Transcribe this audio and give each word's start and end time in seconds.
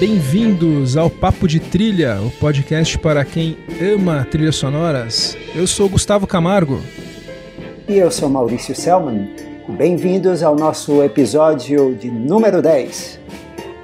Bem-vindos 0.00 0.96
ao 0.96 1.10
Papo 1.10 1.46
de 1.46 1.60
Trilha, 1.60 2.22
o 2.22 2.30
podcast 2.30 2.98
para 2.98 3.22
quem 3.22 3.58
ama 3.82 4.26
trilhas 4.30 4.56
sonoras. 4.56 5.36
Eu 5.54 5.66
sou 5.66 5.90
Gustavo 5.90 6.26
Camargo. 6.26 6.80
E 7.86 7.98
eu 7.98 8.10
sou 8.10 8.30
Maurício 8.30 8.74
Selman. 8.74 9.28
Bem-vindos 9.68 10.42
ao 10.42 10.56
nosso 10.56 11.02
episódio 11.02 11.94
de 11.94 12.10
número 12.10 12.62
10. 12.62 13.20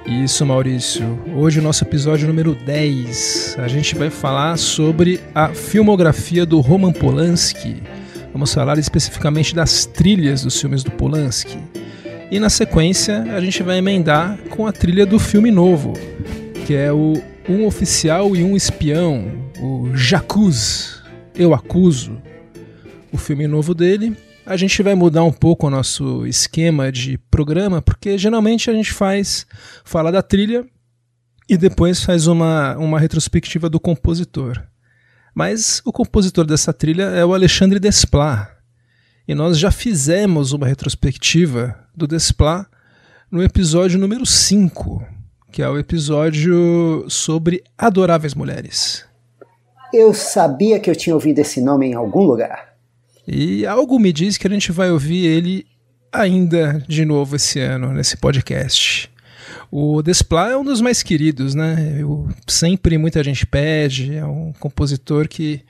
Isso, 0.07 0.43
Maurício. 0.43 1.19
Hoje, 1.35 1.59
o 1.59 1.63
nosso 1.63 1.83
episódio 1.83 2.27
número 2.27 2.55
10. 2.55 3.57
A 3.59 3.67
gente 3.67 3.93
vai 3.93 4.09
falar 4.09 4.57
sobre 4.57 5.21
a 5.35 5.49
filmografia 5.49 6.47
do 6.47 6.59
Roman 6.61 6.93
Polanski. 6.93 7.83
Vamos 8.33 8.51
falar 8.51 8.79
especificamente 8.79 9.53
das 9.53 9.85
trilhas 9.85 10.41
dos 10.41 10.59
filmes 10.59 10.83
do 10.83 10.89
Polanski. 10.89 11.59
E 12.29 12.39
na 12.39 12.49
sequência, 12.49 13.23
a 13.33 13.39
gente 13.39 13.63
vai 13.63 13.77
emendar 13.77 14.37
com 14.49 14.67
a 14.67 14.71
trilha 14.73 15.05
do 15.05 15.17
filme 15.17 15.49
novo, 15.49 15.93
que 16.65 16.73
é 16.73 16.91
o 16.91 17.13
Um 17.47 17.65
Oficial 17.65 18.35
e 18.35 18.43
um 18.43 18.53
Espião, 18.53 19.49
o 19.61 19.95
Jacuz, 19.95 21.01
Eu 21.33 21.53
Acuso, 21.53 22.21
o 23.13 23.17
filme 23.17 23.47
novo 23.47 23.73
dele. 23.73 24.13
A 24.45 24.57
gente 24.57 24.83
vai 24.83 24.93
mudar 24.93 25.23
um 25.23 25.31
pouco 25.31 25.67
o 25.67 25.69
nosso 25.69 26.27
esquema 26.27 26.91
de 26.91 27.17
programa, 27.31 27.81
porque 27.81 28.17
geralmente 28.17 28.69
a 28.69 28.73
gente 28.73 28.91
faz 28.91 29.47
falar 29.85 30.11
da 30.11 30.21
trilha 30.21 30.65
e 31.47 31.55
depois 31.55 32.03
faz 32.03 32.27
uma, 32.27 32.75
uma 32.75 32.99
retrospectiva 32.99 33.69
do 33.69 33.79
compositor. 33.79 34.61
Mas 35.33 35.81
o 35.85 35.93
compositor 35.93 36.45
dessa 36.45 36.73
trilha 36.73 37.03
é 37.03 37.23
o 37.23 37.33
Alexandre 37.33 37.79
Desplat. 37.79 38.56
E 39.27 39.35
nós 39.35 39.59
já 39.59 39.69
fizemos 39.71 40.53
uma 40.53 40.65
retrospectiva 40.65 41.77
do 41.93 42.07
Desplat 42.07 42.65
no 43.29 43.43
episódio 43.43 43.99
número 43.99 44.25
5, 44.25 45.05
que 45.51 45.61
é 45.61 45.67
o 45.67 45.77
episódio 45.77 47.05
sobre 47.09 47.61
adoráveis 47.77 48.33
mulheres. 48.33 49.03
Eu 49.93 50.13
sabia 50.13 50.79
que 50.79 50.89
eu 50.89 50.95
tinha 50.95 51.13
ouvido 51.13 51.39
esse 51.39 51.59
nome 51.59 51.87
em 51.87 51.93
algum 51.93 52.21
lugar. 52.21 52.73
E 53.27 53.65
algo 53.65 53.99
me 53.99 54.13
diz 54.13 54.37
que 54.37 54.47
a 54.47 54.49
gente 54.49 54.71
vai 54.71 54.91
ouvir 54.91 55.25
ele 55.25 55.65
ainda 56.09 56.81
de 56.87 57.03
novo 57.03 57.35
esse 57.35 57.59
ano, 57.59 57.91
nesse 57.91 58.15
podcast. 58.15 59.11
O 59.69 60.01
Desplat 60.01 60.53
é 60.53 60.57
um 60.57 60.63
dos 60.63 60.79
mais 60.79 61.03
queridos, 61.03 61.53
né? 61.53 61.97
Eu, 61.99 62.29
sempre 62.47 62.97
muita 62.97 63.21
gente 63.21 63.45
pede, 63.45 64.15
é 64.15 64.25
um 64.25 64.53
compositor 64.53 65.27
que 65.27 65.65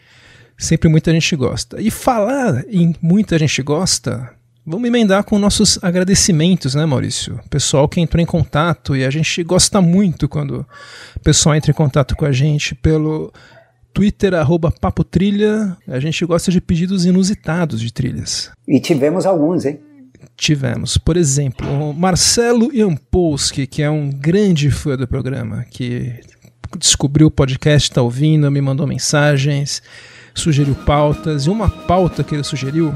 sempre 0.58 0.89
muita 0.89 1.11
gente 1.11 1.36
gosta. 1.36 1.80
E 1.80 1.91
falar 1.91 2.66
em 2.67 2.95
muita 3.02 3.38
gente 3.38 3.61
gosta, 3.61 4.33
vamos 4.66 4.88
emendar 4.88 5.23
com 5.23 5.38
nossos 5.38 5.77
agradecimentos, 5.81 6.73
né, 6.73 6.86
Maurício? 6.86 7.39
Pessoal 7.49 7.88
que 7.88 8.02
entrou 8.02 8.22
em 8.22 8.25
contato 8.25 8.95
e 8.95 9.05
a 9.05 9.09
gente 9.09 9.44
gosta 9.44 9.80
muito 9.80 10.27
quando 10.27 10.66
o 11.16 11.19
pessoal 11.19 11.55
entra 11.55 11.72
em 11.72 11.75
contato 11.75 12.16
com 12.16 12.25
a 12.25 12.31
gente 12.31 12.73
pelo 12.73 13.31
Twitter, 13.94 14.33
arroba 14.33 14.72
Papo 14.72 15.03
Trilha. 15.03 15.77
A 15.88 15.99
gente 15.99 16.25
gosta 16.25 16.52
de 16.52 16.59
pedidos 16.59 17.05
inusitados 17.05 17.80
de 17.80 17.94
trilhas. 17.94 18.52
E 18.67 18.80
tivemos 18.80 19.25
alguns, 19.25 19.66
hein? 19.66 19.80
Tivemos, 20.36 20.97
por 20.97 21.17
exemplo, 21.17 21.67
o 21.67 21.94
Marcelo 21.94 22.69
Jampolski, 22.75 23.66
que 23.66 23.81
é 23.81 23.89
um 23.89 24.09
grande 24.11 24.69
fã 24.69 24.95
do 24.95 25.08
programa, 25.08 25.66
que 25.69 26.14
descobriu 26.77 27.27
o 27.27 27.31
podcast, 27.31 27.89
está 27.89 28.02
ouvindo, 28.02 28.52
me 28.52 28.61
mandou 28.61 28.86
mensagens 28.86 29.82
sugeriu 30.39 30.75
pautas, 30.86 31.45
e 31.45 31.49
uma 31.49 31.70
pauta 31.70 32.23
que 32.23 32.36
ele 32.36 32.43
sugeriu, 32.43 32.93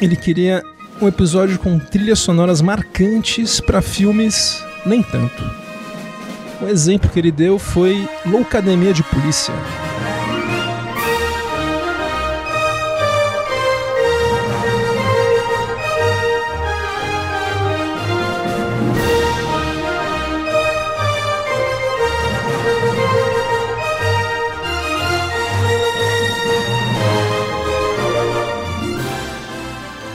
ele 0.00 0.16
queria 0.16 0.62
um 1.00 1.08
episódio 1.08 1.58
com 1.58 1.78
trilhas 1.78 2.18
sonoras 2.18 2.60
marcantes 2.60 3.60
para 3.60 3.82
filmes 3.82 4.64
nem 4.86 5.02
tanto. 5.02 5.42
Um 6.60 6.68
exemplo 6.68 7.10
que 7.10 7.18
ele 7.18 7.32
deu 7.32 7.58
foi 7.58 8.08
Loucademia 8.24 8.92
de 8.92 9.02
Polícia. 9.02 9.54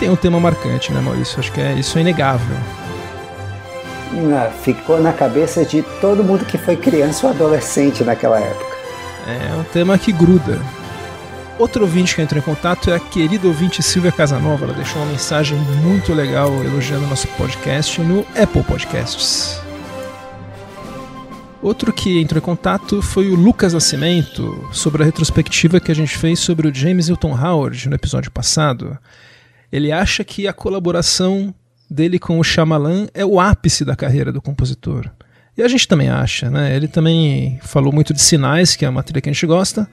Tem 0.07 0.13
um 0.13 0.15
tema 0.15 0.39
marcante, 0.39 0.93
né, 0.93 1.01
Maurício? 1.01 1.37
Acho 1.37 1.51
que 1.51 1.59
é 1.59 1.73
isso 1.73 1.97
é 1.97 2.01
inegável. 2.01 2.55
ficou 4.63 5.01
na 5.01 5.11
cabeça 5.11 5.65
de 5.65 5.81
todo 5.99 6.23
mundo 6.23 6.45
que 6.45 6.57
foi 6.57 6.77
criança 6.77 7.27
ou 7.27 7.33
adolescente 7.33 8.05
naquela 8.05 8.39
época. 8.39 8.77
É, 9.27 9.51
é 9.51 9.53
um 9.55 9.63
tema 9.65 9.97
que 9.97 10.13
gruda. 10.13 10.61
Outro 11.59 11.83
ouvinte 11.83 12.15
que 12.15 12.21
entrou 12.21 12.39
em 12.39 12.43
contato 12.43 12.89
é 12.89 12.95
a 12.95 12.99
querida 12.99 13.47
ouvinte 13.47 13.83
Silvia 13.83 14.11
Casanova. 14.11 14.63
Ela 14.63 14.73
deixou 14.75 15.01
uma 15.01 15.11
mensagem 15.11 15.57
muito 15.83 16.13
legal 16.13 16.53
elogiando 16.63 17.03
o 17.03 17.09
nosso 17.09 17.27
podcast 17.29 17.99
no 17.99 18.21
Apple 18.41 18.63
Podcasts. 18.63 19.59
Outro 21.61 21.91
que 21.91 22.21
entrou 22.21 22.37
em 22.37 22.45
contato 22.45 23.01
foi 23.01 23.29
o 23.29 23.35
Lucas 23.35 23.73
Nascimento, 23.73 24.69
sobre 24.71 25.01
a 25.03 25.05
retrospectiva 25.05 25.81
que 25.81 25.91
a 25.91 25.95
gente 25.95 26.17
fez 26.17 26.39
sobre 26.39 26.69
o 26.69 26.73
James 26.73 27.09
Hilton 27.09 27.37
Howard 27.37 27.89
no 27.89 27.95
episódio 27.95 28.31
passado. 28.31 28.97
Ele 29.71 29.91
acha 29.91 30.23
que 30.23 30.47
a 30.47 30.53
colaboração 30.53 31.53
dele 31.89 32.19
com 32.19 32.39
o 32.39 32.43
Shyamalan 32.43 33.07
é 33.13 33.25
o 33.25 33.39
ápice 33.39 33.83
da 33.85 33.95
carreira 33.95 34.31
do 34.31 34.41
compositor. 34.41 35.09
E 35.57 35.63
a 35.63 35.67
gente 35.67 35.87
também 35.87 36.09
acha, 36.09 36.49
né? 36.49 36.75
Ele 36.75 36.87
também 36.87 37.59
falou 37.63 37.91
muito 37.91 38.13
de 38.13 38.21
Sinais, 38.21 38.75
que 38.75 38.85
é 38.85 38.89
uma 38.89 39.03
trilha 39.03 39.21
que 39.21 39.29
a 39.29 39.33
gente 39.33 39.47
gosta, 39.47 39.89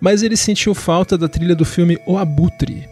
mas 0.00 0.22
ele 0.22 0.36
sentiu 0.36 0.74
falta 0.74 1.16
da 1.16 1.28
trilha 1.28 1.54
do 1.54 1.64
filme 1.64 1.98
O 2.06 2.18
Abutre, 2.18 2.86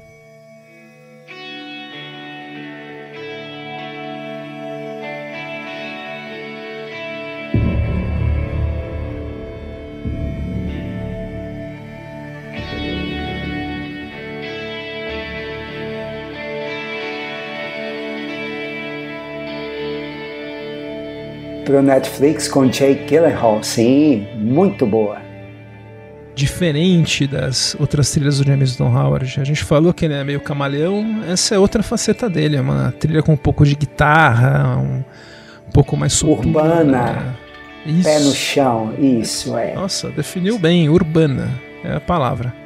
pro 21.74 21.82
Netflix 21.82 22.46
com 22.46 22.66
Jake 22.66 23.04
Gyllenhaal. 23.06 23.60
Sim, 23.64 24.28
muito 24.36 24.86
boa. 24.86 25.18
Diferente 26.32 27.26
das 27.26 27.76
outras 27.80 28.12
trilhas 28.12 28.38
do 28.38 28.46
James 28.46 28.76
Don 28.76 28.96
Howard. 28.96 29.40
A 29.40 29.44
gente 29.44 29.64
falou 29.64 29.92
que 29.92 30.04
ele 30.04 30.14
é 30.14 30.22
meio 30.22 30.40
camaleão, 30.40 31.22
essa 31.28 31.56
é 31.56 31.58
outra 31.58 31.82
faceta 31.82 32.30
dele. 32.30 32.56
É 32.56 32.60
uma 32.60 32.92
trilha 32.92 33.22
com 33.22 33.32
um 33.32 33.36
pouco 33.36 33.64
de 33.64 33.74
guitarra, 33.74 34.78
um, 34.78 35.02
um 35.66 35.70
pouco 35.72 35.96
mais 35.96 36.12
soltura. 36.12 36.46
Urbana. 36.46 37.36
Isso. 37.84 38.04
Pé 38.04 38.18
no 38.20 38.32
chão, 38.32 38.94
isso 38.98 39.58
é. 39.58 39.74
Nossa, 39.74 40.10
definiu 40.10 40.58
bem, 40.58 40.88
urbana 40.88 41.50
é 41.84 41.96
a 41.96 42.00
palavra. 42.00 42.63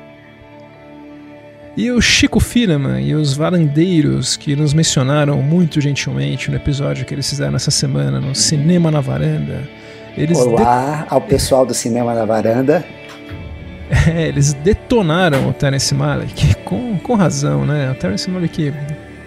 E 1.78 1.92
o 1.92 2.00
Chico 2.00 2.40
Firman 2.40 3.00
e 3.00 3.14
os 3.14 3.34
varandeiros 3.34 4.36
que 4.36 4.56
nos 4.56 4.74
mencionaram 4.74 5.40
muito 5.40 5.80
gentilmente 5.80 6.50
no 6.50 6.56
episódio 6.56 7.06
que 7.06 7.14
eles 7.14 7.30
fizeram 7.30 7.54
essa 7.54 7.70
semana 7.70 8.20
no 8.20 8.34
Cinema 8.34 8.90
na 8.90 9.00
Varanda. 9.00 9.62
Eles 10.16 10.36
Olá 10.40 11.06
de... 11.06 11.14
ao 11.14 11.20
pessoal 11.20 11.64
do 11.64 11.72
Cinema 11.72 12.14
na 12.14 12.24
Varanda. 12.24 12.84
É, 14.06 14.28
eles 14.28 14.52
detonaram 14.52 15.48
o 15.48 15.52
Terence 15.54 15.94
Malick, 15.94 16.56
com, 16.56 16.98
com 16.98 17.14
razão, 17.14 17.64
né? 17.64 17.90
O 17.90 17.94
Terence 17.94 18.28
Malick 18.28 18.70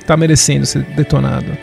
tá 0.06 0.16
merecendo 0.16 0.68
ser 0.68 0.84
detonado. 0.84 1.58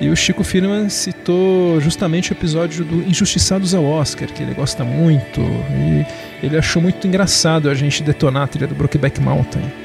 E 0.00 0.08
o 0.08 0.16
Chico 0.16 0.42
Firman 0.42 0.88
citou 0.88 1.78
justamente 1.82 2.32
o 2.32 2.34
episódio 2.34 2.82
do 2.82 3.06
Injustiçados 3.06 3.74
ao 3.74 3.84
Oscar, 3.84 4.26
que 4.28 4.42
ele 4.42 4.54
gosta 4.54 4.84
muito, 4.84 5.42
e 5.42 6.06
ele 6.42 6.56
achou 6.56 6.80
muito 6.80 7.06
engraçado 7.06 7.68
a 7.68 7.74
gente 7.74 8.02
detonar 8.02 8.44
a 8.44 8.46
trilha 8.46 8.66
do 8.66 8.74
Brokeback 8.74 9.20
Mountain. 9.20 9.84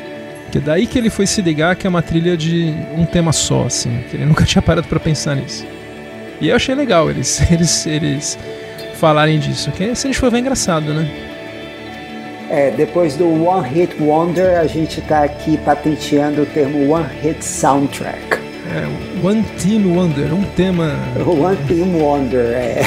Que 0.50 0.58
é 0.58 0.62
daí 0.62 0.88
que 0.88 0.98
ele 0.98 1.10
foi 1.10 1.28
se 1.28 1.42
ligar 1.42 1.76
que 1.76 1.86
é 1.86 1.90
uma 1.90 2.02
trilha 2.02 2.36
de 2.36 2.74
um 2.98 3.06
tema 3.06 3.32
só, 3.32 3.66
assim, 3.66 4.04
que 4.10 4.18
ele 4.18 4.26
nunca 4.26 4.44
tinha 4.46 4.62
parado 4.62 4.88
para 4.88 5.00
pensar 5.00 5.36
nisso. 5.36 5.66
E 6.42 6.50
eu 6.50 6.56
achei 6.56 6.74
legal 6.74 7.10
eles, 7.10 7.40
eles, 7.52 7.86
eles 7.86 8.38
falarem 8.96 9.40
disso, 9.40 9.72
que 9.72 9.96
se 9.96 10.08
a 10.08 10.10
gente 10.10 10.20
for 10.20 10.30
ver 10.30 10.38
é 10.38 10.40
engraçado, 10.42 10.94
né? 10.94 11.10
É, 12.50 12.72
depois 12.72 13.16
do 13.16 13.46
One 13.46 13.68
Hit 13.70 13.96
Wonder, 14.02 14.60
a 14.60 14.66
gente 14.66 15.02
tá 15.02 15.24
aqui 15.24 15.56
patenteando 15.58 16.42
o 16.42 16.46
termo 16.48 16.92
One 16.92 17.06
Hit 17.22 17.46
Soundtrack. 17.46 18.40
É, 18.72 19.26
One 19.26 19.44
Team 19.62 19.96
Wonder, 19.96 20.34
um 20.34 20.44
tema. 20.56 20.96
One 21.26 21.58
Team 21.68 21.96
Wonder, 21.96 22.46
é. 22.54 22.82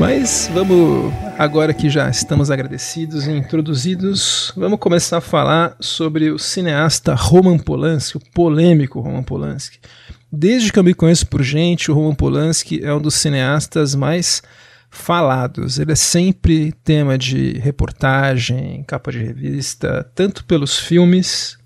Mas 0.00 0.50
vamos, 0.54 1.12
agora 1.36 1.74
que 1.74 1.90
já 1.90 2.08
estamos 2.08 2.50
agradecidos 2.50 3.26
e 3.26 3.32
introduzidos, 3.32 4.50
vamos 4.56 4.78
começar 4.78 5.18
a 5.18 5.20
falar 5.20 5.76
sobre 5.78 6.30
o 6.30 6.38
cineasta 6.38 7.12
Roman 7.12 7.58
Polanski, 7.58 8.16
o 8.16 8.20
polêmico 8.32 8.98
Roman 8.98 9.22
Polanski. 9.22 9.78
Desde 10.32 10.72
que 10.72 10.78
eu 10.78 10.82
me 10.82 10.94
conheço 10.94 11.26
por 11.26 11.42
gente, 11.42 11.90
o 11.90 11.94
Roman 11.94 12.14
Polanski 12.14 12.82
é 12.82 12.94
um 12.94 13.00
dos 13.00 13.14
cineastas 13.14 13.94
mais 13.94 14.42
falados. 14.88 15.78
Ele 15.78 15.92
é 15.92 15.96
sempre 15.96 16.72
tema 16.82 17.18
de 17.18 17.58
reportagem, 17.58 18.82
capa 18.84 19.12
de 19.12 19.18
revista, 19.18 20.10
tanto 20.14 20.46
pelos 20.46 20.78
filmes 20.78 21.58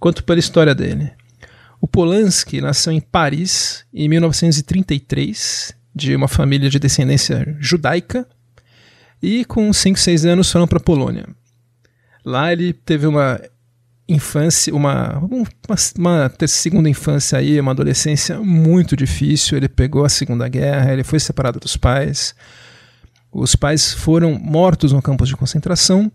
quanto 0.00 0.24
pela 0.24 0.40
história 0.40 0.74
dele. 0.74 1.12
O 1.80 1.86
Polanski 1.86 2.60
nasceu 2.60 2.92
em 2.92 3.00
Paris 3.00 3.84
em 3.94 4.08
1933, 4.08 5.75
de 5.96 6.14
uma 6.14 6.28
família 6.28 6.68
de 6.68 6.78
descendência 6.78 7.56
judaica, 7.58 8.28
e 9.22 9.46
com 9.46 9.72
5, 9.72 9.98
6 9.98 10.26
anos 10.26 10.52
foram 10.52 10.68
para 10.68 10.76
a 10.76 10.82
Polônia. 10.82 11.26
Lá 12.22 12.52
ele 12.52 12.74
teve 12.74 13.06
uma 13.06 13.40
infância, 14.06 14.74
uma, 14.74 15.16
uma, 15.18 15.46
uma, 15.98 16.30
segunda 16.46 16.90
infância 16.90 17.38
aí, 17.38 17.58
uma 17.58 17.70
adolescência 17.70 18.38
muito 18.38 18.94
difícil. 18.94 19.56
Ele 19.56 19.70
pegou 19.70 20.04
a 20.04 20.10
Segunda 20.10 20.46
Guerra, 20.48 20.92
ele 20.92 21.02
foi 21.02 21.18
separado 21.18 21.58
dos 21.58 21.78
pais. 21.78 22.34
Os 23.32 23.56
pais 23.56 23.94
foram 23.94 24.38
mortos 24.38 24.92
no 24.92 25.00
campo 25.00 25.24
de 25.24 25.34
concentração 25.34 26.12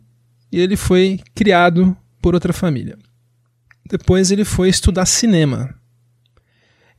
e 0.52 0.60
ele 0.60 0.78
foi 0.78 1.20
criado 1.34 1.98
por 2.22 2.36
outra 2.36 2.54
família. 2.54 3.00
Depois 3.90 4.30
ele 4.30 4.46
foi 4.46 4.70
estudar 4.70 5.08
cinema 5.08 5.74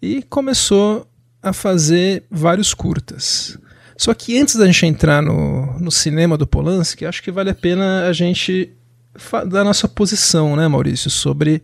e 0.00 0.20
começou 0.24 1.06
a 1.42 1.52
fazer 1.52 2.24
vários 2.30 2.72
curtas. 2.72 3.58
Só 3.96 4.14
que 4.14 4.38
antes 4.38 4.56
da 4.56 4.66
gente 4.66 4.86
entrar 4.86 5.22
no, 5.22 5.78
no 5.78 5.90
cinema 5.90 6.36
do 6.38 6.46
Polanski, 6.46 7.04
acho 7.04 7.22
que 7.22 7.30
vale 7.30 7.50
a 7.50 7.54
pena 7.54 8.06
a 8.08 8.12
gente 8.12 8.72
dar 9.48 9.64
nossa 9.64 9.86
posição, 9.86 10.56
né, 10.56 10.66
Maurício, 10.66 11.10
sobre 11.10 11.62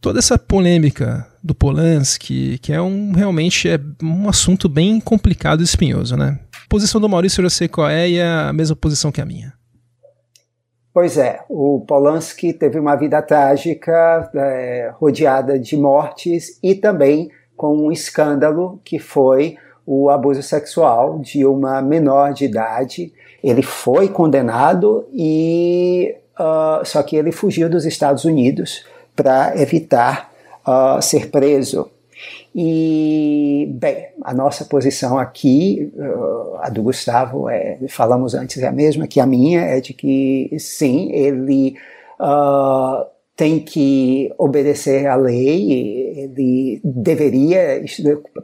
toda 0.00 0.18
essa 0.18 0.36
polêmica 0.36 1.26
do 1.42 1.54
Polanski, 1.54 2.58
que 2.58 2.72
é 2.72 2.82
um 2.82 3.12
realmente 3.12 3.68
é 3.68 3.78
um 4.02 4.28
assunto 4.28 4.68
bem 4.68 5.00
complicado 5.00 5.60
e 5.60 5.64
espinhoso, 5.64 6.16
né? 6.16 6.40
A 6.54 6.68
posição 6.68 7.00
do 7.00 7.08
Maurício 7.08 7.40
eu 7.40 7.44
já 7.44 7.50
sei 7.50 7.68
qual 7.68 7.88
é 7.88 8.08
e 8.08 8.18
é 8.18 8.26
a 8.26 8.52
mesma 8.52 8.74
posição 8.74 9.12
que 9.12 9.20
a 9.20 9.24
minha. 9.24 9.52
Pois 10.92 11.16
é, 11.16 11.40
o 11.48 11.80
Polanski 11.86 12.52
teve 12.52 12.78
uma 12.78 12.96
vida 12.96 13.22
trágica, 13.22 14.30
é, 14.34 14.92
rodeada 14.94 15.58
de 15.58 15.74
mortes 15.76 16.58
e 16.62 16.74
também 16.74 17.30
com 17.56 17.76
um 17.76 17.92
escândalo 17.92 18.80
que 18.84 18.98
foi 18.98 19.56
o 19.86 20.10
abuso 20.10 20.42
sexual 20.42 21.18
de 21.18 21.44
uma 21.44 21.82
menor 21.82 22.32
de 22.32 22.44
idade. 22.44 23.12
Ele 23.42 23.62
foi 23.62 24.08
condenado 24.08 25.06
e 25.12 26.14
uh, 26.38 26.84
só 26.84 27.02
que 27.02 27.16
ele 27.16 27.32
fugiu 27.32 27.68
dos 27.68 27.84
Estados 27.84 28.24
Unidos 28.24 28.84
para 29.14 29.60
evitar 29.60 30.32
uh, 30.66 31.02
ser 31.02 31.30
preso. 31.30 31.90
E, 32.54 33.66
bem, 33.74 34.08
a 34.22 34.34
nossa 34.34 34.64
posição 34.64 35.18
aqui, 35.18 35.92
uh, 35.96 36.56
a 36.60 36.68
do 36.68 36.82
Gustavo, 36.82 37.48
é, 37.48 37.78
falamos 37.88 38.34
antes, 38.34 38.62
é 38.62 38.66
a 38.66 38.72
mesma 38.72 39.06
que 39.06 39.18
a 39.18 39.26
minha, 39.26 39.62
é 39.62 39.80
de 39.80 39.94
que 39.94 40.54
sim, 40.58 41.10
ele 41.12 41.74
uh, 42.20 43.06
tem 43.34 43.58
que 43.58 44.32
obedecer 44.38 45.06
à 45.06 45.16
lei, 45.16 45.72
ele 46.16 46.80
deveria 46.84 47.82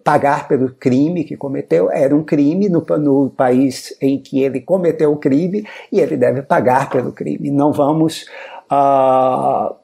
pagar 0.02 0.48
pelo 0.48 0.72
crime 0.74 1.24
que 1.24 1.36
cometeu. 1.36 1.90
Era 1.90 2.16
um 2.16 2.24
crime 2.24 2.68
no, 2.68 2.84
no 2.98 3.30
país 3.30 3.94
em 4.00 4.18
que 4.18 4.42
ele 4.42 4.60
cometeu 4.60 5.12
o 5.12 5.18
crime 5.18 5.66
e 5.92 6.00
ele 6.00 6.16
deve 6.16 6.42
pagar 6.42 6.88
pelo 6.88 7.12
crime. 7.12 7.50
Não 7.50 7.70
vamos 7.70 8.26
uh, 8.72 9.74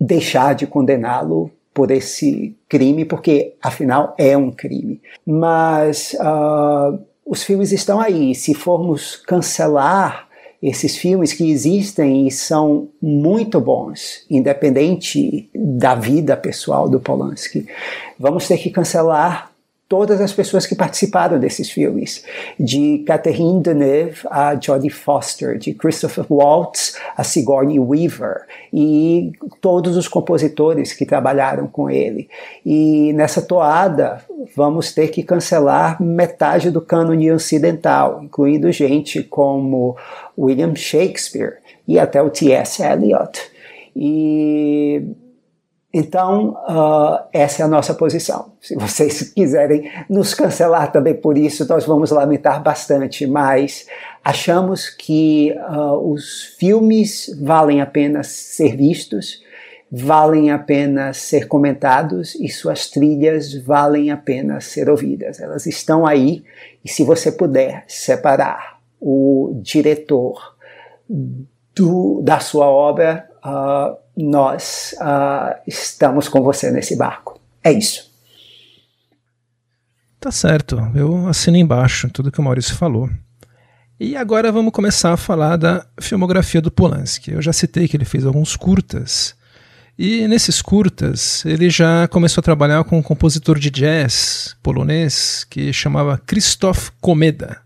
deixar 0.00 0.54
de 0.54 0.66
condená-lo 0.66 1.50
por 1.72 1.92
esse 1.92 2.56
crime, 2.68 3.04
porque 3.04 3.54
afinal 3.62 4.14
é 4.18 4.36
um 4.36 4.50
crime. 4.50 5.00
Mas 5.24 6.14
uh, 6.14 6.98
os 7.24 7.44
filmes 7.44 7.70
estão 7.70 8.00
aí. 8.00 8.34
Se 8.34 8.52
formos 8.52 9.14
cancelar 9.14 10.28
esses 10.62 10.96
filmes 10.96 11.32
que 11.32 11.50
existem 11.50 12.26
e 12.26 12.30
são 12.30 12.88
muito 13.00 13.60
bons, 13.60 14.24
independente 14.28 15.48
da 15.54 15.94
vida 15.94 16.36
pessoal 16.36 16.88
do 16.88 17.00
Polanski, 17.00 17.66
vamos 18.18 18.46
ter 18.46 18.58
que 18.58 18.70
cancelar 18.70 19.49
todas 19.90 20.20
as 20.20 20.32
pessoas 20.32 20.66
que 20.66 20.76
participaram 20.76 21.36
desses 21.36 21.68
filmes, 21.68 22.24
de 22.60 23.02
Catherine 23.04 23.60
Deneuve 23.60 24.20
a 24.30 24.54
Jodie 24.54 24.88
Foster, 24.88 25.58
de 25.58 25.74
Christopher 25.74 26.24
Waltz 26.30 26.96
a 27.16 27.24
Sigourney 27.24 27.80
Weaver 27.80 28.46
e 28.72 29.32
todos 29.60 29.96
os 29.96 30.06
compositores 30.06 30.92
que 30.92 31.04
trabalharam 31.04 31.66
com 31.66 31.90
ele. 31.90 32.28
E 32.64 33.12
nessa 33.14 33.42
toada 33.42 34.24
vamos 34.54 34.92
ter 34.92 35.08
que 35.08 35.24
cancelar 35.24 36.00
metade 36.00 36.70
do 36.70 36.80
cânone 36.80 37.32
ocidental, 37.32 38.22
incluindo 38.22 38.70
gente 38.70 39.24
como 39.24 39.96
William 40.38 40.72
Shakespeare 40.76 41.54
e 41.88 41.98
até 41.98 42.22
o 42.22 42.30
T.S. 42.30 42.80
Eliot. 42.80 43.40
E 43.96 45.02
então, 45.92 46.50
uh, 46.68 47.26
essa 47.32 47.62
é 47.62 47.64
a 47.64 47.68
nossa 47.68 47.92
posição. 47.94 48.52
Se 48.60 48.76
vocês 48.76 49.22
quiserem 49.34 49.90
nos 50.08 50.34
cancelar 50.34 50.92
também 50.92 51.14
por 51.14 51.36
isso, 51.36 51.66
nós 51.68 51.84
vamos 51.84 52.12
lamentar 52.12 52.62
bastante, 52.62 53.26
mas 53.26 53.86
achamos 54.24 54.88
que 54.88 55.52
uh, 55.68 56.12
os 56.12 56.54
filmes 56.58 57.36
valem 57.42 57.80
a 57.80 57.86
pena 57.86 58.22
ser 58.22 58.76
vistos, 58.76 59.42
valem 59.90 60.52
a 60.52 60.58
pena 60.58 61.12
ser 61.12 61.48
comentados 61.48 62.36
e 62.36 62.48
suas 62.48 62.88
trilhas 62.88 63.52
valem 63.54 64.12
a 64.12 64.16
pena 64.16 64.60
ser 64.60 64.88
ouvidas. 64.88 65.40
Elas 65.40 65.66
estão 65.66 66.06
aí 66.06 66.44
e 66.84 66.88
se 66.88 67.02
você 67.02 67.32
puder 67.32 67.82
separar 67.88 68.78
o 69.00 69.58
diretor 69.60 70.54
do, 71.74 72.20
da 72.22 72.38
sua 72.38 72.66
obra, 72.66 73.28
uh, 73.44 73.96
nós 74.22 74.94
uh, 75.00 75.58
estamos 75.66 76.28
com 76.28 76.42
você 76.42 76.70
nesse 76.70 76.96
barco. 76.96 77.40
É 77.62 77.72
isso. 77.72 78.10
Tá 80.18 80.30
certo, 80.30 80.76
eu 80.94 81.28
assino 81.28 81.56
embaixo 81.56 82.10
tudo 82.10 82.30
que 82.30 82.40
o 82.40 82.42
Maurício 82.42 82.74
falou. 82.74 83.08
E 83.98 84.16
agora 84.16 84.50
vamos 84.50 84.72
começar 84.72 85.12
a 85.12 85.16
falar 85.16 85.56
da 85.56 85.86
filmografia 86.00 86.60
do 86.60 86.70
Polanski. 86.70 87.32
Eu 87.32 87.42
já 87.42 87.52
citei 87.52 87.86
que 87.86 87.96
ele 87.96 88.04
fez 88.04 88.24
alguns 88.24 88.56
curtas. 88.56 89.34
E 89.98 90.26
nesses 90.26 90.62
curtas, 90.62 91.44
ele 91.44 91.68
já 91.68 92.08
começou 92.08 92.40
a 92.40 92.44
trabalhar 92.44 92.82
com 92.84 92.98
um 92.98 93.02
compositor 93.02 93.58
de 93.58 93.70
jazz 93.70 94.56
polonês 94.62 95.44
que 95.48 95.72
chamava 95.72 96.16
Krzysztof 96.16 96.90
Komeda. 97.00 97.60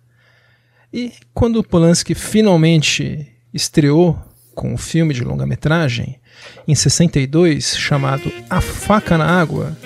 E 0.93 1.12
quando 1.33 1.57
o 1.61 1.64
Polanski 1.64 2.14
finalmente 2.14 3.28
estreou 3.52 4.19
com 4.55 4.75
um 4.75 4.76
filme 4.76 5.14
de 5.14 5.23
longa-metragem, 5.23 6.19
em 6.67 6.75
62, 6.75 7.76
chamado 7.76 8.33
A 8.49 8.61
Faca 8.61 9.19
na 9.19 9.26
Água, 9.26 9.76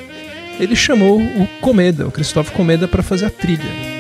ele 0.59 0.75
chamou 0.75 1.21
o 1.21 1.47
Comeda, 1.61 2.07
o 2.07 2.11
Cristóvão 2.11 2.53
Comeda, 2.53 2.89
para 2.89 3.03
fazer 3.03 3.27
a 3.27 3.31
trilha. 3.31 3.99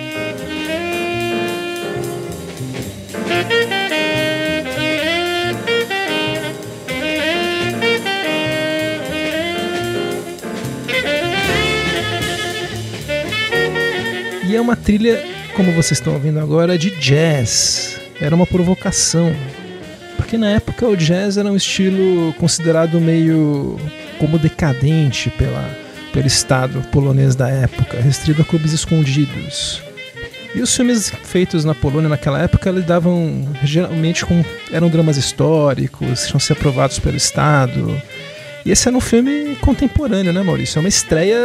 E 14.48 14.56
é 14.56 14.60
uma 14.60 14.74
trilha, 14.74 15.22
como 15.54 15.72
vocês 15.72 15.98
estão 15.98 16.14
ouvindo 16.14 16.40
agora, 16.40 16.78
de 16.78 16.90
jazz. 16.98 18.00
Era 18.20 18.34
uma 18.34 18.46
provocação 18.46 19.32
porque 20.28 20.36
na 20.36 20.50
época 20.50 20.86
o 20.86 20.94
jazz 20.94 21.38
era 21.38 21.50
um 21.50 21.56
estilo 21.56 22.34
considerado 22.34 23.00
meio 23.00 23.80
como 24.18 24.38
decadente 24.38 25.30
pela, 25.30 25.74
pelo 26.12 26.26
Estado 26.26 26.82
polonês 26.92 27.34
da 27.34 27.48
época, 27.48 27.98
restrito 27.98 28.42
a 28.42 28.44
clubes 28.44 28.74
escondidos. 28.74 29.82
E 30.54 30.60
os 30.60 30.76
filmes 30.76 31.10
feitos 31.24 31.64
na 31.64 31.74
Polônia 31.74 32.10
naquela 32.10 32.42
época 32.42 32.70
lidavam 32.70 33.48
geralmente 33.64 34.26
com. 34.26 34.44
eram 34.70 34.90
dramas 34.90 35.16
históricos, 35.16 36.26
tinham 36.26 36.38
ser 36.38 36.52
aprovados 36.52 36.98
pelo 36.98 37.16
Estado. 37.16 37.98
E 38.66 38.70
esse 38.70 38.86
era 38.86 38.94
um 38.94 39.00
filme 39.00 39.56
contemporâneo, 39.62 40.30
né, 40.30 40.42
Maurício? 40.42 40.78
É 40.78 40.80
uma 40.80 40.90
estreia 40.90 41.38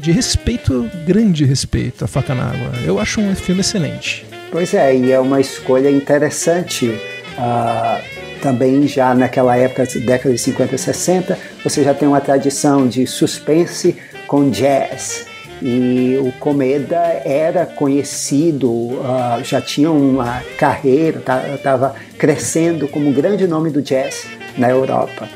de 0.00 0.10
respeito, 0.10 0.90
grande 1.06 1.44
respeito 1.44 2.04
a 2.04 2.08
Faca 2.08 2.34
na 2.34 2.46
Água. 2.46 2.72
Eu 2.84 2.98
acho 2.98 3.20
um 3.20 3.36
filme 3.36 3.60
excelente. 3.60 4.26
Pois 4.50 4.74
é, 4.74 4.96
e 4.96 5.12
é 5.12 5.20
uma 5.20 5.40
escolha 5.40 5.88
interessante 5.88 6.92
Uh, 7.38 8.40
também 8.40 8.86
já 8.86 9.14
naquela 9.14 9.56
época, 9.56 9.86
década 10.00 10.34
de 10.34 10.40
50 10.40 10.74
e 10.74 10.78
60, 10.78 11.38
você 11.62 11.84
já 11.84 11.94
tem 11.94 12.08
uma 12.08 12.20
tradição 12.20 12.88
de 12.88 13.06
suspense 13.06 13.96
com 14.26 14.50
jazz. 14.50 15.26
E 15.62 16.16
o 16.18 16.32
Comeda 16.32 16.96
era 17.24 17.66
conhecido, 17.66 18.70
uh, 18.70 19.44
já 19.44 19.60
tinha 19.60 19.90
uma 19.90 20.42
carreira, 20.58 21.22
estava 21.54 21.94
crescendo 22.16 22.88
como 22.88 23.08
um 23.08 23.12
grande 23.12 23.46
nome 23.46 23.70
do 23.70 23.82
jazz 23.82 24.26
na 24.56 24.70
Europa. 24.70 25.28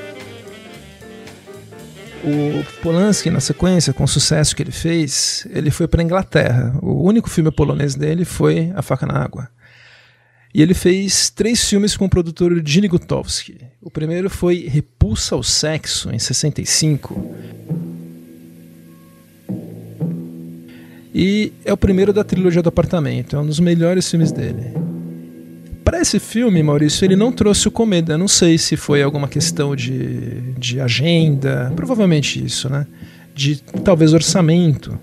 O 2.25 2.65
Polanski, 2.81 3.29
na 3.29 3.41
sequência, 3.41 3.93
com 3.93 4.05
o 4.05 4.09
sucesso 4.09 4.57
que 4.57 4.63
ele 4.63 4.73
fez, 4.73 5.47
ele 5.51 5.71
foi 5.71 5.87
para 5.87 6.01
a 6.01 6.05
Inglaterra. 6.05 6.75
O 6.81 7.07
único 7.07 7.29
filme 7.29 7.51
polonês 7.51 7.95
dele 7.95 8.25
foi 8.25 8.73
A 8.75 8.81
Faca 8.81 9.05
na 9.05 9.23
Água. 9.23 9.51
E 10.55 10.63
ele 10.63 10.73
fez 10.73 11.31
três 11.31 11.69
filmes 11.69 11.97
com 11.97 12.05
o 12.05 12.09
produtor 12.09 12.63
Gini 12.65 12.87
Gutowski. 12.87 13.57
O 13.83 13.91
primeiro 13.91 14.31
foi 14.31 14.69
Repulsa 14.69 15.35
ao 15.35 15.43
Sexo, 15.43 16.13
em 16.13 16.19
65. 16.19 17.35
E 21.13 21.53
é 21.65 21.73
o 21.73 21.77
primeiro 21.77 22.13
da 22.13 22.23
trilogia 22.23 22.63
do 22.63 22.69
apartamento, 22.69 23.35
é 23.35 23.41
um 23.41 23.47
dos 23.47 23.59
melhores 23.59 24.09
filmes 24.09 24.31
dele. 24.31 24.73
Para 25.85 26.01
esse 26.01 26.21
filme, 26.21 26.63
Maurício, 26.63 27.05
ele 27.05 27.17
não 27.17 27.33
trouxe 27.33 27.67
o 27.67 27.71
Comeda. 27.71 28.17
Não 28.17 28.29
sei 28.29 28.57
se 28.57 28.77
foi 28.77 29.03
alguma 29.03 29.27
questão 29.27 29.75
de, 29.75 30.53
de 30.57 30.81
agenda, 30.81 31.73
provavelmente 31.75 32.43
isso, 32.45 32.69
né? 32.69 32.87
De 33.35 33.57
talvez 33.85 34.13
orçamento. 34.13 34.99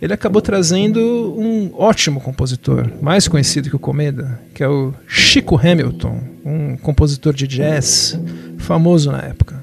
Ele 0.00 0.14
acabou 0.14 0.40
trazendo 0.40 0.98
um 1.36 1.72
ótimo 1.74 2.20
compositor, 2.20 2.88
mais 3.02 3.28
conhecido 3.28 3.68
que 3.68 3.76
o 3.76 3.80
Comeda, 3.80 4.40
que 4.54 4.62
é 4.62 4.68
o 4.68 4.94
Chico 5.06 5.58
Hamilton, 5.58 6.22
um 6.44 6.76
compositor 6.76 7.34
de 7.34 7.46
jazz 7.46 8.18
famoso 8.56 9.12
na 9.12 9.18
época. 9.18 9.62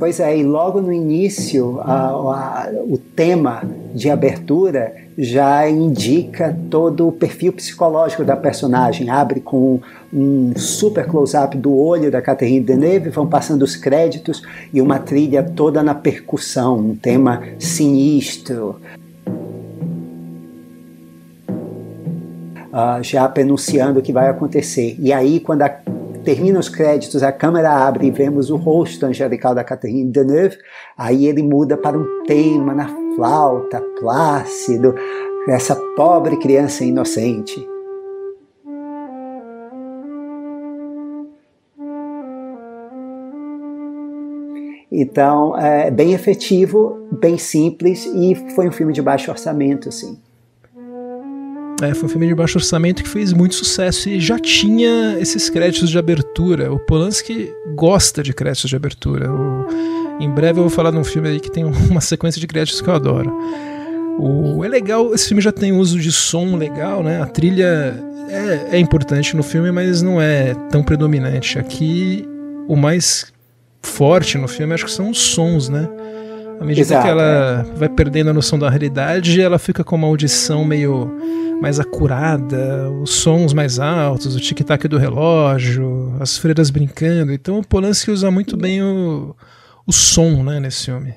Pois 0.00 0.18
é, 0.18 0.34
e 0.34 0.42
logo 0.42 0.80
no 0.80 0.90
início, 0.90 1.78
a, 1.82 2.08
a, 2.08 2.70
o 2.88 2.96
tema 2.96 3.62
de 3.94 4.08
abertura 4.08 4.94
já 5.18 5.68
indica 5.68 6.56
todo 6.70 7.06
o 7.06 7.12
perfil 7.12 7.52
psicológico 7.52 8.24
da 8.24 8.34
personagem. 8.34 9.10
Abre 9.10 9.40
com 9.40 9.78
um 10.10 10.54
super 10.56 11.06
close-up 11.06 11.54
do 11.54 11.76
olho 11.76 12.10
da 12.10 12.22
Catherine 12.22 12.60
Deneuve, 12.64 13.10
vão 13.10 13.26
passando 13.26 13.60
os 13.60 13.76
créditos 13.76 14.42
e 14.72 14.80
uma 14.80 14.98
trilha 14.98 15.42
toda 15.42 15.82
na 15.82 15.94
percussão, 15.94 16.78
um 16.78 16.96
tema 16.96 17.42
sinistro. 17.58 18.80
Uh, 22.72 23.02
já 23.02 23.28
pronunciando 23.28 23.98
o 23.98 24.02
que 24.02 24.14
vai 24.14 24.30
acontecer. 24.30 24.96
E 24.98 25.12
aí, 25.12 25.40
quando 25.40 25.60
a 25.60 25.68
termina 26.24 26.58
os 26.58 26.68
créditos, 26.68 27.22
a 27.22 27.32
câmera 27.32 27.70
abre 27.70 28.06
e 28.06 28.10
vemos 28.10 28.50
o 28.50 28.56
rosto 28.56 29.06
angelical 29.06 29.54
da 29.54 29.64
Catherine 29.64 30.10
Deneuve, 30.10 30.58
aí 30.96 31.26
ele 31.26 31.42
muda 31.42 31.76
para 31.76 31.98
um 31.98 32.24
tema 32.26 32.74
na 32.74 32.88
flauta, 33.14 33.80
plácido, 33.98 34.94
essa 35.48 35.74
pobre 35.96 36.36
criança 36.36 36.84
inocente. 36.84 37.66
Então, 44.92 45.56
é 45.56 45.90
bem 45.90 46.12
efetivo, 46.12 47.08
bem 47.12 47.38
simples 47.38 48.04
e 48.06 48.34
foi 48.54 48.68
um 48.68 48.72
filme 48.72 48.92
de 48.92 49.00
baixo 49.00 49.30
orçamento, 49.30 49.88
assim. 49.88 50.18
É, 51.82 51.94
foi 51.94 52.04
um 52.04 52.08
filme 52.08 52.26
de 52.26 52.34
baixo 52.34 52.58
orçamento 52.58 53.02
que 53.02 53.08
fez 53.08 53.32
muito 53.32 53.54
sucesso 53.54 54.10
e 54.10 54.20
já 54.20 54.38
tinha 54.38 55.16
esses 55.18 55.48
créditos 55.48 55.88
de 55.88 55.98
abertura. 55.98 56.70
O 56.72 56.78
Polanski 56.78 57.50
gosta 57.74 58.22
de 58.22 58.34
créditos 58.34 58.68
de 58.68 58.76
abertura. 58.76 59.32
O, 59.32 59.66
em 60.20 60.28
breve 60.28 60.58
eu 60.58 60.64
vou 60.64 60.70
falar 60.70 60.90
de 60.90 60.98
um 60.98 61.04
filme 61.04 61.28
aí 61.28 61.40
que 61.40 61.50
tem 61.50 61.64
uma 61.90 62.02
sequência 62.02 62.38
de 62.38 62.46
créditos 62.46 62.82
que 62.82 62.88
eu 62.88 62.94
adoro. 62.94 63.32
O, 64.18 64.62
é 64.62 64.68
legal, 64.68 65.14
esse 65.14 65.28
filme 65.28 65.40
já 65.40 65.52
tem 65.52 65.72
uso 65.72 65.98
de 65.98 66.12
som 66.12 66.56
legal, 66.56 67.02
né? 67.02 67.22
A 67.22 67.26
trilha 67.26 67.98
é, 68.28 68.76
é 68.76 68.78
importante 68.78 69.34
no 69.34 69.42
filme, 69.42 69.70
mas 69.70 70.02
não 70.02 70.20
é 70.20 70.54
tão 70.70 70.82
predominante. 70.82 71.58
Aqui, 71.58 72.28
o 72.68 72.76
mais 72.76 73.32
forte 73.82 74.36
no 74.36 74.46
filme 74.46 74.74
acho 74.74 74.84
que 74.84 74.92
são 74.92 75.10
os 75.10 75.18
sons, 75.18 75.70
né? 75.70 75.88
À 76.60 76.64
medida 76.64 76.82
Exato, 76.82 77.04
que 77.04 77.10
ela 77.10 77.66
é. 77.66 77.74
vai 77.74 77.88
perdendo 77.88 78.28
a 78.28 78.34
noção 78.34 78.58
da 78.58 78.68
realidade, 78.68 79.40
ela 79.40 79.58
fica 79.58 79.82
com 79.82 79.96
uma 79.96 80.06
audição 80.06 80.62
meio 80.62 81.10
mais 81.58 81.80
acurada, 81.80 82.90
os 83.02 83.14
sons 83.14 83.54
mais 83.54 83.78
altos, 83.78 84.36
o 84.36 84.40
tic-tac 84.40 84.86
do 84.86 84.98
relógio, 84.98 86.14
as 86.20 86.36
freiras 86.36 86.68
brincando. 86.68 87.32
Então 87.32 87.58
o 87.58 87.66
Polanski 87.66 88.10
usa 88.10 88.30
muito 88.30 88.58
bem 88.58 88.82
o, 88.82 89.34
o 89.86 89.92
som 89.92 90.42
né, 90.42 90.60
nesse 90.60 90.84
filme. 90.84 91.14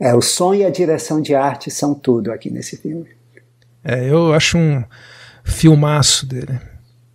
É, 0.00 0.14
o 0.14 0.22
som 0.22 0.54
e 0.54 0.64
a 0.64 0.70
direção 0.70 1.20
de 1.20 1.34
arte 1.34 1.68
são 1.68 1.92
tudo 1.92 2.30
aqui 2.30 2.48
nesse 2.48 2.76
filme. 2.76 3.06
É, 3.82 4.08
eu 4.08 4.32
acho 4.32 4.56
um 4.56 4.84
filmaço 5.42 6.26
dele. 6.26 6.60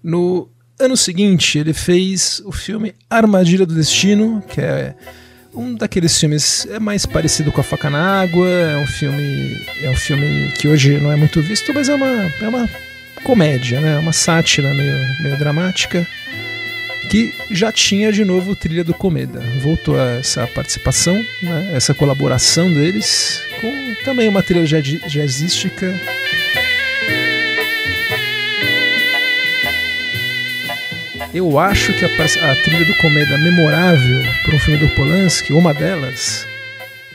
No 0.03 0.49
ano 0.77 0.97
seguinte, 0.97 1.57
ele 1.57 1.73
fez 1.73 2.41
o 2.45 2.51
filme 2.51 2.93
Armadilha 3.09 3.65
do 3.65 3.73
Destino, 3.73 4.43
que 4.45 4.59
é 4.59 4.93
um 5.55 5.73
daqueles 5.73 6.17
filmes 6.19 6.67
é 6.69 6.79
mais 6.79 7.05
parecido 7.05 7.51
com 7.51 7.61
A 7.61 7.63
Faca 7.63 7.89
na 7.89 8.21
Água, 8.21 8.47
é 8.47 8.77
um 8.77 8.87
filme 8.87 9.57
é 9.81 9.89
um 9.89 9.95
filme 9.95 10.51
que 10.53 10.67
hoje 10.67 10.97
não 10.99 11.11
é 11.11 11.15
muito 11.15 11.41
visto, 11.41 11.73
mas 11.73 11.89
é 11.89 11.95
uma, 11.95 12.31
é 12.41 12.47
uma 12.47 12.69
comédia, 13.23 13.79
né? 13.81 13.97
Uma 13.97 14.13
sátira 14.13 14.73
meio, 14.73 14.95
meio 15.21 15.37
dramática 15.37 16.05
que 17.09 17.33
já 17.51 17.71
tinha 17.71 18.11
de 18.11 18.25
novo 18.25 18.55
trilha 18.55 18.83
do 18.83 18.93
Comeda. 18.93 19.39
Voltou 19.61 19.99
a 19.99 20.15
essa 20.15 20.45
participação, 20.47 21.15
né? 21.41 21.71
essa 21.73 21.93
colaboração 21.93 22.73
deles 22.73 23.41
com 23.61 24.03
também 24.03 24.27
uma 24.27 24.43
trilha 24.43 24.65
jazzística 25.07 25.93
Eu 31.35 31.59
acho 31.59 31.93
que 31.93 32.05
a, 32.05 32.07
a 32.07 32.55
trilha 32.63 32.85
do 32.85 32.95
Comeda 32.95 33.37
memorável 33.37 34.21
para 34.45 34.55
um 34.55 34.59
filme 34.59 34.87
do 34.87 34.95
Polanski, 34.95 35.51
uma 35.51 35.73
delas, 35.73 36.47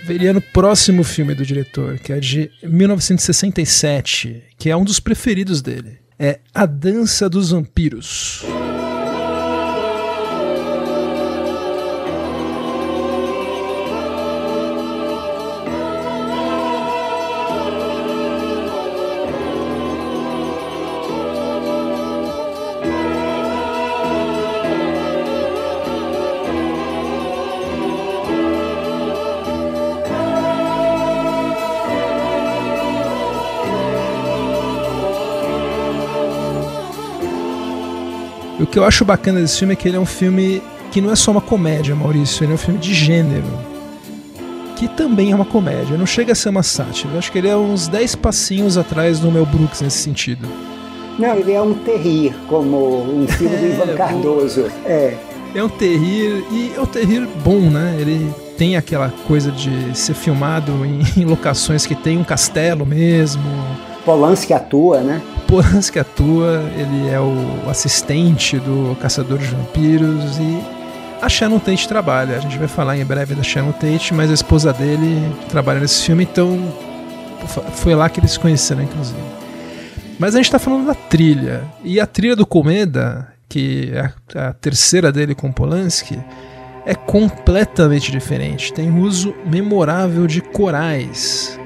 veria 0.04 0.34
no 0.34 0.42
próximo 0.42 1.02
filme 1.02 1.34
do 1.34 1.42
diretor, 1.42 1.98
que 1.98 2.12
é 2.12 2.20
de 2.20 2.50
1967, 2.62 4.42
que 4.58 4.68
é 4.68 4.76
um 4.76 4.84
dos 4.84 5.00
preferidos 5.00 5.62
dele. 5.62 6.00
É 6.18 6.38
A 6.52 6.66
Dança 6.66 7.30
dos 7.30 7.50
Vampiros. 7.50 8.44
O 38.60 38.66
que 38.66 38.78
eu 38.78 38.84
acho 38.84 39.04
bacana 39.04 39.40
desse 39.40 39.58
filme 39.58 39.72
é 39.72 39.76
que 39.76 39.88
ele 39.88 39.96
é 39.96 40.00
um 40.00 40.06
filme 40.06 40.62
que 40.90 41.00
não 41.00 41.10
é 41.10 41.16
só 41.16 41.30
uma 41.30 41.40
comédia, 41.40 41.94
Maurício, 41.94 42.44
ele 42.44 42.52
é 42.52 42.54
um 42.54 42.58
filme 42.58 42.78
de 42.78 42.92
gênero. 42.92 43.46
Que 44.76 44.88
também 44.88 45.32
é 45.32 45.34
uma 45.34 45.44
comédia, 45.44 45.96
não 45.96 46.06
chega 46.06 46.32
a 46.32 46.34
ser 46.34 46.48
uma 46.48 46.62
sátira. 46.62 47.14
Eu 47.14 47.18
acho 47.18 47.30
que 47.30 47.38
ele 47.38 47.48
é 47.48 47.56
uns 47.56 47.86
10 47.88 48.16
passinhos 48.16 48.76
atrás 48.76 49.20
do 49.20 49.30
Mel 49.30 49.46
Brooks 49.46 49.80
nesse 49.80 49.98
sentido. 49.98 50.48
Não, 51.18 51.36
ele 51.36 51.52
é 51.52 51.60
um 51.60 51.74
terrir, 51.74 52.34
como 52.48 53.02
um 53.02 53.26
filme 53.28 53.54
é, 53.54 53.58
do 53.58 53.66
Ivan 53.66 53.96
Cardoso. 53.96 54.66
É. 54.86 55.16
É 55.54 55.62
um 55.62 55.68
terrir, 55.68 56.44
e 56.50 56.72
é 56.76 56.80
um 56.80 56.86
terrir 56.86 57.28
bom, 57.44 57.60
né? 57.60 57.96
Ele 57.98 58.32
tem 58.56 58.76
aquela 58.76 59.12
coisa 59.26 59.50
de 59.50 59.96
ser 59.96 60.14
filmado 60.14 60.72
em, 60.84 61.02
em 61.20 61.24
locações 61.24 61.86
que 61.86 61.94
tem 61.94 62.16
um 62.16 62.24
castelo 62.24 62.86
mesmo. 62.86 63.42
Polanski 64.04 64.52
atua, 64.52 65.00
né? 65.00 65.20
Polanski 65.46 65.98
atua, 65.98 66.62
ele 66.76 67.08
é 67.08 67.20
o 67.20 67.68
assistente 67.68 68.58
do 68.58 68.96
Caçador 69.00 69.38
de 69.38 69.46
Vampiros 69.46 70.38
e 70.38 70.60
a 71.20 71.28
Shannon 71.28 71.58
Tate 71.58 71.86
trabalha. 71.88 72.36
A 72.36 72.40
gente 72.40 72.56
vai 72.58 72.68
falar 72.68 72.96
em 72.96 73.04
breve 73.04 73.34
da 73.34 73.42
Shannon 73.42 73.72
Tate, 73.72 74.14
mas 74.14 74.30
a 74.30 74.34
esposa 74.34 74.72
dele 74.72 75.20
trabalha 75.48 75.80
nesse 75.80 76.04
filme, 76.04 76.24
então 76.24 76.58
foi 77.74 77.94
lá 77.94 78.08
que 78.08 78.20
eles 78.20 78.32
se 78.32 78.40
conheceram, 78.40 78.82
inclusive. 78.82 79.20
Mas 80.18 80.34
a 80.34 80.38
gente 80.38 80.46
está 80.46 80.58
falando 80.58 80.86
da 80.86 80.94
trilha. 80.94 81.64
E 81.82 81.98
a 81.98 82.06
trilha 82.06 82.36
do 82.36 82.46
Comeda, 82.46 83.28
que 83.48 83.90
é 83.92 84.38
a, 84.38 84.52
terceira 84.52 85.10
dele 85.10 85.34
com 85.34 85.50
Polanski, 85.50 86.18
é 86.86 86.94
completamente 86.94 88.10
diferente. 88.10 88.72
Tem 88.72 88.90
uso 88.90 89.34
memorável 89.46 90.26
de 90.26 90.40
corais. 90.40 91.58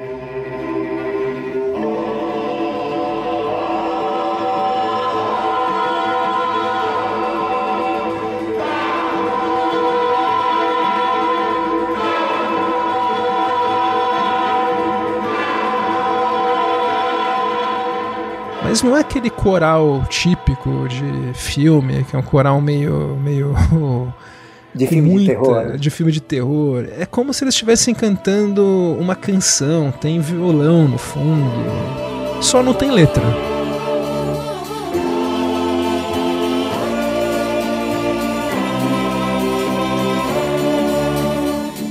Mas 18.74 18.82
não 18.82 18.96
é 18.96 19.02
aquele 19.02 19.30
coral 19.30 20.04
típico 20.10 20.88
de 20.88 21.32
filme, 21.32 22.02
que 22.02 22.16
é 22.16 22.18
um 22.18 22.22
coral 22.24 22.60
meio. 22.60 23.16
meio 23.22 23.54
de 24.74 24.88
filme 24.88 25.10
muita, 25.10 25.20
de 25.20 25.28
terror. 25.28 25.78
De 25.78 25.90
filme 25.90 26.10
de 26.10 26.20
terror. 26.20 26.88
É 26.98 27.06
como 27.06 27.32
se 27.32 27.44
eles 27.44 27.54
estivessem 27.54 27.94
cantando 27.94 28.64
uma 28.98 29.14
canção, 29.14 29.92
tem 29.92 30.18
violão 30.18 30.88
no 30.88 30.98
fundo. 30.98 31.52
Só 32.40 32.64
não 32.64 32.74
tem 32.74 32.90
letra. 32.90 33.22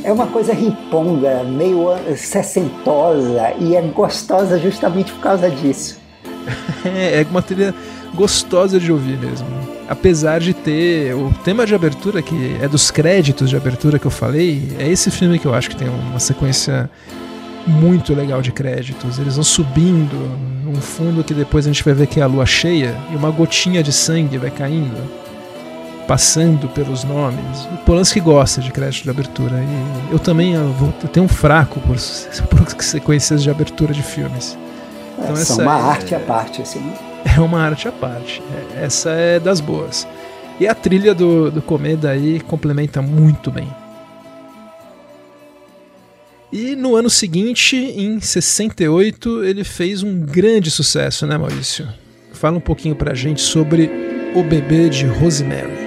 É 0.04 0.12
uma 0.12 0.28
coisa 0.28 0.54
riponga, 0.54 1.46
meio 1.46 1.96
sessentosa 2.18 3.54
e 3.58 3.74
é 3.74 3.82
gostosa 3.84 4.60
justamente 4.60 5.13
por 5.13 5.22
causa 5.22 5.50
disso. 5.50 6.02
é 6.86 7.26
uma 7.30 7.42
trilha 7.42 7.74
gostosa 8.14 8.80
de 8.80 8.92
ouvir 8.92 9.18
mesmo. 9.18 9.48
Apesar 9.88 10.40
de 10.40 10.54
ter 10.54 11.14
o 11.14 11.34
tema 11.44 11.66
de 11.66 11.76
abertura, 11.76 12.22
que 12.22 12.56
é 12.62 12.68
dos 12.68 12.90
créditos 12.90 13.50
de 13.50 13.56
abertura 13.56 14.00
que 14.00 14.06
eu 14.06 14.12
falei, 14.12 14.72
é 14.80 14.88
esse 14.88 15.12
filme 15.12 15.38
que 15.38 15.46
eu 15.46 15.54
acho 15.54 15.70
que 15.70 15.76
tem 15.76 15.90
uma 15.90 16.20
sequência 16.20 16.90
muito 17.68 18.14
legal 18.14 18.42
de 18.42 18.52
créditos. 18.52 19.20
Eles 19.20 19.36
vão 19.36 19.44
subindo 19.44 20.16
num 20.64 20.76
fundo 20.76 21.24
que 21.24 21.34
depois 21.34 21.66
a 21.66 21.70
gente 21.72 21.84
vai 21.84 21.94
ver 21.94 22.08
que 22.08 22.20
é 22.20 22.24
a 22.24 22.28
lua 22.28 22.46
cheia 22.46 22.96
e 23.12 23.16
uma 23.16 23.30
gotinha 23.30 23.84
de 23.84 23.92
sangue 23.92 24.38
vai 24.38 24.52
caindo, 24.52 24.98
passando 26.08 26.68
pelos 26.70 27.04
nomes. 27.04 27.66
O 27.74 27.78
Polanski 27.86 28.20
gosta 28.20 28.62
de 28.62 28.72
crédito 28.72 29.04
de 29.04 29.10
abertura 29.10 29.56
e 29.58 30.14
eu 30.14 30.20
também 30.20 30.54
eu 30.54 30.72
vou, 30.74 30.94
eu 31.02 31.10
tenho 31.10 31.26
um 31.26 31.30
fraco 31.30 31.80
por, 31.82 31.96
por 32.48 32.84
sequências 32.84 33.44
de 33.44 33.50
abertura 33.50 33.94
de 33.94 34.04
filmes. 34.04 34.58
Então, 35.17 35.36
é, 35.36 35.63
uma 35.63 35.74
arte 35.74 36.15
à 36.15 36.20
parte, 36.20 36.62
assim. 36.62 36.93
É 37.36 37.39
uma 37.39 37.62
arte 37.62 37.88
à 37.88 37.91
parte. 37.91 38.41
É, 38.75 38.86
essa 38.86 39.10
é 39.12 39.39
das 39.39 39.60
boas. 39.62 40.08
E 40.60 40.67
a 40.67 40.75
trilha 40.75 41.13
do, 41.13 41.50
do 41.50 41.62
Comeda 41.62 42.12
aí 42.12 42.39
complementa 42.39 43.01
muito 43.01 43.50
bem. 43.50 43.67
E 46.51 46.75
no 46.75 46.96
ano 46.96 47.10
seguinte, 47.10 47.75
em 47.75 48.20
68, 48.20 49.43
ele 49.43 49.63
fez 49.63 50.03
um 50.03 50.20
grande 50.20 50.70
sucesso, 50.70 51.25
né, 51.25 51.36
Maurício? 51.36 51.88
Fala 52.32 52.58
um 52.58 52.62
pouquinho 52.62 52.96
pra 52.96 53.15
gente 53.15 53.41
sobre 53.41 53.89
O 54.36 54.43
Bebê 54.43 54.88
de 54.88 55.08
Rosemary. 55.08 55.83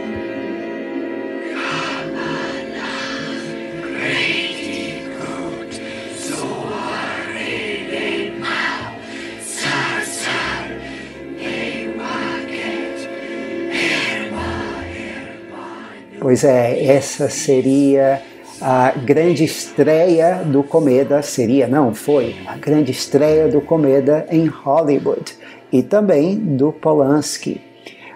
Pois 16.27 16.43
é, 16.43 16.87
essa 16.87 17.29
seria 17.29 18.21
a 18.61 18.91
grande 18.91 19.45
estreia 19.45 20.43
do 20.45 20.65
Comeda, 20.65 21.23
seria, 21.23 21.69
não, 21.69 21.95
foi 21.95 22.35
a 22.49 22.57
grande 22.57 22.91
estreia 22.91 23.47
do 23.47 23.61
Comeda 23.61 24.27
em 24.29 24.47
Hollywood 24.47 25.37
e 25.73 25.85
também 25.85 26.35
do 26.35 26.73
Polanski. 26.73 27.61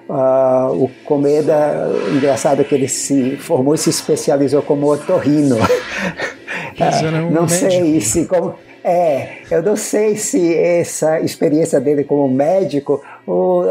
Uh, 0.09 0.87
o 0.87 0.91
Comeda, 1.05 1.89
engraçado 2.13 2.65
que 2.65 2.75
ele 2.75 2.89
se 2.89 3.37
formou 3.37 3.77
e 3.77 3.79
se 3.79 3.91
especializou 3.91 4.61
como 4.61 4.93
otorrino. 4.93 5.55
uh, 5.55 7.31
não 7.31 7.47
sei 7.47 8.01
se 8.01 8.25
como 8.25 8.57
é, 8.83 9.43
eu 9.51 9.63
não 9.63 9.77
sei 9.77 10.17
se 10.17 10.53
essa 10.57 11.21
experiência 11.21 11.79
dele 11.79 12.03
como 12.03 12.27
médico, 12.29 13.03
ou, 13.25 13.67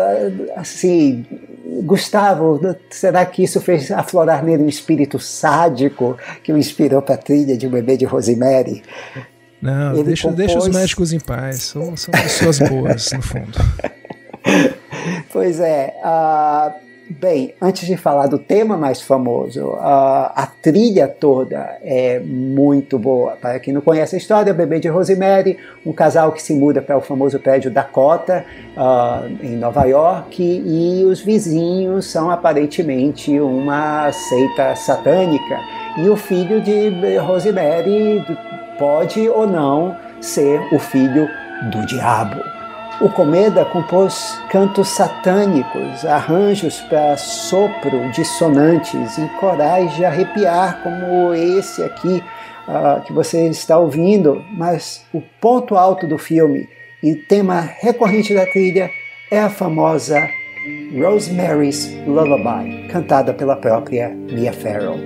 assim, 0.55 1.25
Gustavo, 1.83 2.59
será 2.89 3.25
que 3.25 3.43
isso 3.43 3.61
fez 3.61 3.91
aflorar 3.91 4.43
nele 4.43 4.63
um 4.63 4.69
espírito 4.69 5.19
sádico 5.19 6.17
que 6.43 6.51
o 6.51 6.57
inspirou 6.57 7.01
para 7.01 7.15
a 7.15 7.17
trilha 7.17 7.57
de 7.57 7.67
um 7.67 7.69
bebê 7.69 7.97
de 7.97 8.05
Rosemary? 8.05 8.83
Não, 9.61 10.03
deixa, 10.03 10.29
compôs... 10.29 10.37
deixa 10.37 10.57
os 10.57 10.67
médicos 10.69 11.13
em 11.13 11.19
paz, 11.19 11.63
são, 11.63 11.95
são 11.97 12.11
pessoas 12.11 12.59
boas, 12.59 13.11
no 13.11 13.21
fundo. 13.21 13.57
Pois 15.31 15.59
é. 15.59 15.93
Uh, 16.03 16.88
Bem, 17.09 17.55
antes 17.59 17.87
de 17.87 17.97
falar 17.97 18.27
do 18.27 18.37
tema 18.37 18.77
mais 18.77 19.01
famoso, 19.01 19.73
a, 19.79 20.31
a 20.35 20.45
trilha 20.45 21.07
toda 21.07 21.79
é 21.81 22.19
muito 22.19 22.99
boa. 22.99 23.31
Para 23.31 23.59
quem 23.59 23.73
não 23.73 23.81
conhece 23.81 24.15
a 24.15 24.19
história, 24.19 24.53
o 24.53 24.55
bebê 24.55 24.79
de 24.79 24.87
Rosemary, 24.89 25.57
um 25.83 25.91
casal 25.91 26.31
que 26.31 26.41
se 26.41 26.53
muda 26.53 26.83
para 26.83 26.95
o 26.95 27.01
famoso 27.01 27.39
prédio 27.39 27.71
Dakota, 27.71 28.45
uh, 28.77 29.25
em 29.43 29.55
Nova 29.55 29.85
York, 29.85 30.39
e 30.39 31.03
os 31.03 31.19
vizinhos 31.19 32.05
são 32.05 32.29
aparentemente 32.29 33.39
uma 33.39 34.11
seita 34.11 34.75
satânica. 34.75 35.59
E 35.97 36.07
o 36.09 36.15
filho 36.15 36.61
de 36.61 37.17
Rosemary 37.17 38.23
pode 38.77 39.27
ou 39.27 39.47
não 39.47 39.97
ser 40.21 40.61
o 40.71 40.77
filho 40.77 41.27
do 41.71 41.87
diabo. 41.87 42.58
O 43.01 43.07
Comeda 43.07 43.63
compôs 43.63 44.37
cantos 44.49 44.89
satânicos, 44.89 46.03
arranjos 46.03 46.81
para 46.81 47.15
sopro 47.15 48.11
dissonantes 48.11 49.17
e 49.17 49.25
corais 49.39 49.95
de 49.95 50.03
arrepiar, 50.03 50.83
como 50.83 51.33
esse 51.33 51.81
aqui 51.81 52.21
uh, 52.67 53.01
que 53.03 53.13
você 53.13 53.47
está 53.47 53.77
ouvindo. 53.77 54.43
Mas 54.51 55.05
o 55.13 55.21
ponto 55.39 55.77
alto 55.77 56.05
do 56.05 56.17
filme 56.17 56.67
e 57.01 57.15
tema 57.15 57.61
recorrente 57.61 58.33
da 58.33 58.45
trilha 58.45 58.89
é 59.31 59.39
a 59.39 59.49
famosa 59.49 60.27
Rosemary's 60.93 61.87
Lullaby, 62.05 62.89
cantada 62.89 63.33
pela 63.33 63.55
própria 63.55 64.09
Mia 64.09 64.51
Farrow. 64.51 64.97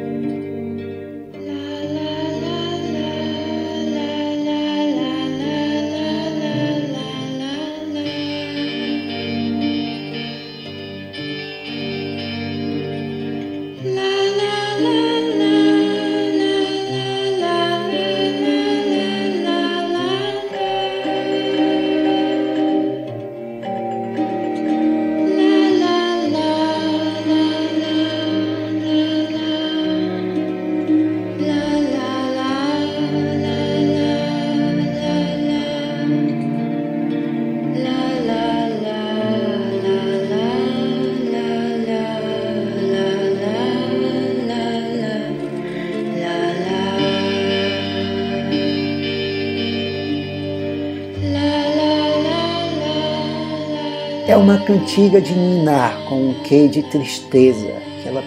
Uma 54.43 54.57
cantiga 54.57 55.21
de 55.21 55.33
ninar 55.33 56.03
com 56.03 56.15
um 56.15 56.33
quê 56.43 56.67
de 56.67 56.83
tristeza, 56.83 57.65
que 58.01 58.09
ela 58.09 58.21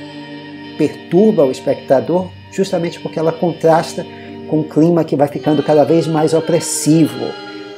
perturba 0.79 1.45
o 1.45 1.51
espectador 1.51 2.29
justamente 2.51 2.99
porque 3.01 3.19
ela 3.19 3.33
contrasta 3.33 4.03
com 4.49 4.61
um 4.61 4.63
clima 4.63 5.05
que 5.05 5.15
vai 5.15 5.29
ficando 5.29 5.63
cada 5.63 5.85
vez 5.85 6.07
mais 6.07 6.33
opressivo, 6.33 7.23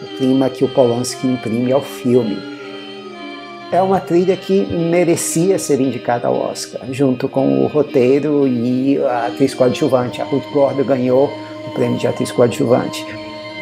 o 0.01 0.16
clima 0.18 0.48
que 0.48 0.62
o 0.62 0.68
Polanski 0.68 1.27
imprime 1.27 1.72
ao 1.72 1.83
filme. 1.83 2.38
É 3.72 3.83
uma 3.83 3.98
trilha 3.98 4.37
que 4.37 4.64
merecia 4.66 5.59
ser 5.59 5.81
indicada 5.81 6.29
ao 6.29 6.37
Oscar, 6.37 6.83
junto 6.92 7.29
com 7.29 7.64
o 7.64 7.66
roteiro 7.66 8.46
e 8.46 8.98
a 8.98 9.27
atriz 9.27 9.53
coadjuvante. 9.53 10.22
A 10.22 10.24
Ruth 10.24 10.48
Gordon 10.53 10.85
ganhou 10.85 11.29
o 11.66 11.70
prêmio 11.72 11.98
de 11.98 12.07
atriz 12.07 12.31
coadjuvante. 12.31 13.05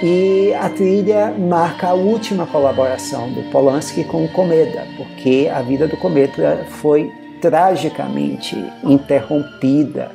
E 0.03 0.53
a 0.53 0.69
trilha 0.69 1.31
marca 1.31 1.89
a 1.89 1.95
última 1.95 2.47
colaboração 2.47 3.33
do 3.33 3.51
Polanski 3.51 4.05
com 4.05 4.27
o 4.27 4.29
Cometa, 4.29 4.87
porque 4.97 5.51
a 5.51 5.63
vida 5.63 5.89
do 5.89 5.97
Cometa 5.97 6.67
foi 6.69 7.11
tragicamente 7.41 8.57
interrompida 8.85 10.11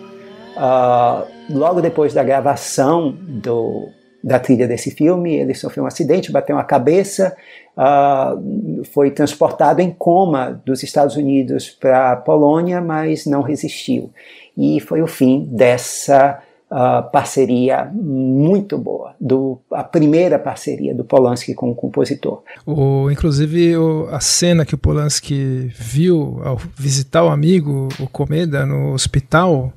uh, 0.56 1.26
logo 1.50 1.82
depois 1.82 2.14
da 2.14 2.24
gravação 2.24 3.12
do, 3.12 3.90
da 4.24 4.40
trilha 4.40 4.68
desse 4.68 4.92
filme. 4.92 5.34
Ele 5.34 5.56
sofreu 5.56 5.84
um 5.84 5.88
acidente, 5.88 6.32
bateu 6.32 6.60
a 6.60 6.64
cabeça, 6.64 7.36
uh, 7.76 8.84
foi 8.94 9.10
transportado 9.10 9.82
em 9.82 9.90
coma 9.90 10.62
dos 10.64 10.84
Estados 10.84 11.16
Unidos 11.16 11.72
para 11.72 12.12
a 12.12 12.16
Polônia, 12.16 12.80
mas 12.82 13.26
não 13.26 13.42
resistiu. 13.42 14.12
E 14.56 14.80
foi 14.80 15.02
o 15.02 15.08
fim 15.08 15.48
dessa 15.52 16.40
uh, 16.72 17.12
parceria 17.12 17.92
muito 17.94 18.78
boa, 18.78 19.14
do, 19.20 19.60
a 19.72 19.84
primeira 19.84 20.40
parceria 20.40 20.96
do 20.96 21.04
Polanski 21.04 21.54
com 21.54 21.70
o 21.70 21.76
compositor. 21.76 22.42
O, 22.66 23.12
inclusive 23.12 23.76
o, 23.78 24.08
a 24.10 24.22
cena 24.22 24.66
que 24.66 24.74
o 24.74 24.78
Polanski 24.78 25.72
viu 25.76 26.42
ao 26.44 26.58
visitar 26.76 27.24
o 27.24 27.30
amigo, 27.30 27.90
o 28.00 28.08
Comeda, 28.08 28.66
no 28.66 28.94
hospital, 28.94 29.74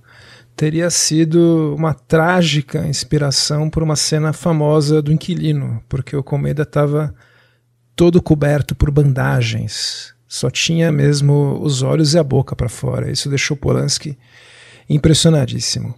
teria 0.56 0.88
sido 0.88 1.74
uma 1.76 1.92
trágica 1.92 2.86
inspiração 2.86 3.68
por 3.68 3.82
uma 3.82 3.96
cena 3.96 4.32
famosa 4.32 5.02
do 5.02 5.12
inquilino, 5.12 5.82
porque 5.88 6.16
o 6.16 6.22
Comeda 6.22 6.62
estava 6.62 7.12
todo 7.96 8.22
coberto 8.22 8.74
por 8.74 8.90
bandagens, 8.90 10.14
só 10.28 10.50
tinha 10.50 10.90
mesmo 10.90 11.60
os 11.60 11.82
olhos 11.82 12.14
e 12.14 12.18
a 12.18 12.24
boca 12.24 12.56
para 12.56 12.68
fora. 12.68 13.10
Isso 13.10 13.28
deixou 13.28 13.56
Polanski 13.56 14.18
impressionadíssimo. 14.88 15.94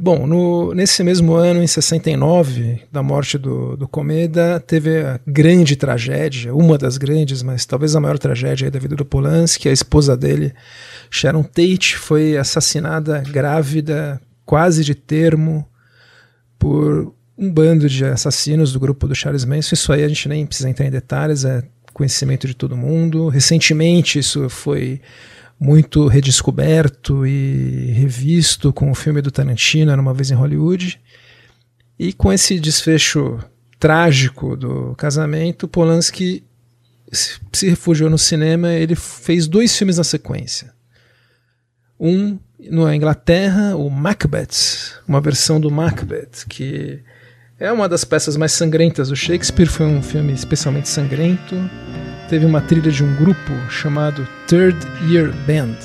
Bom, 0.00 0.28
no, 0.28 0.72
nesse 0.74 1.02
mesmo 1.02 1.34
ano, 1.34 1.60
em 1.60 1.66
69, 1.66 2.82
da 2.90 3.02
morte 3.02 3.36
do, 3.36 3.76
do 3.76 3.88
Comeda, 3.88 4.60
teve 4.60 5.00
a 5.00 5.18
grande 5.26 5.74
tragédia, 5.74 6.54
uma 6.54 6.78
das 6.78 6.96
grandes, 6.96 7.42
mas 7.42 7.66
talvez 7.66 7.96
a 7.96 8.00
maior 8.00 8.16
tragédia 8.16 8.70
da 8.70 8.78
vida 8.78 8.94
do 8.94 9.04
Polanski. 9.04 9.68
A 9.68 9.72
esposa 9.72 10.16
dele, 10.16 10.54
Sharon 11.10 11.42
Tate, 11.42 11.96
foi 11.96 12.36
assassinada 12.36 13.20
grávida, 13.28 14.20
quase 14.46 14.84
de 14.84 14.94
termo, 14.94 15.66
por 16.60 17.12
um 17.36 17.50
bando 17.50 17.88
de 17.88 18.04
assassinos 18.04 18.72
do 18.72 18.78
grupo 18.78 19.08
do 19.08 19.16
Charles 19.16 19.44
Manson. 19.44 19.74
Isso 19.74 19.92
aí 19.92 20.04
a 20.04 20.08
gente 20.08 20.28
nem 20.28 20.46
precisa 20.46 20.70
entrar 20.70 20.86
em 20.86 20.90
detalhes, 20.90 21.44
é 21.44 21.62
conhecimento 21.92 22.46
de 22.46 22.54
todo 22.54 22.76
mundo. 22.76 23.28
Recentemente 23.28 24.20
isso 24.20 24.48
foi 24.48 25.00
muito 25.58 26.06
redescoberto 26.06 27.26
e 27.26 27.92
revisto 27.92 28.72
com 28.72 28.90
o 28.90 28.94
filme 28.94 29.20
do 29.20 29.30
Tarantino, 29.30 29.90
Era 29.90 30.00
Uma 30.00 30.14
Vez 30.14 30.30
em 30.30 30.34
Hollywood. 30.34 31.00
E 31.98 32.12
com 32.12 32.32
esse 32.32 32.60
desfecho 32.60 33.38
trágico 33.78 34.56
do 34.56 34.94
casamento, 34.94 35.66
Polanski 35.66 36.44
se 37.10 37.68
refugiou 37.68 38.08
no 38.08 38.18
cinema. 38.18 38.72
Ele 38.72 38.94
fez 38.94 39.48
dois 39.48 39.76
filmes 39.76 39.98
na 39.98 40.04
sequência. 40.04 40.72
Um 41.98 42.38
na 42.60 42.94
Inglaterra, 42.94 43.76
o 43.76 43.88
Macbeth, 43.88 45.00
uma 45.06 45.20
versão 45.20 45.60
do 45.60 45.70
Macbeth, 45.70 46.44
que 46.48 47.00
é 47.58 47.72
uma 47.72 47.88
das 47.88 48.04
peças 48.04 48.36
mais 48.36 48.52
sangrentas 48.52 49.08
do 49.08 49.16
Shakespeare. 49.16 49.66
Foi 49.66 49.86
um 49.86 50.02
filme 50.02 50.32
especialmente 50.32 50.88
sangrento 50.88 51.56
teve 52.28 52.44
uma 52.44 52.60
trilha 52.60 52.90
de 52.90 53.02
um 53.02 53.14
grupo 53.16 53.52
chamado 53.70 54.28
Third 54.46 54.76
Year 55.10 55.32
Band. 55.46 55.76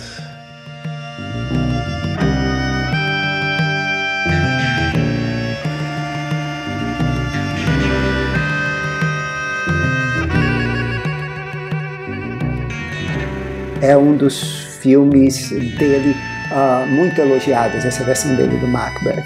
É 13.81 13.97
um 13.97 14.15
dos 14.15 14.77
filmes 14.81 15.49
dele 15.49 16.15
uh, 16.51 16.87
muito 16.87 17.19
elogiados, 17.19 17.85
essa 17.85 18.03
versão 18.03 18.35
dele 18.35 18.57
do 18.57 18.67
Macbeth. 18.67 19.23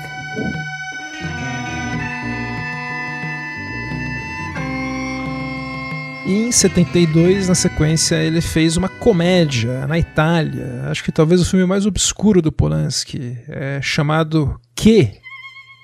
E 6.28 6.48
em 6.48 6.52
72, 6.52 7.48
na 7.48 7.56
sequência, 7.56 8.16
ele 8.18 8.42
fez 8.42 8.76
uma 8.76 8.90
comédia 8.90 9.88
na 9.88 9.98
Itália. 9.98 10.84
Acho 10.92 11.02
que 11.02 11.10
talvez 11.10 11.40
o 11.40 11.46
filme 11.46 11.66
mais 11.66 11.86
obscuro 11.86 12.42
do 12.42 12.52
Polanski, 12.52 13.38
é 13.48 13.80
chamado 13.82 14.60
Que? 14.76 15.14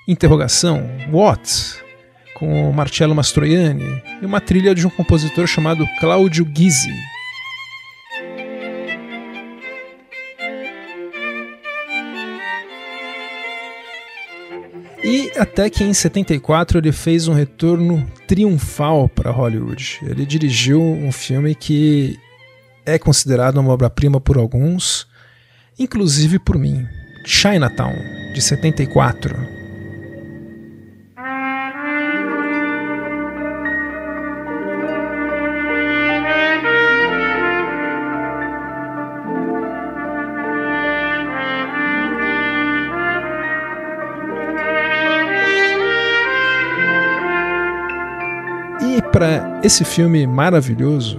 Interrogação, 0.06 0.86
What? 1.10 1.82
Com 2.34 2.70
Marcello 2.72 3.14
Mastroianni 3.14 4.02
e 4.20 4.26
uma 4.26 4.38
trilha 4.38 4.74
de 4.74 4.86
um 4.86 4.90
compositor 4.90 5.46
chamado 5.46 5.88
Claudio 5.98 6.44
Ghizzi. 6.44 6.92
E 15.04 15.30
até 15.36 15.68
que 15.68 15.84
em 15.84 15.92
74 15.92 16.78
ele 16.78 16.90
fez 16.90 17.28
um 17.28 17.34
retorno 17.34 18.10
triunfal 18.26 19.06
para 19.06 19.30
Hollywood. 19.30 20.00
Ele 20.02 20.24
dirigiu 20.24 20.80
um 20.80 21.12
filme 21.12 21.54
que 21.54 22.18
é 22.86 22.98
considerado 22.98 23.58
uma 23.58 23.70
obra-prima 23.70 24.18
por 24.18 24.38
alguns, 24.38 25.06
inclusive 25.78 26.38
por 26.38 26.56
mim, 26.56 26.88
Chinatown, 27.26 27.94
de 28.32 28.40
74. 28.40 29.63
Esse 49.62 49.84
filme 49.84 50.26
maravilhoso, 50.26 51.18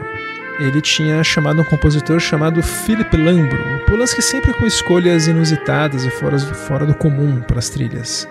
ele 0.60 0.82
tinha 0.82 1.24
chamado 1.24 1.62
um 1.62 1.64
compositor 1.66 2.20
chamado 2.20 2.64
Philip 2.64 3.16
Lambro. 3.16 3.62
O 3.76 3.86
Polanski 3.86 4.22
sempre 4.22 4.54
com 4.54 4.66
escolhas 4.66 5.28
inusitadas 5.28 6.06
e 6.06 6.10
fora, 6.10 6.40
fora 6.40 6.86
do 6.86 6.94
comum 6.94 7.42
para 7.42 7.60
as 7.60 7.70
trilhas. 7.70 8.28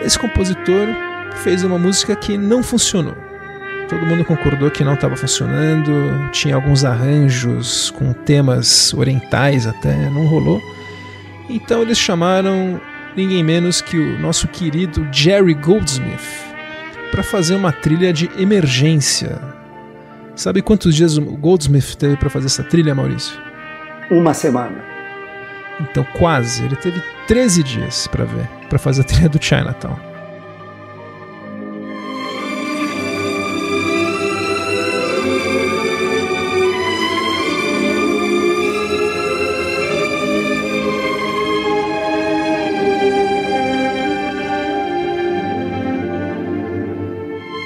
Esse 0.00 0.18
compositor 0.18 0.88
fez 1.42 1.64
uma 1.64 1.78
música 1.78 2.14
que 2.14 2.36
não 2.36 2.62
funcionou. 2.62 3.16
Todo 3.88 4.06
mundo 4.06 4.24
concordou 4.24 4.70
que 4.70 4.84
não 4.84 4.94
estava 4.94 5.16
funcionando, 5.16 6.30
tinha 6.32 6.54
alguns 6.54 6.84
arranjos 6.84 7.90
com 7.90 8.12
temas 8.12 8.92
orientais 8.94 9.66
até, 9.66 9.94
não 10.10 10.26
rolou. 10.26 10.60
Então 11.48 11.82
eles 11.82 11.98
chamaram 11.98 12.80
ninguém 13.16 13.42
menos 13.42 13.80
que 13.80 13.98
o 13.98 14.18
nosso 14.18 14.48
querido 14.48 15.06
Jerry 15.12 15.54
Goldsmith 15.54 16.41
para 17.12 17.22
fazer 17.22 17.54
uma 17.54 17.70
trilha 17.70 18.10
de 18.12 18.28
emergência. 18.38 19.38
Sabe 20.34 20.62
quantos 20.62 20.94
dias 20.96 21.18
o 21.18 21.22
Goldsmith 21.36 21.94
teve 21.94 22.16
para 22.16 22.30
fazer 22.30 22.46
essa 22.46 22.64
trilha, 22.64 22.94
Maurício? 22.94 23.38
Uma 24.10 24.32
semana. 24.32 24.82
Então, 25.78 26.04
quase. 26.18 26.64
Ele 26.64 26.74
teve 26.74 27.02
13 27.28 27.62
dias 27.62 28.06
para 28.06 28.24
ver, 28.24 28.48
para 28.68 28.78
fazer 28.78 29.02
a 29.02 29.04
trilha 29.04 29.28
do 29.28 29.42
Chinatown. 29.42 30.11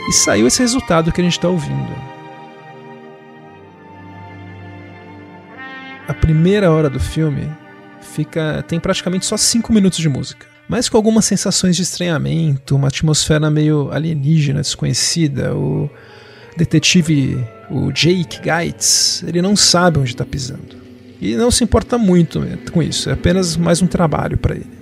E 0.09 0.13
saiu 0.13 0.47
esse 0.47 0.61
resultado 0.61 1.11
que 1.11 1.21
a 1.21 1.25
gente 1.25 1.37
está 1.37 1.49
ouvindo. 1.49 1.93
A 6.07 6.15
primeira 6.15 6.71
hora 6.71 6.89
do 6.89 7.01
filme 7.01 7.51
fica 8.01 8.65
tem 8.69 8.79
praticamente 8.79 9.27
só 9.27 9.37
5 9.37 9.73
minutos 9.73 9.99
de 9.99 10.09
música, 10.09 10.47
mas 10.69 10.89
com 10.89 10.97
algumas 10.97 11.25
sensações 11.25 11.75
de 11.75 11.83
estranhamento, 11.83 12.77
uma 12.77 12.89
atmosfera 12.89 13.51
meio 13.51 13.91
alienígena, 13.91 14.61
desconhecida. 14.61 15.55
O 15.55 15.91
detetive, 16.57 17.45
o 17.69 17.91
Jake 17.91 18.41
Geitz, 18.43 19.25
ele 19.27 19.43
não 19.43 19.57
sabe 19.57 19.99
onde 19.99 20.11
está 20.11 20.25
pisando. 20.25 20.77
E 21.21 21.35
não 21.35 21.51
se 21.51 21.65
importa 21.65 21.99
muito 21.99 22.41
com 22.73 22.83
isso, 22.83 23.11
é 23.11 23.15
apenas 23.15 23.57
mais 23.57 23.83
um 23.83 23.87
trabalho 23.87 24.39
para 24.39 24.55
ele. 24.55 24.76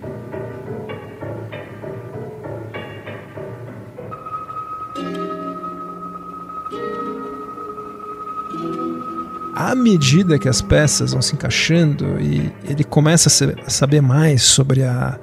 À 9.71 9.75
medida 9.75 10.39
que 10.39 10.49
as 10.49 10.61
peças 10.61 11.13
vão 11.13 11.23
se 11.23 11.35
encaixando 11.35 12.21
e 12.21 12.53
ele 12.69 12.85
começa 12.85 13.29
a, 13.29 13.71
saber 13.71 14.01
mais 14.01 14.43
sobre 14.43 14.83
a 14.83 15.19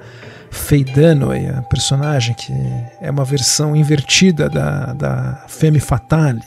Faye 0.50 0.84
a 1.56 1.62
personagem 1.62 2.34
que 2.34 2.52
é 3.00 3.10
uma 3.10 3.24
versão 3.24 3.74
invertida 3.74 4.48
da, 4.48 4.92
da 4.92 5.44
Femme 5.48 5.80
Fatale 5.80 6.42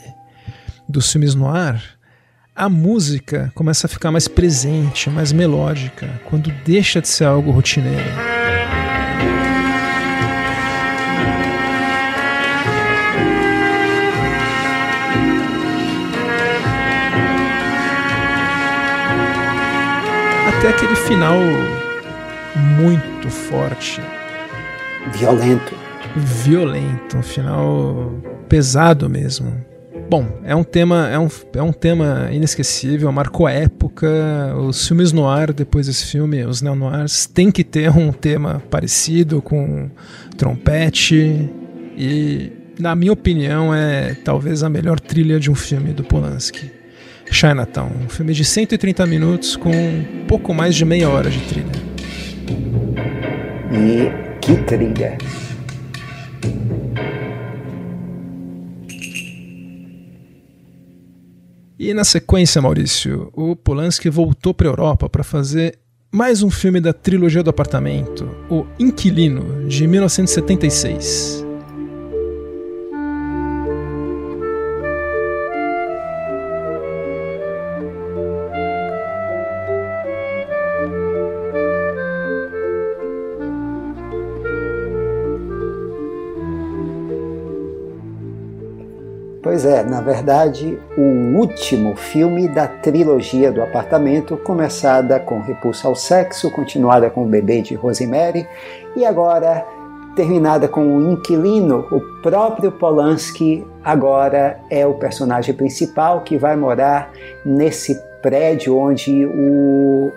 dos 0.88 1.10
filmes 1.10 1.34
no 1.34 1.48
ar, 1.48 1.82
a 2.54 2.68
música 2.68 3.50
começa 3.54 3.86
a 3.86 3.90
ficar 3.90 4.10
mais 4.10 4.28
presente, 4.28 5.10
mais 5.10 5.32
melódica, 5.32 6.08
quando 6.24 6.50
deixa 6.64 7.00
de 7.00 7.08
ser 7.08 7.24
algo 7.24 7.50
rotineiro. 7.50 8.45
Até 20.56 20.68
aquele 20.68 20.96
final 20.96 21.36
muito 22.78 23.28
forte 23.28 24.00
violento. 25.12 25.74
Violento, 26.16 27.18
um 27.18 27.22
final 27.22 28.14
pesado 28.48 29.08
mesmo. 29.08 29.52
Bom, 30.08 30.40
é 30.44 30.54
um 30.54 30.64
tema, 30.64 31.08
é 31.08 31.18
um, 31.18 31.28
é 31.54 31.62
um 31.62 31.72
tema 31.72 32.30
inesquecível, 32.32 33.10
marcou 33.12 33.46
a 33.46 33.52
época. 33.52 34.08
Os 34.56 34.86
filmes 34.86 35.12
no 35.12 35.28
ar 35.28 35.52
depois 35.52 35.86
desse 35.88 36.06
filme, 36.06 36.44
os 36.44 36.62
neo-noirs, 36.62 37.26
tem 37.26 37.50
que 37.50 37.62
ter 37.62 37.90
um 37.90 38.10
tema 38.12 38.62
parecido 38.70 39.42
com 39.42 39.90
trompete 40.38 41.50
e, 41.96 42.52
na 42.78 42.94
minha 42.94 43.12
opinião, 43.12 43.74
é 43.74 44.14
talvez 44.14 44.62
a 44.62 44.70
melhor 44.70 45.00
trilha 45.00 45.38
de 45.38 45.50
um 45.50 45.54
filme 45.54 45.92
do 45.92 46.02
Polanski. 46.02 46.75
Chinatown, 47.30 47.90
um 48.04 48.08
filme 48.08 48.32
de 48.32 48.44
130 48.44 49.06
minutos 49.06 49.56
com 49.56 49.72
pouco 50.26 50.54
mais 50.54 50.74
de 50.74 50.84
meia 50.84 51.08
hora 51.08 51.30
de 51.30 51.40
trilha. 51.40 51.66
E 53.70 54.40
que 54.40 54.56
trilha! 54.62 55.18
E 61.78 61.92
na 61.92 62.04
sequência, 62.04 62.60
Maurício, 62.60 63.30
o 63.32 63.54
Polanski 63.54 64.08
voltou 64.08 64.54
para 64.54 64.66
a 64.66 64.70
Europa 64.70 65.08
para 65.08 65.22
fazer 65.22 65.78
mais 66.10 66.42
um 66.42 66.50
filme 66.50 66.80
da 66.80 66.92
trilogia 66.92 67.42
do 67.42 67.50
apartamento, 67.50 68.28
O 68.48 68.64
Inquilino, 68.78 69.68
de 69.68 69.86
1976. 69.86 71.45
Pois 89.56 89.64
é, 89.64 89.82
na 89.82 90.02
verdade, 90.02 90.78
o 90.98 91.38
último 91.38 91.96
filme 91.96 92.46
da 92.46 92.68
trilogia 92.68 93.50
do 93.50 93.62
apartamento, 93.62 94.36
começada 94.36 95.18
com 95.18 95.40
Repulsa 95.40 95.88
ao 95.88 95.94
Sexo, 95.94 96.50
continuada 96.50 97.08
com 97.08 97.22
O 97.22 97.26
Bebê 97.26 97.62
de 97.62 97.74
Rosemary 97.74 98.46
e 98.94 99.02
agora 99.02 99.66
terminada 100.14 100.68
com 100.68 100.98
O 100.98 101.10
Inquilino. 101.10 101.86
O 101.90 102.02
próprio 102.20 102.70
Polanski 102.70 103.66
agora 103.82 104.60
é 104.68 104.86
o 104.86 104.92
personagem 104.92 105.54
principal 105.54 106.20
que 106.20 106.36
vai 106.36 106.54
morar 106.54 107.10
nesse 107.42 107.98
prédio 108.20 108.76
onde 108.76 109.24
o, 109.24 110.12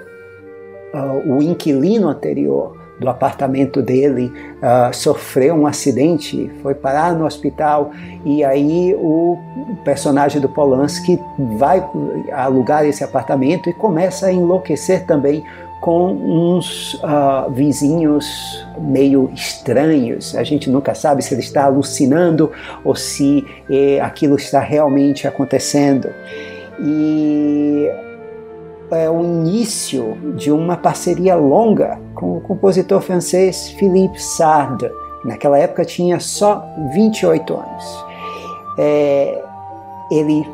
uh, 0.93 1.34
o 1.34 1.41
inquilino 1.41 2.10
anterior 2.10 2.79
do 3.00 3.10
apartamento 3.10 3.82
dele 3.82 4.32
uh, 4.58 4.94
sofreu 4.94 5.56
um 5.56 5.66
acidente, 5.66 6.52
foi 6.62 6.76
parar 6.76 7.14
no 7.14 7.26
hospital 7.26 7.92
e 8.26 8.44
aí 8.44 8.94
o 8.96 9.38
personagem 9.84 10.42
do 10.42 10.50
Polanski 10.50 11.20
vai 11.58 11.84
alugar 12.32 12.86
esse 12.86 13.04
apartamento 13.04 13.70
e 13.70 13.74
começa 13.74 14.28
a 14.28 14.34
enlouquecer 14.34 15.06
também 15.06 15.44
com 15.80 16.12
uns 16.12 16.96
uh, 16.96 17.50
vizinhos 17.52 18.28
meio 18.78 19.32
estranhos. 19.34 20.36
A 20.36 20.44
gente 20.44 20.70
nunca 20.70 20.94
sabe 20.94 21.22
se 21.22 21.34
ele 21.34 21.42
está 21.42 21.64
alucinando 21.64 22.52
ou 22.84 22.96
se 22.96 23.46
eh, 23.70 24.00
aquilo 24.02 24.36
está 24.36 24.60
realmente 24.60 25.26
acontecendo. 25.26 26.10
E 26.82 27.90
é 28.91 29.10
o 29.10 29.21
início 29.21 30.17
de 30.36 30.52
uma 30.52 30.75
parceria 30.78 31.36
longa 31.36 31.99
com 32.15 32.38
o 32.38 32.41
compositor 32.41 33.02
francês 33.02 33.69
Philippe 33.69 34.21
Sard. 34.21 34.89
Naquela 35.23 35.58
época 35.58 35.86
tinha 35.86 36.19
só 36.19 36.63
28 36.93 37.54
anos. 37.54 38.06
É, 38.78 39.43
ele 40.12 40.47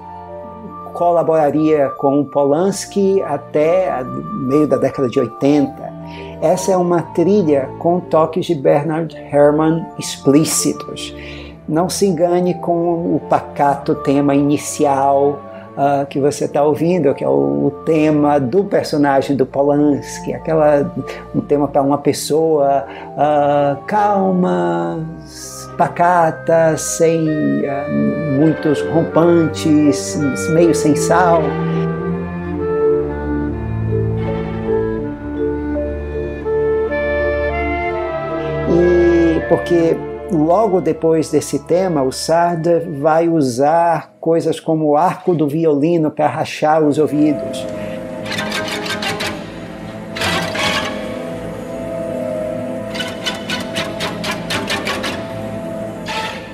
colaboraria 0.94 1.90
com 1.98 2.24
Polanski 2.24 3.22
até 3.22 4.04
meio 4.04 4.68
da 4.68 4.78
década 4.78 5.10
de 5.10 5.20
80. 5.20 5.94
Essa 6.42 6.72
é 6.72 6.78
uma 6.78 7.02
trilha 7.02 7.70
com 7.80 8.00
toques 8.00 8.46
de 8.46 8.56
Bernard 8.56 9.16
Herrmann 9.16 9.86
explícitos. 10.00 11.14
Não 11.68 11.90
se 11.90 12.06
engane 12.06 12.54
com 12.56 13.16
o 13.16 13.22
pacato 13.30 13.96
tema 13.96 14.36
inicial 14.36 15.40
uh, 15.78 16.06
que 16.08 16.20
você 16.20 16.46
está 16.46 16.64
ouvindo, 16.64 17.14
que 17.14 17.24
é 17.24 17.28
o, 17.28 17.68
o, 17.68 17.72
tema 17.86 18.40
do 18.40 18.64
personagem 18.64 19.36
do 19.36 19.46
Polanski, 19.46 20.34
aquela 20.34 20.92
um 21.34 21.42
tema 21.42 21.68
para 21.68 21.82
uma 21.82 21.98
pessoa 21.98 22.86
uh, 23.12 23.84
calma, 23.86 25.06
pacata, 25.78 26.78
sem 26.78 27.28
uh, 27.28 28.40
muitos 28.40 28.82
rompantes, 28.82 30.20
meio 30.52 30.74
sem 30.74 30.96
sal. 30.96 31.44
E 38.70 39.40
porque 39.48 39.96
logo 40.32 40.82
depois 40.82 41.30
desse 41.30 41.60
tema, 41.60 42.02
o 42.02 42.12
Sarda 42.12 42.86
vai 43.00 43.30
usar 43.30 44.14
coisas 44.20 44.60
como 44.60 44.86
o 44.86 44.98
arco 44.98 45.34
do 45.34 45.48
violino 45.48 46.10
para 46.10 46.28
rachar 46.28 46.84
os 46.84 46.98
ouvidos. 46.98 47.66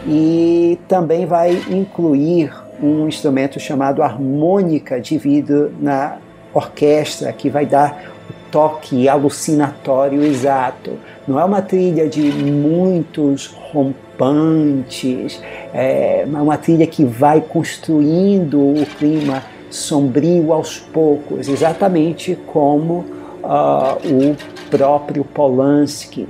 E 0.08 0.78
também 0.88 1.26
vai 1.26 1.52
incluir 1.70 2.52
um 2.82 3.08
instrumento 3.08 3.60
chamado 3.60 4.04
harmônica 4.04 5.00
de 5.00 5.18
vidro 5.18 5.72
na 5.80 6.18
orquestra, 6.54 7.32
que 7.32 7.50
vai 7.50 7.66
dar 7.66 8.12
o 8.30 8.52
toque 8.52 9.08
alucinatório 9.08 10.22
exato. 10.24 10.98
Não 11.32 11.40
é 11.40 11.46
uma 11.46 11.62
trilha 11.62 12.10
de 12.10 12.24
muitos 12.24 13.48
rompantes, 13.48 15.42
é 15.74 16.26
uma 16.28 16.58
trilha 16.58 16.86
que 16.86 17.06
vai 17.06 17.40
construindo 17.40 18.60
o 18.60 18.86
clima 18.98 19.42
sombrio 19.70 20.52
aos 20.52 20.78
poucos, 20.78 21.48
exatamente 21.48 22.38
como 22.48 23.06
uh, 23.46 23.96
o 24.06 24.36
próprio 24.70 25.24
Polanski. 25.24 26.28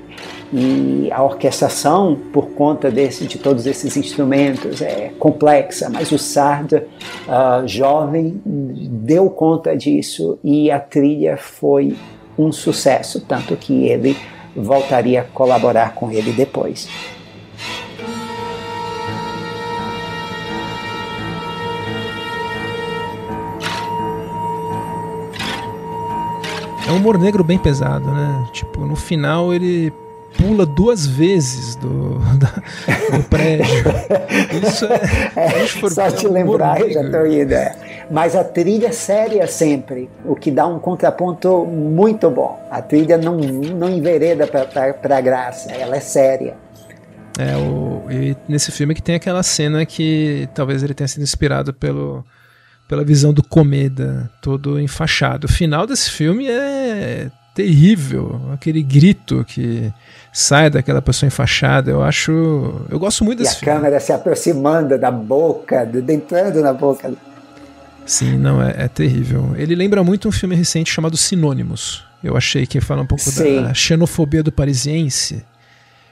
E 0.53 1.09
a 1.11 1.23
orquestração, 1.23 2.15
por 2.31 2.49
conta 2.49 2.91
desse, 2.91 3.25
de 3.25 3.39
todos 3.39 3.65
esses 3.65 3.97
instrumentos, 3.97 4.83
é 4.83 5.13
complexa, 5.17 5.89
mas 5.89 6.11
o 6.11 6.19
Sarda, 6.19 6.85
uh, 7.27 7.67
jovem, 7.67 8.39
deu 8.45 9.31
conta 9.31 9.75
disso 9.75 10.37
e 10.43 10.69
a 10.69 10.79
trilha 10.79 11.37
foi 11.37 11.95
um 12.37 12.51
sucesso, 12.51 13.19
tanto 13.21 13.55
que 13.55 13.87
ele 13.87 14.15
voltaria 14.55 15.21
a 15.21 15.23
colaborar 15.23 15.93
com 15.93 16.11
ele 16.11 16.31
depois. 16.31 16.87
É 26.87 26.91
um 26.91 26.97
humor 26.97 27.17
negro 27.17 27.43
bem 27.43 27.57
pesado, 27.57 28.11
né? 28.11 28.47
Tipo, 28.51 28.85
no 28.85 28.97
final 28.97 29.53
ele 29.53 29.93
pula 30.37 30.65
duas 30.65 31.05
vezes 31.05 31.75
do, 31.75 32.19
da, 32.37 32.53
do 33.17 33.23
prédio. 33.29 33.65
Isso 34.67 34.85
é. 34.85 35.63
é 35.63 35.89
só 35.89 36.11
te 36.11 36.27
lembrar, 36.27 36.81
eu 36.81 36.91
já 36.91 37.01
estou 37.01 37.25
indo. 37.25 37.53
É. 37.53 37.90
Mas 38.11 38.35
a 38.35 38.43
trilha 38.43 38.87
é 38.87 38.91
séria 38.91 39.47
sempre, 39.47 40.09
o 40.25 40.35
que 40.35 40.51
dá 40.51 40.67
um 40.67 40.79
contraponto 40.79 41.65
muito 41.65 42.29
bom. 42.29 42.59
A 42.69 42.81
trilha 42.81 43.17
não, 43.17 43.37
não 43.37 43.89
envereda 43.89 44.45
para 44.45 45.17
a 45.17 45.21
graça, 45.21 45.71
ela 45.71 45.95
é 45.95 46.01
séria. 46.01 46.57
É, 47.39 47.55
o, 47.55 48.03
e 48.11 48.35
nesse 48.49 48.69
filme 48.69 48.93
que 48.93 49.01
tem 49.01 49.15
aquela 49.15 49.41
cena 49.41 49.85
que 49.85 50.49
talvez 50.53 50.83
ele 50.83 50.93
tenha 50.93 51.07
sido 51.07 51.23
inspirado 51.23 51.73
pelo, 51.73 52.25
pela 52.85 53.05
visão 53.05 53.31
do 53.31 53.41
Comeda, 53.41 54.29
todo 54.41 54.77
enfaixado. 54.77 55.47
O 55.47 55.51
final 55.51 55.87
desse 55.87 56.11
filme 56.11 56.49
é 56.49 57.31
terrível, 57.55 58.41
aquele 58.53 58.83
grito 58.83 59.45
que 59.45 59.91
sai 60.33 60.69
daquela 60.69 61.01
pessoa 61.01 61.27
enfaixada. 61.27 61.89
Eu 61.89 62.03
acho. 62.03 62.85
Eu 62.89 62.99
gosto 62.99 63.23
muito 63.23 63.39
desse 63.39 63.53
e 63.53 63.55
a 63.55 63.59
filme. 63.59 63.73
câmera 63.73 63.99
se 64.01 64.11
aproximando 64.11 64.97
da 64.97 65.09
boca, 65.09 65.89
entrando 66.09 66.61
na 66.61 66.73
boca. 66.73 67.09
Sim, 68.05 68.37
não, 68.37 68.61
é, 68.61 68.75
é, 68.77 68.87
terrível. 68.87 69.53
Ele 69.55 69.75
lembra 69.75 70.03
muito 70.03 70.27
um 70.27 70.31
filme 70.31 70.55
recente 70.55 70.91
chamado 70.91 71.15
Sinônimos. 71.17 72.05
Eu 72.23 72.35
achei 72.35 72.65
que 72.65 72.81
fala 72.81 73.01
um 73.01 73.05
pouco 73.05 73.23
Sim. 73.23 73.63
da 73.63 73.73
xenofobia 73.73 74.43
do 74.43 74.51
parisiense. 74.51 75.43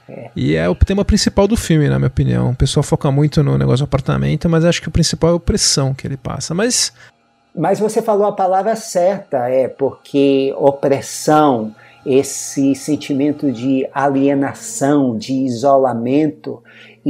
É. 0.08 0.32
E 0.36 0.56
é 0.56 0.68
o 0.68 0.74
tema 0.74 1.06
principal 1.06 1.48
do 1.48 1.56
filme, 1.56 1.88
na 1.88 2.00
minha 2.00 2.08
opinião. 2.08 2.52
O 2.52 2.56
pessoal 2.56 2.84
foca 2.84 3.12
muito 3.12 3.44
no 3.44 3.58
negócio 3.58 3.86
do 3.86 3.90
apartamento, 3.90 4.50
mas 4.50 4.66
acho 4.66 4.82
que 4.82 4.88
o 4.88 4.92
principal 4.92 5.32
é 5.32 5.34
a 5.34 5.36
opressão 5.36 5.94
que 5.94 6.08
ele 6.08 6.18
passa. 6.18 6.54
Mas 6.54 6.94
mas 7.54 7.80
você 7.80 8.02
falou 8.02 8.28
a 8.28 8.32
palavra 8.32 8.76
certa, 8.76 9.50
é 9.50 9.68
porque 9.68 10.54
opressão 10.58 11.76
esse 12.06 12.74
sentimento 12.74 13.52
de 13.52 13.88
alienação, 13.94 15.18
de 15.18 15.34
isolamento, 15.34 16.64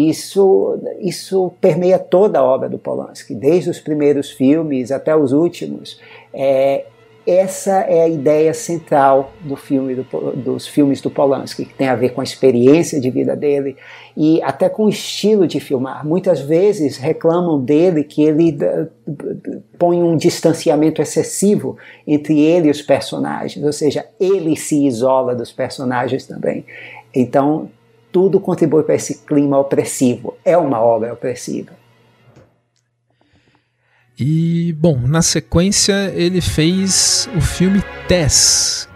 isso, 0.07 0.79
isso 0.99 1.51
permeia 1.59 1.97
toda 1.97 2.39
a 2.39 2.43
obra 2.43 2.69
do 2.69 2.77
Polanski, 2.77 3.33
desde 3.33 3.69
os 3.69 3.79
primeiros 3.79 4.29
filmes 4.29 4.91
até 4.91 5.15
os 5.15 5.31
últimos. 5.31 5.99
É, 6.31 6.85
essa 7.27 7.81
é 7.81 8.01
a 8.01 8.07
ideia 8.07 8.53
central 8.53 9.31
do 9.41 9.55
filme 9.55 9.93
do, 9.93 10.03
dos 10.35 10.67
filmes 10.67 10.99
do 10.99 11.11
Polanski, 11.11 11.65
que 11.65 11.73
tem 11.73 11.87
a 11.87 11.95
ver 11.95 12.09
com 12.09 12.21
a 12.21 12.23
experiência 12.23 12.99
de 12.99 13.09
vida 13.11 13.35
dele 13.35 13.75
e 14.17 14.41
até 14.41 14.67
com 14.67 14.85
o 14.85 14.89
estilo 14.89 15.45
de 15.45 15.59
filmar. 15.59 16.03
Muitas 16.05 16.39
vezes 16.39 16.97
reclamam 16.97 17.59
dele 17.59 18.03
que 18.03 18.23
ele 18.23 18.57
põe 19.77 20.01
um 20.01 20.17
distanciamento 20.17 21.01
excessivo 21.01 21.77
entre 22.07 22.39
ele 22.39 22.67
e 22.67 22.71
os 22.71 22.81
personagens, 22.81 23.63
ou 23.63 23.73
seja, 23.73 24.05
ele 24.19 24.55
se 24.55 24.87
isola 24.87 25.35
dos 25.35 25.51
personagens 25.51 26.25
também. 26.25 26.65
Então, 27.13 27.69
tudo 28.11 28.39
contribui 28.39 28.83
para 28.83 28.95
esse 28.95 29.19
clima 29.19 29.57
opressivo. 29.57 30.37
É 30.43 30.57
uma 30.57 30.81
obra 30.81 31.13
opressiva. 31.13 31.71
E, 34.19 34.73
bom, 34.73 34.99
na 34.99 35.21
sequência 35.21 36.11
ele 36.13 36.41
fez 36.41 37.29
o 37.37 37.39
filme 37.39 37.81
Tess. 38.07 38.88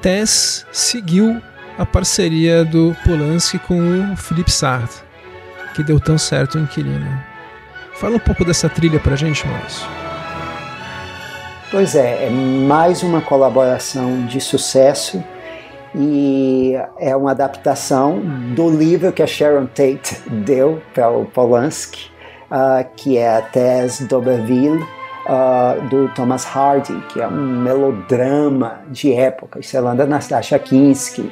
Tess 0.00 0.66
seguiu 0.72 1.40
a 1.76 1.84
parceria 1.84 2.64
do 2.64 2.96
Polanski 3.04 3.58
com 3.58 4.12
o 4.12 4.16
Philip 4.16 4.50
Sard, 4.50 4.90
que 5.74 5.82
deu 5.82 6.00
tão 6.00 6.18
certo 6.18 6.56
o 6.56 6.60
Inquilino. 6.60 7.22
Fala 7.94 8.16
um 8.16 8.20
pouco 8.20 8.44
dessa 8.44 8.68
trilha 8.68 9.00
pra 9.00 9.16
gente, 9.16 9.46
Maurício. 9.46 9.86
Pois 11.70 11.94
é, 11.94 12.26
é 12.26 12.30
mais 12.30 13.02
uma 13.02 13.20
colaboração 13.20 14.24
de 14.26 14.40
sucesso 14.40 15.22
e 15.94 16.74
é 16.98 17.14
uma 17.14 17.32
adaptação 17.32 18.20
do 18.54 18.70
livro 18.70 19.12
que 19.12 19.22
a 19.22 19.26
Sharon 19.26 19.66
Tate 19.66 20.16
deu 20.30 20.80
para 20.94 21.10
o 21.10 21.24
Polanski, 21.26 22.10
uh, 22.50 22.88
que 22.96 23.18
é 23.18 23.36
a 23.36 23.42
Tess 23.42 24.00
d'Auberville, 24.00 24.84
uh, 25.28 25.88
do 25.88 26.08
Thomas 26.14 26.44
Hardy, 26.44 26.98
que 27.08 27.20
é 27.20 27.28
um 27.28 27.62
melodrama 27.62 28.80
de 28.88 29.12
época, 29.12 29.60
estrelando 29.60 30.02
Anastasia 30.02 30.58
Kinski, 30.58 31.30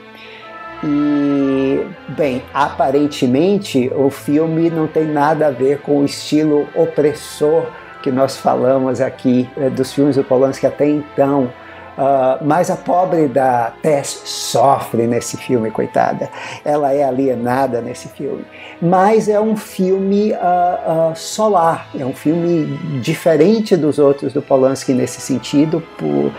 e, 0.84 1.86
bem, 2.10 2.42
aparentemente 2.52 3.90
o 3.94 4.10
filme 4.10 4.68
não 4.68 4.86
tem 4.86 5.06
nada 5.06 5.46
a 5.46 5.50
ver 5.50 5.80
com 5.80 6.00
o 6.00 6.04
estilo 6.04 6.68
opressor 6.74 7.66
que 8.02 8.10
nós 8.10 8.36
falamos 8.36 9.00
aqui 9.00 9.48
eh, 9.56 9.70
dos 9.70 9.92
filmes 9.92 10.16
do 10.16 10.22
Polanski 10.22 10.66
até 10.66 10.88
então. 10.88 11.50
Uh, 11.96 12.44
mas 12.44 12.70
a 12.70 12.76
pobre 12.76 13.26
da 13.26 13.72
Tess 13.80 14.20
sofre 14.26 15.06
nesse 15.06 15.38
filme, 15.38 15.70
coitada. 15.70 16.28
Ela 16.62 16.92
é 16.92 17.02
alienada 17.02 17.80
nesse 17.80 18.08
filme. 18.08 18.44
Mas 18.82 19.28
é 19.28 19.40
um 19.40 19.56
filme 19.56 20.32
uh, 20.32 21.12
uh, 21.12 21.16
solar, 21.16 21.88
é 21.98 22.04
um 22.04 22.12
filme 22.12 22.66
diferente 23.00 23.76
dos 23.76 23.98
outros 23.98 24.34
do 24.34 24.42
Polanski 24.42 24.92
nesse 24.92 25.22
sentido, 25.22 25.82
por, 25.96 26.30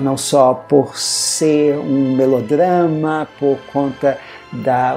não 0.00 0.16
só 0.16 0.54
por 0.54 0.96
ser 0.96 1.76
um 1.76 2.16
melodrama, 2.16 3.28
por 3.38 3.58
conta 3.72 4.18
da 4.62 4.96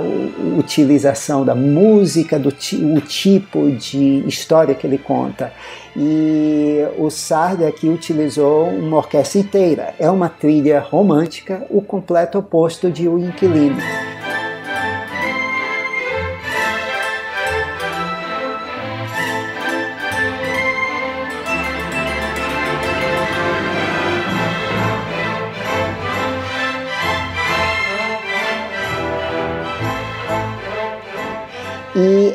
utilização 0.58 1.44
da 1.44 1.56
música, 1.56 2.38
do 2.40 2.50
o 2.50 3.02
tipo 3.02 3.72
de 3.72 4.24
história 4.28 4.76
que 4.76 4.86
ele 4.86 4.98
conta. 4.98 5.52
E 5.96 6.86
o 6.98 7.10
Sarda 7.10 7.68
aqui 7.68 7.90
utilizou 7.90 8.68
uma 8.70 8.98
orquestra 8.98 9.40
inteira. 9.40 9.94
É 10.00 10.10
uma 10.10 10.30
trilha 10.30 10.80
romântica, 10.80 11.66
o 11.70 11.82
completo 11.82 12.38
oposto 12.38 12.90
de 12.90 13.08
O 13.08 13.18
Inquilino. 13.18 13.78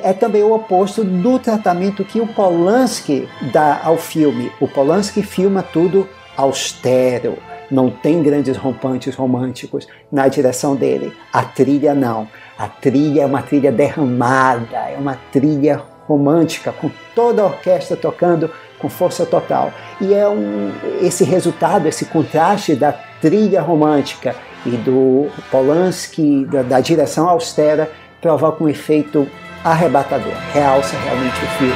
É 0.05 0.13
também 0.13 0.43
o 0.43 0.55
oposto 0.55 1.03
do 1.03 1.39
tratamento 1.39 2.05
que 2.05 2.21
o 2.21 2.27
Polanski 2.27 3.27
dá 3.51 3.81
ao 3.83 3.97
filme. 3.97 4.53
O 4.61 4.69
Polanski 4.69 5.23
filma 5.23 5.63
tudo 5.63 6.07
austero, 6.37 7.39
não 7.71 7.89
tem 7.89 8.23
grandes 8.23 8.55
rompantes 8.59 9.15
românticos 9.15 9.89
na 10.13 10.29
direção 10.29 10.77
dele. 10.77 11.11
A 11.33 11.43
trilha 11.43 11.95
não. 11.95 12.29
A 12.59 12.69
trilha 12.69 13.23
é 13.23 13.27
uma 13.27 13.41
trilha 13.41 13.73
derramada, 13.73 14.77
é 14.77 14.97
uma 14.99 15.19
trilha 15.33 15.81
romântica, 16.07 16.71
com 16.71 16.91
toda 17.15 17.41
a 17.41 17.47
orquestra 17.47 17.97
tocando 17.97 18.51
com 18.79 18.91
força 18.91 19.25
total. 19.25 19.73
E 20.03 20.13
é 20.13 20.29
um, 20.29 20.71
esse 21.01 21.25
resultado, 21.25 21.89
esse 21.89 22.05
contraste 22.05 22.75
da 22.75 22.93
trilha 23.23 23.63
romântica 23.63 24.37
e 24.67 24.71
do 24.71 25.31
Polanski, 25.51 26.45
da, 26.45 26.63
da 26.63 26.81
direção 26.81 27.27
austera, 27.27 27.91
provoca 28.21 28.63
um 28.63 28.69
efeito 28.69 29.27
arrebatador. 29.65 30.35
Realça 30.53 30.97
realmente 30.99 31.37
o 31.43 31.49
filme. 31.59 31.75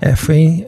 É, 0.00 0.16
foi, 0.16 0.66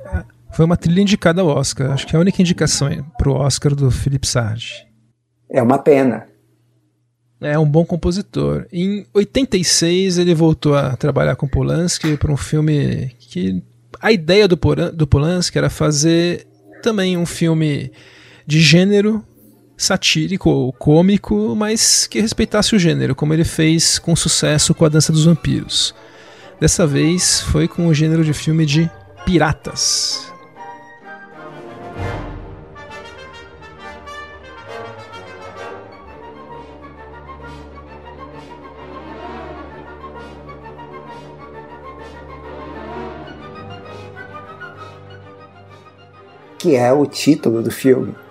foi 0.52 0.64
uma 0.64 0.76
trilha 0.76 1.00
indicada 1.00 1.40
ao 1.40 1.48
Oscar. 1.48 1.90
Acho 1.90 2.06
que 2.06 2.14
é 2.14 2.18
a 2.18 2.20
única 2.20 2.40
indicação 2.40 2.88
para 3.18 3.30
o 3.30 3.34
Oscar 3.34 3.74
do 3.74 3.90
Philip 3.90 4.26
Sardi. 4.26 4.86
É 5.50 5.62
uma 5.62 5.78
pena. 5.78 6.26
É 7.40 7.58
um 7.58 7.66
bom 7.66 7.84
compositor. 7.84 8.66
Em 8.72 9.06
86 9.12 10.18
ele 10.18 10.34
voltou 10.34 10.76
a 10.76 10.96
trabalhar 10.96 11.34
com 11.36 11.48
Polanski 11.48 12.16
para 12.16 12.32
um 12.32 12.36
filme 12.36 13.10
que 13.18 13.62
a 14.00 14.12
ideia 14.12 14.46
do, 14.46 14.58
do 14.92 15.06
Polanski 15.06 15.58
era 15.58 15.68
fazer 15.68 16.46
também 16.82 17.16
um 17.16 17.26
filme 17.26 17.90
de 18.46 18.60
gênero 18.60 19.24
satírico 19.76 20.50
ou 20.50 20.72
cômico, 20.72 21.54
mas 21.56 22.06
que 22.06 22.20
respeitasse 22.20 22.74
o 22.74 22.78
gênero, 22.78 23.14
como 23.14 23.34
ele 23.34 23.44
fez 23.44 23.98
com 23.98 24.14
sucesso 24.14 24.74
com 24.74 24.84
A 24.84 24.88
Dança 24.88 25.12
dos 25.12 25.24
Vampiros. 25.24 25.94
Dessa 26.60 26.86
vez 26.86 27.40
foi 27.40 27.66
com 27.66 27.86
o 27.86 27.94
gênero 27.94 28.24
de 28.24 28.32
filme 28.32 28.64
de 28.64 28.90
piratas. 29.24 30.32
Que 46.58 46.76
é 46.76 46.90
o 46.90 47.04
título 47.04 47.62
do 47.62 47.70
filme 47.70 48.23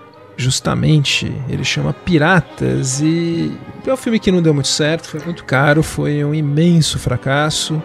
justamente 0.44 1.34
ele 1.48 1.64
chama 1.64 1.94
Piratas 1.94 3.02
e 3.02 3.52
é 3.86 3.94
um 3.94 3.98
filme 3.98 4.20
que 4.20 4.32
não 4.32 4.42
deu 4.42 4.54
muito 4.54 4.68
certo, 4.68 5.08
foi 5.08 5.22
muito 5.22 5.44
caro, 5.44 5.82
foi 5.82 6.24
um 6.24 6.34
imenso 6.34 7.00
fracasso. 7.00 7.82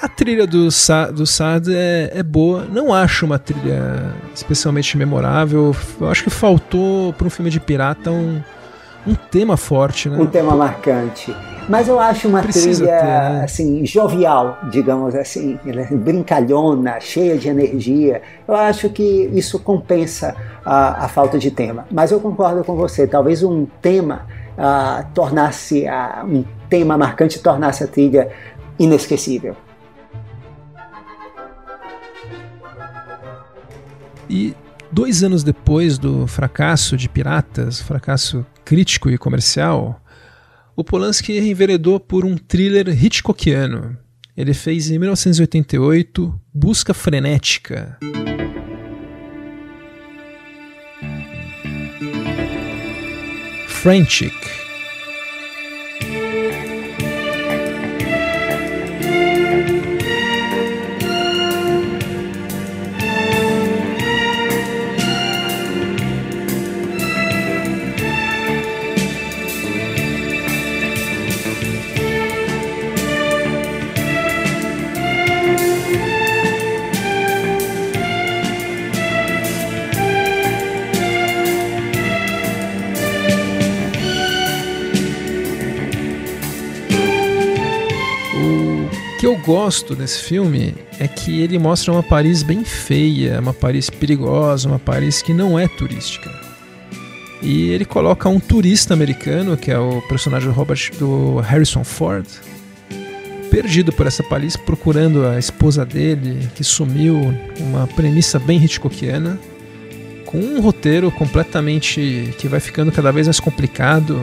A 0.00 0.08
trilha 0.08 0.46
do, 0.46 0.70
Sa 0.70 1.10
do 1.10 1.24
Sad 1.24 1.72
é, 1.72 2.10
é, 2.14 2.22
boa, 2.22 2.64
não 2.64 2.92
acho 2.92 3.24
uma 3.24 3.38
trilha 3.38 4.12
especialmente 4.34 4.96
memorável. 4.96 5.76
Eu 6.00 6.08
acho 6.08 6.24
que 6.24 6.30
faltou 6.30 7.12
para 7.12 7.26
um 7.26 7.30
filme 7.30 7.50
de 7.50 7.60
pirata 7.60 8.10
um, 8.10 8.42
um 9.06 9.14
tema 9.14 9.56
forte, 9.56 10.08
né? 10.08 10.18
Um 10.18 10.26
tema 10.26 10.54
marcante. 10.54 11.34
Mas 11.68 11.88
eu 11.88 11.98
acho 11.98 12.28
uma 12.28 12.42
Precisa 12.42 12.84
trilha 12.84 12.98
ter, 12.98 13.04
né? 13.04 13.44
assim 13.44 13.86
jovial, 13.86 14.58
digamos 14.70 15.14
assim, 15.14 15.58
é 15.64 15.94
brincalhona, 15.94 16.98
cheia 17.00 17.38
de 17.38 17.48
energia. 17.48 18.22
Eu 18.46 18.54
acho 18.54 18.88
que 18.90 19.30
isso 19.32 19.58
compensa 19.60 20.34
a, 20.64 21.04
a 21.04 21.08
falta 21.08 21.38
de 21.38 21.50
tema. 21.50 21.86
Mas 21.90 22.10
eu 22.10 22.20
concordo 22.20 22.64
com 22.64 22.74
você. 22.74 23.06
Talvez 23.06 23.42
um 23.42 23.66
tema 23.80 24.26
uh, 24.58 25.04
tornasse 25.14 25.84
uh, 25.84 26.26
um 26.26 26.44
tema 26.68 26.98
marcante 26.98 27.38
tornasse 27.40 27.84
a 27.84 27.86
trilha 27.86 28.30
inesquecível. 28.78 29.56
E 34.28 34.54
dois 34.90 35.22
anos 35.22 35.44
depois 35.44 35.98
do 35.98 36.26
fracasso 36.26 36.96
de 36.96 37.08
Piratas, 37.08 37.80
fracasso 37.80 38.46
crítico 38.64 39.10
e 39.10 39.18
comercial, 39.18 40.02
O 40.74 40.82
Polanski 40.82 41.38
enveredou 41.38 42.00
por 42.00 42.24
um 42.24 42.36
thriller 42.36 42.88
Hitchcockiano. 42.88 43.96
Ele 44.34 44.54
fez 44.54 44.90
em 44.90 44.98
1988 44.98 46.40
Busca 46.54 46.94
Frenética. 46.94 47.98
Frantic. 53.68 54.61
Que 89.22 89.26
eu 89.28 89.36
gosto 89.36 89.94
desse 89.94 90.20
filme 90.20 90.74
é 90.98 91.06
que 91.06 91.42
ele 91.42 91.56
mostra 91.56 91.92
uma 91.92 92.02
Paris 92.02 92.42
bem 92.42 92.64
feia, 92.64 93.38
uma 93.38 93.54
Paris 93.54 93.88
perigosa, 93.88 94.68
uma 94.68 94.80
Paris 94.80 95.22
que 95.22 95.32
não 95.32 95.56
é 95.56 95.68
turística. 95.68 96.28
E 97.40 97.70
ele 97.70 97.84
coloca 97.84 98.28
um 98.28 98.40
turista 98.40 98.92
americano, 98.92 99.56
que 99.56 99.70
é 99.70 99.78
o 99.78 100.02
personagem 100.08 100.48
do, 100.48 100.52
Robert, 100.52 100.90
do 100.98 101.36
Harrison 101.36 101.84
Ford, 101.84 102.26
perdido 103.48 103.92
por 103.92 104.08
essa 104.08 104.24
Paris, 104.24 104.56
procurando 104.56 105.24
a 105.24 105.38
esposa 105.38 105.86
dele, 105.86 106.48
que 106.56 106.64
sumiu, 106.64 107.32
uma 107.60 107.86
premissa 107.86 108.40
bem 108.40 108.58
Hitchcockiana, 108.64 109.38
com 110.26 110.38
um 110.38 110.60
roteiro 110.60 111.12
completamente 111.12 112.34
que 112.38 112.48
vai 112.48 112.58
ficando 112.58 112.90
cada 112.90 113.12
vez 113.12 113.28
mais 113.28 113.38
complicado, 113.38 114.20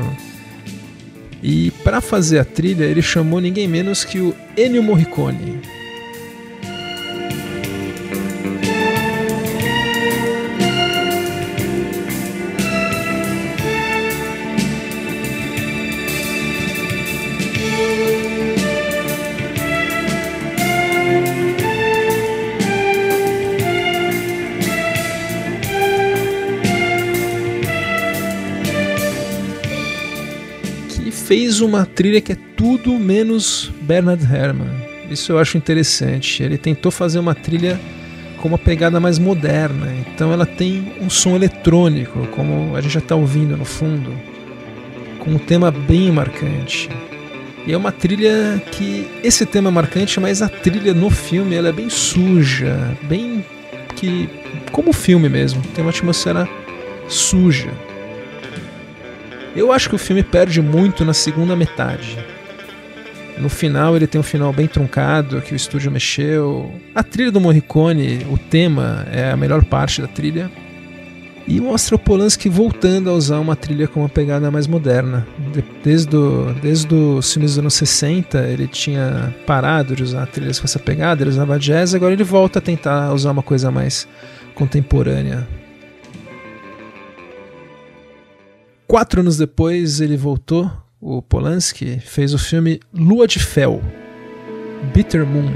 e 1.41 1.71
para 1.83 2.01
fazer 2.01 2.39
a 2.39 2.45
trilha, 2.45 2.83
ele 2.83 3.01
chamou 3.01 3.39
ninguém 3.39 3.67
menos 3.67 4.03
que 4.03 4.19
o 4.19 4.35
Ennio 4.57 4.83
Morricone. 4.83 5.61
Fez 31.29 31.61
uma 31.61 31.85
trilha 31.85 32.19
que 32.19 32.31
é 32.31 32.37
tudo 32.57 32.91
menos 32.93 33.71
Bernard 33.81 34.23
Herrmann. 34.23 34.67
Isso 35.11 35.31
eu 35.31 35.37
acho 35.37 35.59
interessante. 35.59 36.41
Ele 36.41 36.57
tentou 36.57 36.91
fazer 36.91 37.19
uma 37.19 37.35
trilha 37.35 37.79
com 38.37 38.47
uma 38.47 38.57
pegada 38.57 38.99
mais 38.99 39.19
moderna. 39.19 39.93
Então 39.99 40.33
ela 40.33 40.47
tem 40.47 40.91
um 40.99 41.07
som 41.07 41.35
eletrônico, 41.35 42.25
como 42.31 42.75
a 42.75 42.81
gente 42.81 42.93
já 42.93 42.99
está 42.99 43.15
ouvindo 43.15 43.55
no 43.55 43.63
fundo, 43.63 44.11
com 45.19 45.29
um 45.29 45.37
tema 45.37 45.69
bem 45.69 46.11
marcante. 46.11 46.89
E 47.67 47.73
é 47.73 47.77
uma 47.77 47.91
trilha 47.91 48.59
que 48.71 49.07
esse 49.23 49.45
tema 49.45 49.69
é 49.69 49.71
marcante, 49.71 50.19
mas 50.19 50.41
a 50.41 50.49
trilha 50.49 50.95
no 50.95 51.11
filme 51.11 51.55
ela 51.55 51.69
é 51.69 51.71
bem 51.71 51.91
suja, 51.91 52.75
bem 53.03 53.45
que 53.95 54.27
como 54.71 54.89
o 54.89 54.93
filme 54.93 55.29
mesmo, 55.29 55.61
tem 55.75 55.83
uma 55.83 55.91
atmosfera 55.91 56.49
suja. 57.07 57.69
Eu 59.55 59.71
acho 59.71 59.89
que 59.89 59.95
o 59.95 59.99
filme 59.99 60.23
perde 60.23 60.61
muito 60.61 61.03
na 61.03 61.13
segunda 61.13 61.55
metade. 61.55 62.17
No 63.37 63.49
final 63.49 63.95
ele 63.95 64.05
tem 64.05 64.19
um 64.19 64.23
final 64.23 64.51
bem 64.51 64.67
truncado, 64.67 65.41
que 65.41 65.53
o 65.53 65.55
estúdio 65.55 65.89
mexeu. 65.89 66.71
A 66.93 67.01
trilha 67.01 67.31
do 67.31 67.39
Morricone, 67.39 68.25
o 68.29 68.37
tema, 68.37 69.07
é 69.11 69.31
a 69.31 69.37
melhor 69.37 69.63
parte 69.63 70.01
da 70.01 70.07
trilha. 70.07 70.51
E 71.47 71.59
mostra 71.59 71.95
o 71.95 71.99
Polanski 71.99 72.47
voltando 72.47 73.09
a 73.09 73.13
usar 73.13 73.39
uma 73.39 73.55
trilha 73.55 73.87
com 73.87 74.01
uma 74.01 74.09
pegada 74.09 74.51
mais 74.51 74.67
moderna. 74.67 75.25
Desde, 75.83 76.07
do, 76.09 76.53
desde 76.61 76.93
os 76.93 77.33
filmes 77.33 77.51
dos 77.51 77.59
anos 77.59 77.73
60, 77.73 78.39
ele 78.41 78.67
tinha 78.67 79.33
parado 79.47 79.95
de 79.95 80.03
usar 80.03 80.27
trilhas 80.27 80.59
com 80.59 80.65
essa 80.65 80.77
pegada, 80.77 81.23
ele 81.23 81.31
usava 81.31 81.57
jazz, 81.57 81.95
agora 81.95 82.13
ele 82.13 82.23
volta 82.23 82.59
a 82.59 82.61
tentar 82.61 83.11
usar 83.13 83.31
uma 83.31 83.41
coisa 83.41 83.71
mais 83.71 84.07
contemporânea. 84.53 85.47
Quatro 88.89 89.21
anos 89.21 89.37
depois 89.37 90.01
ele 90.01 90.17
voltou, 90.17 90.67
o 90.99 91.21
Polanski 91.21 91.99
fez 91.99 92.33
o 92.33 92.39
filme 92.39 92.79
Lua 92.91 93.27
de 93.27 93.37
Fel, 93.37 93.83
Bitter 94.91 95.23
Moon. 95.27 95.53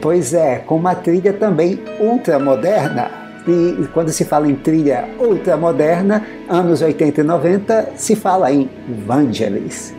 Pois 0.00 0.34
é, 0.34 0.58
com 0.58 0.74
uma 0.74 0.96
trilha 0.96 1.32
também 1.32 1.78
ultra 2.00 2.40
moderna, 2.40 3.21
e 3.50 3.88
quando 3.92 4.10
se 4.10 4.24
fala 4.24 4.48
em 4.48 4.54
trilha 4.54 5.08
ultramoderna, 5.18 6.24
anos 6.48 6.80
80 6.82 7.20
e 7.20 7.24
90, 7.24 7.92
se 7.96 8.14
fala 8.14 8.52
em 8.52 8.68
Vangelis. 9.06 9.94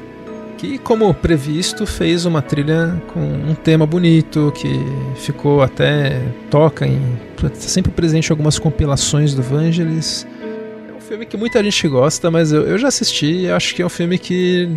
Que, 0.57 0.77
como 0.77 1.13
previsto, 1.13 1.85
fez 1.85 2.25
uma 2.25 2.41
trilha 2.41 3.01
com 3.07 3.19
um 3.19 3.53
tema 3.53 3.85
bonito, 3.85 4.53
que 4.55 4.79
ficou 5.17 5.61
até. 5.61 6.21
toca 6.49 6.87
em. 6.87 7.01
sempre 7.55 7.91
presente 7.91 8.29
em 8.29 8.31
algumas 8.31 8.57
compilações 8.57 9.33
do 9.33 9.41
Vangelis. 9.41 10.25
É 10.89 10.93
um 10.93 11.01
filme 11.01 11.25
que 11.25 11.35
muita 11.35 11.61
gente 11.61 11.85
gosta, 11.89 12.31
mas 12.31 12.53
eu, 12.53 12.61
eu 12.61 12.77
já 12.77 12.87
assisti 12.87 13.41
e 13.41 13.49
acho 13.49 13.75
que 13.75 13.81
é 13.81 13.85
um 13.85 13.89
filme 13.89 14.17
que. 14.17 14.69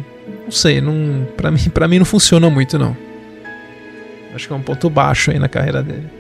não 0.45 0.51
sei, 0.51 0.81
não, 0.81 1.25
pra, 1.37 1.53
mim, 1.53 1.61
mim 1.89 1.99
não 2.01 2.05
funciona 2.05 2.51
muito, 2.51 2.77
não. 2.77 2.97
Acho 4.35 4.49
que 4.49 4.53
é 4.53 4.57
um 4.57 4.63
ponto 4.63 4.91
baixo 4.91 5.31
aí 5.31 5.39
na 5.39 5.49
carreira 5.49 5.85
dele. 5.85 6.16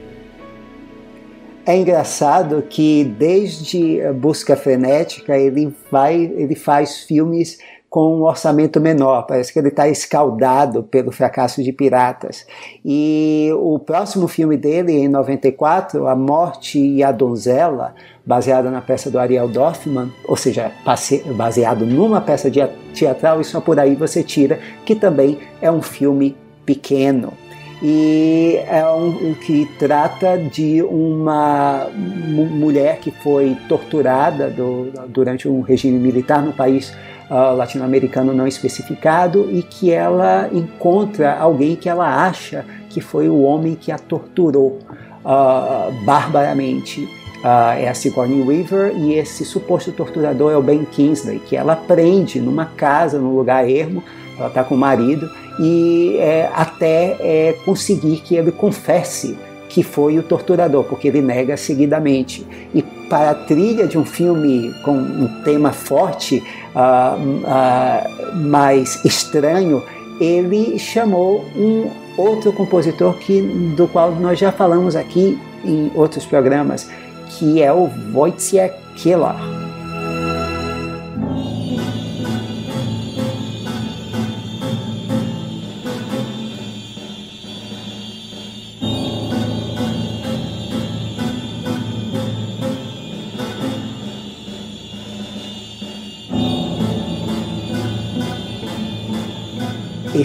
É 1.69 1.77
engraçado 1.77 2.62
que 2.62 3.03
desde 3.03 4.01
Busca 4.12 4.55
Frenética 4.55 5.37
ele 5.37 5.75
vai, 5.91 6.14
ele 6.14 6.55
faz 6.55 7.01
filmes 7.01 7.59
com 7.91 8.19
um 8.19 8.23
orçamento 8.23 8.81
menor. 8.81 9.27
Parece 9.27 9.53
que 9.53 9.59
ele 9.59 9.71
está 9.71 9.89
escaldado 9.89 10.85
pelo 10.85 11.11
fracasso 11.11 11.64
de 11.64 11.73
Piratas. 11.73 12.47
E 12.85 13.51
o 13.55 13.81
próximo 13.81 14.29
filme 14.29 14.57
dele, 14.57 14.93
em 14.93 15.09
94, 15.09 16.07
A 16.07 16.14
Morte 16.14 16.79
e 16.79 17.03
a 17.03 17.11
Donzela, 17.11 17.97
baseada 18.25 18.71
na 18.71 18.81
peça 18.81 19.11
do 19.11 19.19
Ariel 19.19 19.49
Dorfman, 19.49 20.12
ou 20.29 20.37
seja, 20.37 20.71
baseado 21.35 21.85
numa 21.85 22.21
peça 22.21 22.49
teatral, 22.95 23.41
e 23.41 23.45
só 23.45 23.61
por 23.61 23.81
aí 23.81 23.97
você 23.97 24.23
tira, 24.23 24.61
que 24.85 24.95
também 24.95 25.41
é 25.61 25.69
um 25.69 25.83
filme 25.83 26.37
pequeno 26.64 27.33
e 27.83 28.59
é 28.66 28.85
um, 28.87 29.31
um, 29.31 29.35
que 29.35 29.66
trata 29.79 30.39
de 30.39 30.83
uma 30.83 31.89
mulher 31.95 32.99
que 32.99 33.11
foi 33.11 33.57
torturada 33.68 34.49
do, 34.49 34.91
durante 35.09 35.47
um 35.47 35.61
regime 35.61 35.99
militar 35.99 36.43
no 36.43 36.53
país 36.53 36.91
uh, 37.31 37.55
latino-americano 37.55 38.33
não 38.33 38.47
especificado 38.47 39.51
e 39.51 39.62
que 39.62 39.91
ela 39.91 40.49
encontra 40.53 41.37
alguém 41.37 41.77
que 41.77 41.89
ela 41.89 42.27
acha 42.27 42.64
que 42.89 43.01
foi 43.01 43.29
o 43.29 43.43
homem 43.43 43.74
que 43.74 43.93
a 43.93 43.99
torturou 43.99 44.79
uh, 45.22 45.93
barbaramente. 46.05 47.05
Uh, 47.45 47.77
é 47.79 47.89
a 47.89 47.95
Sigourney 47.95 48.43
Weaver 48.43 48.97
e 48.97 49.12
esse 49.12 49.45
suposto 49.45 49.93
torturador 49.93 50.51
é 50.51 50.57
o 50.57 50.62
Ben 50.62 50.85
Kingsley, 50.85 51.39
que 51.39 51.55
ela 51.55 51.77
prende 51.77 52.41
numa 52.41 52.64
casa, 52.64 53.18
num 53.18 53.37
lugar 53.37 53.68
ermo, 53.68 54.03
ela 54.39 54.49
está 54.49 54.64
com 54.64 54.74
o 54.74 54.78
marido 54.78 55.30
e 55.59 56.16
é, 56.18 56.51
até 56.55 57.16
é, 57.20 57.57
conseguir 57.64 58.18
que 58.18 58.37
ele 58.37 58.53
confesse 58.53 59.37
que 59.68 59.82
foi 59.82 60.18
o 60.18 60.22
torturador, 60.22 60.84
porque 60.84 61.09
ele 61.09 61.20
nega 61.20 61.57
seguidamente. 61.57 62.47
E 62.74 62.82
para 63.11 63.30
a 63.30 63.34
trilha 63.34 63.87
de 63.87 63.99
um 63.99 64.05
filme 64.05 64.72
com 64.82 64.97
um 64.97 65.28
tema 65.43 65.70
forte, 65.70 66.43
uh, 66.74 67.20
uh, 67.20 68.37
mais 68.37 69.05
estranho, 69.05 69.82
ele 70.18 70.78
chamou 70.78 71.45
um 71.55 71.91
outro 72.16 72.53
compositor 72.53 73.18
que, 73.18 73.43
do 73.76 73.87
qual 73.89 74.12
nós 74.12 74.39
já 74.39 74.51
falamos 74.51 74.97
aqui 74.97 75.39
em 75.64 75.91
outros 75.95 76.24
programas, 76.24 76.89
que 77.28 77.62
é 77.62 77.72
o 77.72 77.91
Wojciech 78.14 78.74
Keller. 78.97 79.55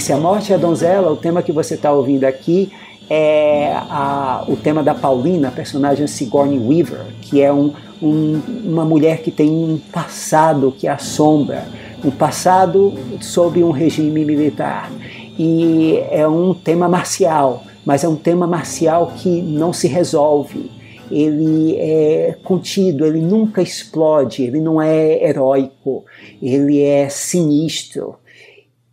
Esse 0.02 0.12
A 0.12 0.18
Morte 0.18 0.52
e 0.52 0.56
a 0.56 0.58
Donzela, 0.58 1.12
o 1.12 1.16
tema 1.16 1.44
que 1.44 1.52
você 1.52 1.76
está 1.76 1.92
ouvindo 1.92 2.24
aqui, 2.24 2.72
é 3.08 3.72
a, 3.72 4.44
o 4.48 4.56
tema 4.56 4.82
da 4.82 4.96
Paulina, 4.96 5.50
a 5.50 5.52
personagem 5.52 6.08
Sigourney 6.08 6.58
Weaver, 6.58 7.06
que 7.22 7.40
é 7.40 7.54
um, 7.54 7.72
um, 8.02 8.42
uma 8.64 8.84
mulher 8.84 9.22
que 9.22 9.30
tem 9.30 9.52
um 9.52 9.78
passado 9.78 10.74
que 10.76 10.88
assombra, 10.88 11.68
um 12.04 12.10
passado 12.10 12.96
sob 13.20 13.64
um 13.64 13.70
regime 13.70 14.26
militar. 14.26 14.92
E 15.38 16.00
é 16.10 16.28
um 16.28 16.52
tema 16.52 16.90
marcial, 16.90 17.64
mas 17.86 18.04
é 18.04 18.08
um 18.08 18.16
tema 18.16 18.48
marcial 18.48 19.14
que 19.16 19.30
não 19.30 19.72
se 19.72 19.88
resolve. 19.88 20.72
Ele 21.12 21.76
é 21.78 22.36
contido, 22.44 23.06
ele 23.06 23.22
nunca 23.22 23.62
explode, 23.62 24.42
ele 24.42 24.60
não 24.60 24.82
é 24.82 25.24
heróico, 25.24 26.06
ele 26.42 26.82
é 26.82 27.08
sinistro. 27.08 28.16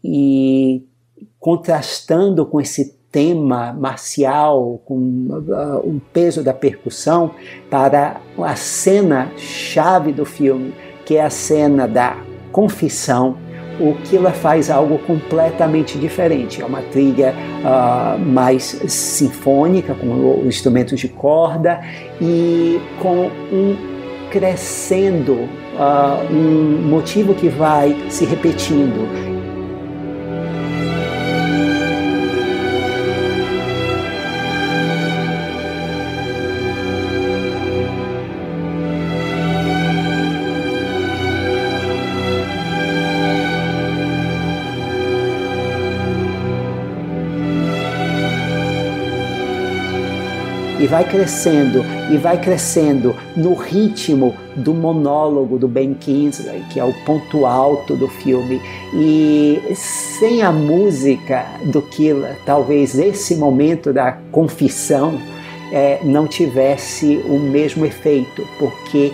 E 0.05 0.83
contrastando 1.39 2.45
com 2.45 2.61
esse 2.61 2.99
tema 3.11 3.73
marcial, 3.73 4.83
com 4.85 4.97
uh, 4.97 5.79
o 5.79 6.01
peso 6.13 6.43
da 6.43 6.53
percussão, 6.53 7.33
para 7.71 8.21
a 8.39 8.57
cena 8.57 9.31
chave 9.37 10.13
do 10.13 10.25
filme, 10.25 10.75
que 11.07 11.17
é 11.17 11.25
a 11.25 11.31
cena 11.31 11.89
da 11.89 12.19
confissão, 12.53 13.37
o 13.81 13.95
Killer 14.05 14.33
faz 14.33 14.71
algo 14.71 14.99
completamente 14.99 15.97
diferente. 15.99 16.61
É 16.61 16.67
uma 16.67 16.83
trilha 16.83 17.33
uh, 17.33 18.19
mais 18.19 18.65
sinfônica, 18.89 19.95
com 19.95 20.43
instrumentos 20.45 20.99
de 20.99 21.09
corda 21.09 21.81
e 22.21 22.81
com 23.01 23.31
um 23.53 23.77
crescendo, 24.31 25.33
uh, 25.35 26.33
um 26.33 26.89
motivo 26.89 27.35
que 27.35 27.49
vai 27.49 27.97
se 28.11 28.25
repetindo 28.25 29.38
vai 50.89 51.05
crescendo 51.05 51.85
e 52.11 52.17
vai 52.17 52.41
crescendo 52.41 53.15
no 53.37 53.55
ritmo 53.55 54.35
do 54.57 54.75
monólogo 54.75 55.59
do 55.59 55.69
Ben 55.69 55.95
Kingsley, 55.95 56.65
que 56.71 56.81
é 56.81 56.85
o 56.85 56.93
ponto 57.05 57.47
alto 57.47 57.95
do 57.95 58.09
filme. 58.09 58.61
E 58.95 59.61
sem 59.75 60.43
a 60.43 60.51
música 60.51 61.47
do 61.65 61.83
Killer, 61.83 62.37
talvez 62.45 62.99
esse 62.99 63.37
momento 63.37 63.93
da 63.93 64.13
confissão 64.33 65.21
é, 65.71 66.01
não 66.03 66.27
tivesse 66.27 67.23
o 67.29 67.39
mesmo 67.39 67.85
efeito, 67.85 68.47
porque 68.59 69.13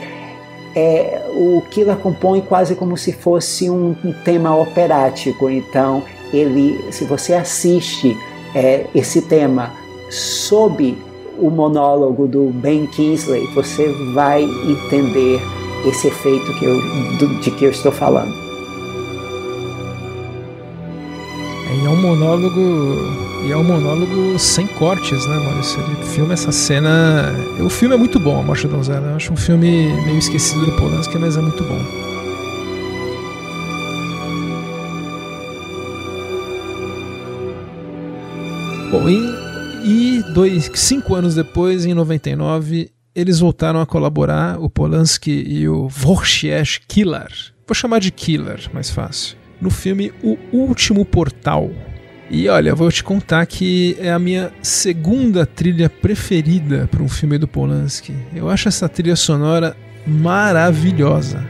é, 0.74 1.22
o 1.30 1.62
Killer 1.70 1.96
compõe 1.96 2.40
quase 2.40 2.74
como 2.74 2.96
se 2.96 3.12
fosse 3.12 3.68
um, 3.68 3.96
um 4.04 4.12
tema 4.24 4.56
operático. 4.56 5.50
Então, 5.50 6.02
ele, 6.32 6.92
se 6.92 7.04
você 7.04 7.34
assiste 7.34 8.16
é, 8.54 8.86
esse 8.94 9.22
tema 9.22 9.72
sob 10.10 10.96
o 11.38 11.50
monólogo 11.50 12.26
do 12.26 12.50
Ben 12.54 12.86
Kingsley, 12.86 13.46
você 13.54 13.88
vai 14.12 14.44
entender 14.44 15.40
esse 15.86 16.08
efeito 16.08 16.52
que 16.54 16.64
eu, 16.64 16.80
do, 17.18 17.40
de 17.40 17.50
que 17.50 17.64
eu 17.64 17.70
estou 17.70 17.92
falando. 17.92 18.32
E 21.82 21.86
é 21.86 21.88
um 21.88 22.00
monólogo 22.00 23.24
e 23.46 23.52
é 23.52 23.56
um 23.56 23.64
monólogo 23.64 24.38
sem 24.38 24.66
cortes, 24.66 25.26
né, 25.26 25.36
Maurício? 25.36 25.78
Ele 25.82 26.04
filma 26.06 26.32
essa 26.32 26.50
cena. 26.50 27.34
O 27.60 27.68
filme 27.68 27.94
é 27.94 27.98
muito 27.98 28.18
bom, 28.18 28.40
A 28.40 28.42
Morte 28.42 28.66
da 28.66 28.74
Donzela. 28.74 29.08
Eu 29.08 29.16
acho 29.16 29.32
um 29.34 29.36
filme 29.36 29.92
meio 30.06 30.16
esquecido 30.16 30.64
do 30.64 30.72
Polanski, 30.72 31.18
mas 31.18 31.36
é 31.36 31.42
muito 31.42 31.62
bom. 31.62 31.78
Bom, 38.90 39.08
e 39.10 39.53
e 39.84 40.22
dois, 40.32 40.70
cinco 40.74 41.14
anos 41.14 41.34
depois, 41.34 41.84
em 41.84 41.92
99, 41.92 42.90
eles 43.14 43.38
voltaram 43.38 43.80
a 43.80 43.86
colaborar, 43.86 44.58
o 44.58 44.70
Polanski 44.70 45.30
e 45.30 45.68
o 45.68 45.88
Wojciech 46.02 46.80
Killer. 46.88 47.28
Vou 47.66 47.74
chamar 47.74 48.00
de 48.00 48.10
Killer, 48.10 48.68
mais 48.72 48.88
fácil. 48.88 49.36
No 49.60 49.70
filme 49.70 50.10
O 50.22 50.38
Último 50.52 51.04
Portal. 51.04 51.70
E 52.30 52.48
olha, 52.48 52.74
vou 52.74 52.90
te 52.90 53.04
contar 53.04 53.44
que 53.44 53.94
é 54.00 54.10
a 54.10 54.18
minha 54.18 54.50
segunda 54.62 55.44
trilha 55.44 55.90
preferida 55.90 56.88
para 56.90 57.02
um 57.02 57.08
filme 57.08 57.36
do 57.36 57.46
Polanski. 57.46 58.14
Eu 58.34 58.48
acho 58.48 58.68
essa 58.68 58.88
trilha 58.88 59.16
sonora 59.16 59.76
maravilhosa. 60.06 61.46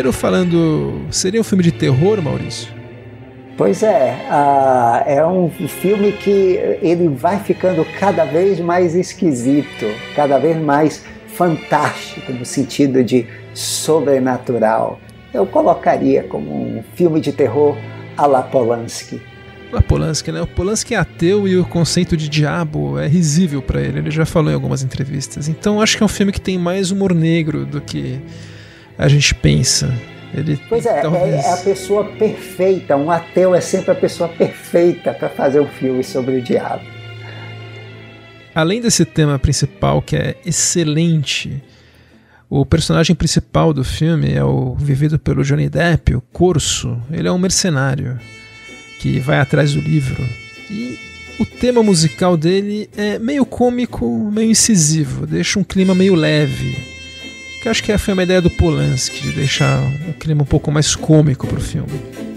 Primeiro 0.00 0.18
falando, 0.18 1.02
seria 1.10 1.42
um 1.42 1.44
filme 1.44 1.62
de 1.62 1.70
terror, 1.70 2.22
Maurício? 2.22 2.72
Pois 3.54 3.82
é, 3.82 4.16
uh, 4.30 5.06
é 5.06 5.26
um 5.26 5.50
filme 5.50 6.12
que 6.12 6.58
ele 6.80 7.06
vai 7.08 7.38
ficando 7.38 7.84
cada 7.98 8.24
vez 8.24 8.58
mais 8.60 8.94
esquisito, 8.94 9.84
cada 10.16 10.38
vez 10.38 10.56
mais 10.56 11.04
fantástico 11.26 12.32
no 12.32 12.46
sentido 12.46 13.04
de 13.04 13.26
sobrenatural. 13.52 14.98
Eu 15.34 15.44
colocaria 15.44 16.22
como 16.22 16.50
um 16.50 16.82
filme 16.94 17.20
de 17.20 17.30
terror 17.30 17.76
a 18.16 18.24
la 18.24 18.42
Polanski. 18.42 19.20
A 19.70 19.82
Polanski, 19.82 20.32
né? 20.32 20.40
O 20.40 20.46
Polanski 20.46 20.94
é 20.94 20.96
ateu 20.96 21.46
e 21.46 21.58
o 21.58 21.66
conceito 21.66 22.16
de 22.16 22.26
diabo 22.26 22.98
é 22.98 23.06
risível 23.06 23.60
para 23.60 23.82
ele. 23.82 23.98
Ele 23.98 24.10
já 24.10 24.24
falou 24.24 24.50
em 24.50 24.54
algumas 24.54 24.82
entrevistas. 24.82 25.46
Então 25.46 25.78
acho 25.78 25.98
que 25.98 26.02
é 26.02 26.06
um 26.06 26.08
filme 26.08 26.32
que 26.32 26.40
tem 26.40 26.56
mais 26.56 26.90
humor 26.90 27.14
negro 27.14 27.66
do 27.66 27.82
que 27.82 28.18
a 29.00 29.08
gente 29.08 29.34
pensa. 29.34 29.92
Ele, 30.34 30.60
pois 30.68 30.84
é, 30.84 31.00
talvez... 31.00 31.34
é, 31.34 31.52
a 31.52 31.56
pessoa 31.56 32.04
perfeita. 32.04 32.96
Um 32.96 33.10
ateu 33.10 33.54
é 33.54 33.60
sempre 33.60 33.92
a 33.92 33.94
pessoa 33.94 34.28
perfeita 34.28 35.14
para 35.14 35.30
fazer 35.30 35.58
um 35.58 35.66
filme 35.66 36.04
sobre 36.04 36.36
o 36.36 36.42
diabo. 36.42 36.84
Além 38.54 38.80
desse 38.80 39.06
tema 39.06 39.38
principal 39.38 40.02
que 40.02 40.16
é 40.16 40.36
excelente, 40.44 41.62
o 42.48 42.66
personagem 42.66 43.16
principal 43.16 43.72
do 43.72 43.82
filme 43.82 44.34
é 44.34 44.44
o 44.44 44.74
vivido 44.74 45.18
pelo 45.18 45.42
Johnny 45.42 45.70
Depp, 45.70 46.14
o 46.14 46.20
Corso. 46.20 47.00
Ele 47.10 47.26
é 47.26 47.32
um 47.32 47.38
mercenário 47.38 48.20
que 49.00 49.18
vai 49.18 49.38
atrás 49.38 49.72
do 49.72 49.80
livro. 49.80 50.22
E 50.70 50.98
o 51.40 51.46
tema 51.46 51.82
musical 51.82 52.36
dele 52.36 52.90
é 52.94 53.18
meio 53.18 53.46
cômico, 53.46 54.30
meio 54.30 54.50
incisivo, 54.50 55.26
deixa 55.26 55.58
um 55.58 55.64
clima 55.64 55.94
meio 55.94 56.14
leve 56.14 56.99
que 57.60 57.68
acho 57.68 57.82
que 57.82 57.96
foi 57.98 58.14
uma 58.14 58.22
ideia 58.22 58.40
do 58.40 58.50
Polanski, 58.50 59.20
de 59.20 59.32
deixar 59.32 59.80
um 59.80 60.12
clima 60.12 60.42
um 60.42 60.46
pouco 60.46 60.70
mais 60.70 60.96
cômico 60.96 61.46
pro 61.46 61.60
filme. 61.60 62.29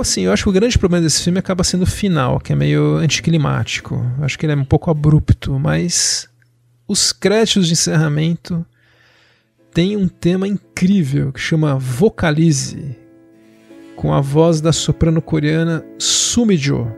Assim, 0.00 0.22
eu 0.22 0.32
acho 0.32 0.44
que 0.44 0.48
o 0.48 0.52
grande 0.52 0.78
problema 0.78 1.04
desse 1.04 1.22
filme 1.22 1.38
acaba 1.38 1.64
sendo 1.64 1.82
o 1.82 1.86
final, 1.86 2.40
que 2.40 2.52
é 2.52 2.56
meio 2.56 2.96
anticlimático. 2.96 3.94
Eu 4.18 4.24
acho 4.24 4.38
que 4.38 4.46
ele 4.46 4.52
é 4.52 4.56
um 4.56 4.64
pouco 4.64 4.90
abrupto, 4.90 5.58
mas 5.58 6.28
os 6.86 7.12
créditos 7.12 7.66
de 7.66 7.74
encerramento 7.74 8.64
têm 9.72 9.96
um 9.96 10.08
tema 10.08 10.48
incrível 10.48 11.32
que 11.32 11.40
chama 11.40 11.78
Vocalize, 11.78 12.96
com 13.94 14.12
a 14.12 14.20
voz 14.20 14.60
da 14.60 14.72
soprano 14.72 15.20
coreana 15.20 15.84
Sumijo. 15.98 16.97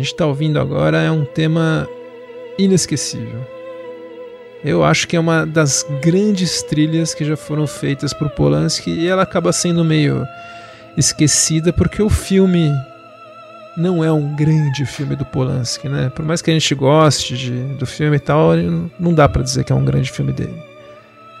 Gente 0.00 0.12
está 0.12 0.26
ouvindo 0.26 0.58
agora 0.58 1.00
é 1.00 1.10
um 1.10 1.24
tema 1.24 1.88
inesquecível. 2.58 3.40
Eu 4.64 4.84
acho 4.84 5.08
que 5.08 5.16
é 5.16 5.20
uma 5.20 5.46
das 5.46 5.86
grandes 6.02 6.62
trilhas 6.62 7.14
que 7.14 7.24
já 7.24 7.36
foram 7.36 7.66
feitas 7.66 8.12
por 8.12 8.28
Polanski 8.30 8.90
e 8.90 9.08
ela 9.08 9.22
acaba 9.22 9.52
sendo 9.52 9.84
meio 9.84 10.26
esquecida 10.96 11.72
porque 11.72 12.02
o 12.02 12.10
filme 12.10 12.70
não 13.76 14.04
é 14.04 14.12
um 14.12 14.34
grande 14.34 14.84
filme 14.84 15.16
do 15.16 15.24
Polanski, 15.24 15.88
né? 15.88 16.10
Por 16.14 16.24
mais 16.24 16.42
que 16.42 16.50
a 16.50 16.52
gente 16.52 16.74
goste 16.74 17.36
de, 17.36 17.62
do 17.74 17.86
filme 17.86 18.16
e 18.16 18.20
tal, 18.20 18.50
não 18.98 19.14
dá 19.14 19.28
para 19.28 19.42
dizer 19.42 19.64
que 19.64 19.72
é 19.72 19.74
um 19.74 19.84
grande 19.84 20.10
filme 20.10 20.32
dele. 20.32 20.62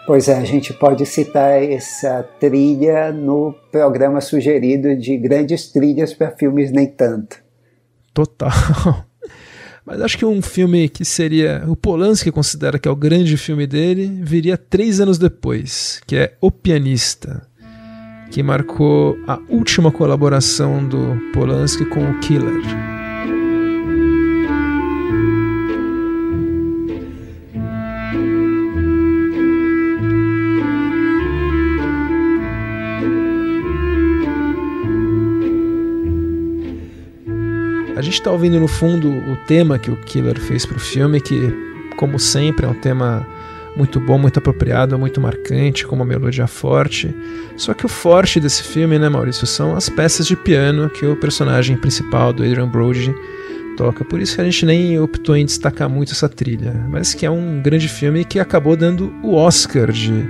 Pois 0.06 0.28
é, 0.28 0.38
a 0.38 0.44
gente 0.44 0.72
pode 0.72 1.04
citar 1.06 1.62
essa 1.62 2.26
trilha 2.40 3.12
no 3.12 3.54
programa 3.70 4.20
sugerido 4.20 4.96
de 4.96 5.16
grandes 5.16 5.70
trilhas 5.70 6.14
para 6.14 6.30
filmes 6.30 6.72
nem 6.72 6.86
tanto. 6.86 7.36
Total. 8.12 8.50
Mas 9.84 10.00
acho 10.02 10.18
que 10.18 10.24
um 10.24 10.42
filme 10.42 10.88
que 10.88 11.04
seria. 11.04 11.64
O 11.66 11.74
Polanski 11.74 12.30
considera 12.30 12.78
que 12.78 12.86
é 12.86 12.90
o 12.90 12.96
grande 12.96 13.36
filme 13.36 13.66
dele, 13.66 14.20
viria 14.22 14.56
três 14.56 15.00
anos 15.00 15.18
depois, 15.18 16.00
que 16.06 16.16
é 16.16 16.36
O 16.40 16.50
Pianista, 16.50 17.42
que 18.30 18.42
marcou 18.42 19.18
a 19.26 19.38
última 19.48 19.90
colaboração 19.90 20.86
do 20.86 21.18
Polanski 21.32 21.84
com 21.86 22.08
o 22.08 22.20
Killer. 22.20 22.99
A 38.00 38.02
gente 38.02 38.14
está 38.14 38.32
ouvindo 38.32 38.58
no 38.58 38.66
fundo 38.66 39.10
o 39.10 39.36
tema 39.46 39.78
que 39.78 39.90
o 39.90 39.96
Killer 39.96 40.40
fez 40.40 40.64
para 40.64 40.78
o 40.78 40.80
filme, 40.80 41.20
que, 41.20 41.52
como 41.98 42.18
sempre, 42.18 42.64
é 42.64 42.68
um 42.70 42.72
tema 42.72 43.26
muito 43.76 44.00
bom, 44.00 44.16
muito 44.16 44.38
apropriado, 44.38 44.98
muito 44.98 45.20
marcante, 45.20 45.86
com 45.86 45.96
uma 45.96 46.04
melodia 46.06 46.46
forte. 46.46 47.14
Só 47.58 47.74
que 47.74 47.84
o 47.84 47.90
forte 47.90 48.40
desse 48.40 48.62
filme, 48.62 48.98
né, 48.98 49.10
Maurício, 49.10 49.46
são 49.46 49.76
as 49.76 49.90
peças 49.90 50.26
de 50.26 50.34
piano 50.34 50.88
que 50.88 51.04
o 51.04 51.14
personagem 51.14 51.76
principal 51.76 52.32
do 52.32 52.42
Adrian 52.42 52.68
Brody 52.68 53.14
toca. 53.76 54.02
Por 54.02 54.18
isso 54.18 54.36
que 54.36 54.40
a 54.40 54.44
gente 54.44 54.64
nem 54.64 54.98
optou 54.98 55.36
em 55.36 55.44
destacar 55.44 55.86
muito 55.86 56.12
essa 56.12 56.26
trilha, 56.26 56.72
mas 56.88 57.12
que 57.12 57.26
é 57.26 57.30
um 57.30 57.60
grande 57.60 57.86
filme 57.86 58.24
que 58.24 58.40
acabou 58.40 58.76
dando 58.76 59.12
o 59.22 59.34
Oscar 59.34 59.92
de 59.92 60.26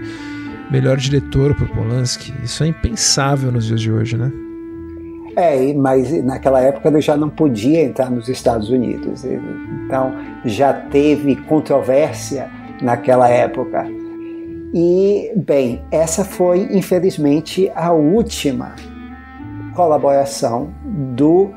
melhor 0.72 0.96
diretor 0.96 1.54
para 1.54 1.66
Polanski. 1.66 2.34
Isso 2.42 2.64
é 2.64 2.66
impensável 2.66 3.52
nos 3.52 3.64
dias 3.64 3.80
de 3.80 3.92
hoje, 3.92 4.16
né? 4.16 4.32
É, 5.36 5.72
mas 5.74 6.10
naquela 6.24 6.60
época 6.60 6.88
ele 6.88 7.00
já 7.00 7.16
não 7.16 7.30
podia 7.30 7.82
entrar 7.82 8.10
nos 8.10 8.28
Estados 8.28 8.70
Unidos. 8.70 9.24
Então 9.24 10.12
já 10.44 10.72
teve 10.72 11.36
controvérsia 11.36 12.50
naquela 12.82 13.28
época. 13.28 13.86
E, 14.72 15.32
bem, 15.34 15.82
essa 15.90 16.24
foi 16.24 16.68
infelizmente 16.70 17.70
a 17.74 17.92
última 17.92 18.74
colaboração 19.74 20.72
do 21.16 21.50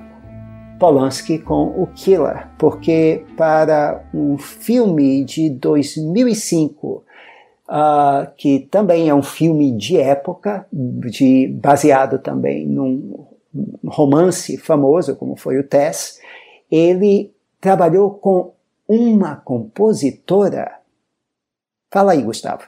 Polanski 0.80 1.38
com 1.38 1.67
o 1.67 1.88
Killer, 1.93 2.47
porque 2.57 3.24
para 3.38 4.03
um 4.13 4.38
filme 4.38 5.24
de 5.24 5.49
2005, 5.49 6.88
uh, 6.88 7.03
ah, 7.67 8.32
que 8.36 8.67
também 8.71 9.09
é 9.09 9.13
um 9.13 9.21
filme 9.21 9.71
de 9.71 9.97
época, 9.97 10.65
de, 10.71 11.47
baseado 11.47 12.17
também 12.17 12.67
num 12.67 13.32
romance 13.86 14.58
famoso, 14.58 15.16
como 15.16 15.36
foi 15.36 15.60
o 15.60 15.64
Tess, 15.64 16.20
ele 16.72 17.34
trabalhou 17.62 18.12
com 18.12 18.54
uma 18.88 19.36
compositora. 19.36 20.80
Fala 21.91 22.14
aí, 22.14 22.22
Gustavo. 22.22 22.64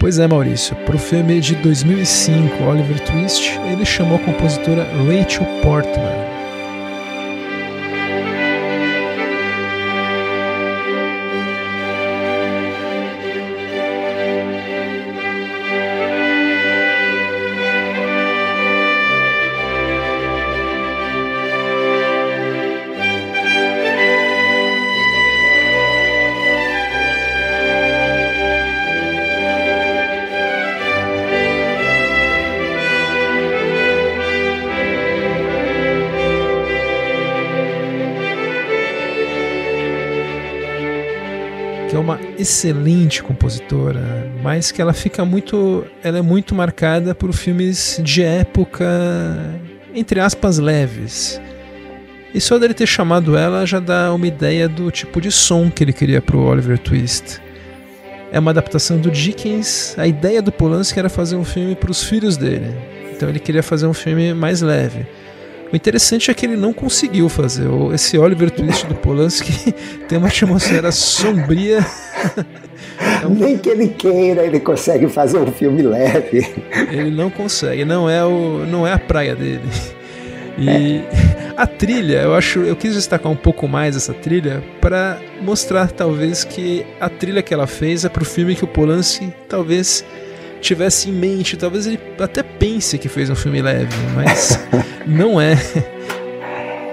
Pois 0.00 0.18
é, 0.18 0.26
Maurício. 0.26 0.76
Para 0.84 0.96
o 0.96 0.98
filme 0.98 1.40
de 1.40 1.54
2005, 1.56 2.64
Oliver 2.64 3.04
Twist, 3.04 3.58
ele 3.60 3.84
chamou 3.84 4.16
a 4.16 4.24
compositora 4.24 4.84
Rachel 4.84 5.46
Portman. 5.62 6.33
Excelente 42.44 43.22
compositora, 43.22 44.30
mas 44.42 44.70
que 44.70 44.80
ela 44.80 44.92
fica 44.92 45.24
muito, 45.24 45.84
ela 46.02 46.18
é 46.18 46.22
muito 46.22 46.54
marcada 46.54 47.14
por 47.14 47.32
filmes 47.32 47.98
de 48.02 48.22
época, 48.22 48.86
entre 49.94 50.20
aspas, 50.20 50.58
leves. 50.58 51.40
E 52.34 52.40
só 52.40 52.58
dele 52.58 52.74
ter 52.74 52.86
chamado 52.86 53.36
ela 53.36 53.64
já 53.64 53.80
dá 53.80 54.12
uma 54.12 54.26
ideia 54.26 54.68
do 54.68 54.90
tipo 54.90 55.20
de 55.20 55.32
som 55.32 55.70
que 55.70 55.82
ele 55.82 55.92
queria 55.92 56.20
para 56.20 56.36
o 56.36 56.44
Oliver 56.44 56.78
Twist. 56.78 57.40
É 58.30 58.38
uma 58.38 58.50
adaptação 58.50 58.98
do 58.98 59.10
Dickens. 59.10 59.94
A 59.96 60.06
ideia 60.06 60.42
do 60.42 60.52
Polanski 60.52 60.98
era 60.98 61.08
fazer 61.08 61.36
um 61.36 61.44
filme 61.44 61.74
para 61.74 61.90
os 61.90 62.02
filhos 62.02 62.36
dele. 62.36 62.74
Então 63.12 63.28
ele 63.28 63.38
queria 63.38 63.62
fazer 63.62 63.86
um 63.86 63.94
filme 63.94 64.34
mais 64.34 64.60
leve. 64.60 65.06
O 65.74 65.76
interessante 65.76 66.30
é 66.30 66.34
que 66.34 66.46
ele 66.46 66.56
não 66.56 66.72
conseguiu 66.72 67.28
fazer. 67.28 67.66
Esse 67.92 68.16
Oliver 68.16 68.48
Twist 68.48 68.86
do 68.86 68.94
Polanski 68.94 69.72
tem 70.08 70.18
uma 70.18 70.28
atmosfera 70.28 70.92
sombria. 70.92 71.84
É 73.22 73.26
um... 73.26 73.30
Nem 73.30 73.58
que 73.58 73.70
ele 73.70 73.88
queira, 73.88 74.44
ele 74.44 74.60
consegue 74.60 75.08
fazer 75.08 75.38
um 75.38 75.50
filme 75.50 75.82
leve. 75.82 76.46
Ele 76.92 77.10
não 77.10 77.28
consegue, 77.28 77.84
não 77.84 78.08
é, 78.08 78.24
o, 78.24 78.64
não 78.66 78.86
é 78.86 78.92
a 78.92 78.98
praia 78.98 79.34
dele. 79.34 79.68
E 80.56 80.98
é. 80.98 81.54
a 81.56 81.66
trilha, 81.66 82.22
eu 82.22 82.34
acho, 82.34 82.60
eu 82.60 82.76
quis 82.76 82.94
destacar 82.94 83.32
um 83.32 83.36
pouco 83.36 83.66
mais 83.66 83.96
essa 83.96 84.14
trilha 84.14 84.62
para 84.80 85.18
mostrar 85.40 85.90
talvez 85.90 86.44
que 86.44 86.86
a 87.00 87.08
trilha 87.08 87.42
que 87.42 87.52
ela 87.52 87.66
fez 87.66 88.04
é 88.04 88.08
pro 88.08 88.24
filme 88.24 88.54
que 88.54 88.62
o 88.62 88.68
Polanski 88.68 89.32
talvez 89.48 90.04
tivesse 90.64 91.10
em 91.10 91.12
mente. 91.12 91.56
Talvez 91.56 91.86
ele 91.86 92.00
até 92.18 92.42
pense 92.42 92.98
que 92.98 93.08
fez 93.08 93.30
um 93.30 93.34
filme 93.36 93.60
leve, 93.60 93.94
mas 94.14 94.58
não 95.06 95.40
é. 95.40 95.54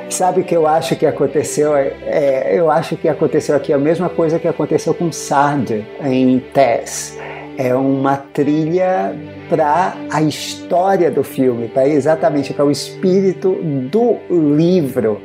Sabe 0.10 0.42
o 0.42 0.44
que 0.44 0.56
eu 0.56 0.68
acho 0.68 0.96
que 0.98 1.06
aconteceu? 1.06 1.76
É, 1.76 2.54
eu 2.54 2.70
acho 2.70 2.98
que 2.98 3.08
aconteceu 3.08 3.56
aqui 3.56 3.72
a 3.72 3.78
mesma 3.78 4.10
coisa 4.10 4.38
que 4.38 4.48
aconteceu 4.48 4.94
com 4.94 5.12
Sard 5.12 5.86
em 6.04 6.40
Tess. 6.54 7.18
É 7.58 7.74
uma 7.74 8.18
trilha 8.18 9.16
para 9.50 9.96
a 10.10 10.22
história 10.22 11.10
do 11.10 11.24
filme, 11.24 11.68
para 11.70 11.88
exatamente 11.88 12.54
para 12.54 12.66
o 12.66 12.72
espírito 12.72 13.54
do 13.90 14.18
livro. 14.58 15.22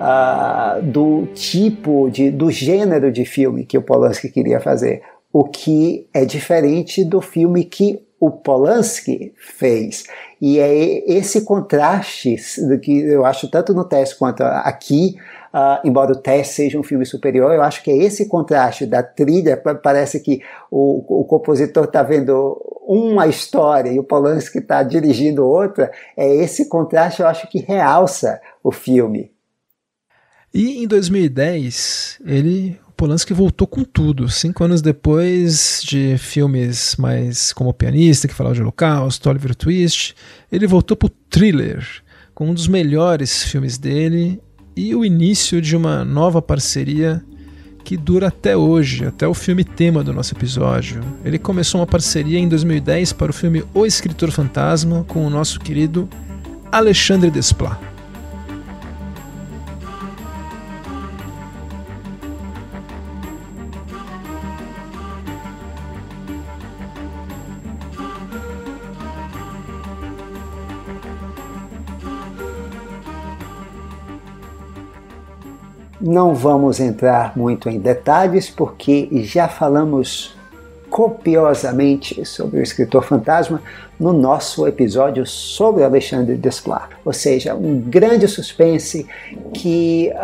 Uh, 0.00 0.80
do 0.80 1.28
tipo 1.34 2.08
de 2.10 2.30
do 2.30 2.50
gênero 2.50 3.12
de 3.12 3.26
filme 3.26 3.66
que 3.66 3.76
o 3.76 3.82
Polanski 3.82 4.30
queria 4.30 4.58
fazer 4.58 5.02
o 5.32 5.44
que 5.44 6.08
é 6.12 6.24
diferente 6.24 7.04
do 7.04 7.20
filme 7.20 7.64
que 7.64 8.04
o 8.20 8.30
Polanski 8.30 9.32
fez. 9.36 10.04
E 10.40 10.58
é 10.58 11.10
esse 11.10 11.42
contraste 11.42 12.36
que 12.82 13.00
eu 13.00 13.24
acho 13.24 13.48
tanto 13.50 13.72
no 13.72 13.84
teste 13.84 14.18
quanto 14.18 14.42
aqui, 14.42 15.16
uh, 15.54 15.86
embora 15.86 16.12
o 16.12 16.16
teste 16.16 16.54
seja 16.54 16.78
um 16.78 16.82
filme 16.82 17.06
superior, 17.06 17.50
eu 17.52 17.62
acho 17.62 17.82
que 17.82 17.90
é 17.90 17.96
esse 17.96 18.26
contraste 18.28 18.84
da 18.84 19.02
trilha, 19.02 19.56
parece 19.56 20.20
que 20.20 20.42
o, 20.70 21.20
o 21.20 21.24
compositor 21.24 21.84
está 21.84 22.02
vendo 22.02 22.60
uma 22.86 23.26
história 23.26 23.90
e 23.90 23.98
o 23.98 24.04
Polanski 24.04 24.58
está 24.58 24.82
dirigindo 24.82 25.46
outra, 25.46 25.90
é 26.14 26.34
esse 26.36 26.68
contraste 26.68 27.22
eu 27.22 27.26
acho 27.26 27.48
que 27.48 27.60
realça 27.60 28.38
o 28.62 28.70
filme. 28.70 29.32
E 30.52 30.82
em 30.82 30.86
2010, 30.86 32.18
ele 32.26 32.78
Polanski 33.00 33.32
voltou 33.32 33.66
com 33.66 33.82
tudo. 33.82 34.28
Cinco 34.28 34.62
anos 34.62 34.82
depois 34.82 35.80
de 35.82 36.18
filmes 36.18 36.96
mais 36.98 37.50
como 37.50 37.72
Pianista, 37.72 38.28
que 38.28 38.34
falava 38.34 38.54
de 38.54 38.60
Holocausto, 38.60 39.30
Oliver 39.30 39.54
Twist, 39.54 40.14
ele 40.52 40.66
voltou 40.66 40.94
para 40.94 41.06
o 41.06 41.12
Thriller, 41.30 41.82
com 42.34 42.50
um 42.50 42.52
dos 42.52 42.68
melhores 42.68 43.42
filmes 43.42 43.78
dele 43.78 44.38
e 44.76 44.94
o 44.94 45.02
início 45.02 45.62
de 45.62 45.74
uma 45.74 46.04
nova 46.04 46.42
parceria 46.42 47.24
que 47.82 47.96
dura 47.96 48.28
até 48.28 48.54
hoje, 48.54 49.06
até 49.06 49.26
o 49.26 49.32
filme 49.32 49.64
tema 49.64 50.04
do 50.04 50.12
nosso 50.12 50.34
episódio. 50.34 51.00
Ele 51.24 51.38
começou 51.38 51.80
uma 51.80 51.86
parceria 51.86 52.38
em 52.38 52.50
2010 52.50 53.14
para 53.14 53.30
o 53.30 53.34
filme 53.34 53.64
O 53.72 53.86
Escritor 53.86 54.30
Fantasma 54.30 55.06
com 55.08 55.26
o 55.26 55.30
nosso 55.30 55.58
querido 55.58 56.06
Alexandre 56.70 57.30
Desplat. 57.30 57.89
Não 76.00 76.34
vamos 76.34 76.80
entrar 76.80 77.36
muito 77.36 77.68
em 77.68 77.78
detalhes 77.78 78.48
porque 78.48 79.08
já 79.22 79.48
falamos 79.48 80.34
copiosamente 80.88 82.24
sobre 82.24 82.58
o 82.58 82.62
escritor 82.62 83.04
fantasma 83.04 83.62
no 83.98 84.12
nosso 84.12 84.66
episódio 84.66 85.24
sobre 85.24 85.84
Alexandre 85.84 86.36
Desplat. 86.36 86.90
Ou 87.04 87.12
seja, 87.12 87.54
um 87.54 87.80
grande 87.80 88.26
suspense 88.26 89.06
que 89.54 90.10
uh, 90.14 90.18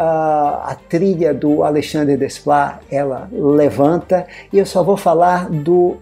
a 0.65 0.77
trilha 0.89 1.33
do 1.33 1.63
Alexandre 1.63 2.17
Desplat 2.17 2.81
ela 2.91 3.29
levanta 3.31 4.27
e 4.53 4.59
eu 4.59 4.67
só 4.67 4.83
vou 4.83 4.97
falar 4.97 5.49
do 5.49 5.99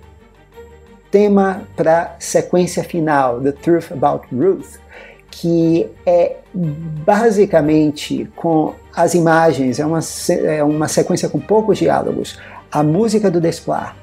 tema 1.10 1.62
para 1.76 2.16
sequência 2.18 2.82
final, 2.82 3.40
The 3.40 3.52
Truth 3.52 3.92
About 3.92 4.26
Ruth, 4.34 4.78
que 5.40 5.88
é 6.06 6.36
basicamente 6.54 8.30
com 8.36 8.72
as 8.94 9.14
imagens, 9.14 9.80
é 9.80 9.86
uma, 9.86 9.98
é 10.30 10.62
uma 10.62 10.86
sequência 10.86 11.28
com 11.28 11.40
poucos 11.40 11.78
diálogos, 11.78 12.38
a 12.70 12.82
música 12.82 13.30
do 13.30 13.40
Desplat 13.40 13.94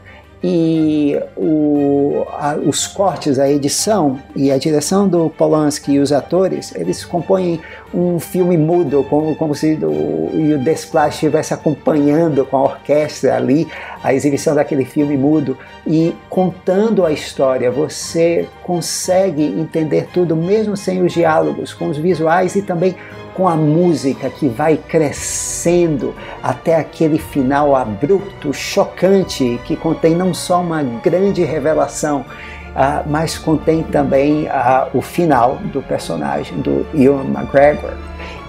e 0.43 1.19
o, 1.37 2.25
a, 2.31 2.55
os 2.55 2.87
cortes, 2.87 3.37
a 3.37 3.49
edição 3.49 4.19
e 4.35 4.51
a 4.51 4.57
direção 4.57 5.07
do 5.07 5.29
Polanski 5.29 5.93
e 5.93 5.99
os 5.99 6.11
atores, 6.11 6.73
eles 6.75 7.05
compõem 7.05 7.61
um 7.93 8.19
filme 8.19 8.57
mudo, 8.57 9.05
como, 9.07 9.35
como 9.35 9.53
se 9.53 9.73
o, 9.75 10.55
o 10.55 10.57
Desplat 10.57 11.13
estivesse 11.13 11.53
acompanhando 11.53 12.43
com 12.45 12.57
a 12.57 12.63
orquestra 12.63 13.35
ali 13.35 13.67
a 14.03 14.13
exibição 14.13 14.55
daquele 14.55 14.85
filme 14.85 15.15
mudo 15.15 15.55
e 15.85 16.15
contando 16.27 17.05
a 17.05 17.11
história. 17.11 17.69
Você 17.69 18.47
consegue 18.63 19.43
entender 19.43 20.07
tudo, 20.11 20.35
mesmo 20.35 20.75
sem 20.75 21.03
os 21.03 21.13
diálogos, 21.13 21.73
com 21.73 21.87
os 21.89 21.97
visuais 21.97 22.55
e 22.55 22.63
também 22.63 22.95
com 23.33 23.47
a 23.47 23.55
música 23.55 24.29
que 24.29 24.47
vai 24.47 24.77
crescendo 24.77 26.13
até 26.41 26.75
aquele 26.75 27.17
final 27.17 27.75
abrupto, 27.75 28.53
chocante, 28.53 29.59
que 29.65 29.75
contém 29.75 30.15
não 30.15 30.33
só 30.33 30.61
uma 30.61 30.83
grande 30.83 31.43
revelação, 31.43 32.21
uh, 32.21 33.09
mas 33.09 33.37
contém 33.37 33.83
também 33.83 34.45
uh, 34.45 34.89
o 34.93 35.01
final 35.01 35.57
do 35.71 35.81
personagem 35.81 36.57
do 36.59 36.85
Ewan 36.93 37.25
McGregor. 37.25 37.91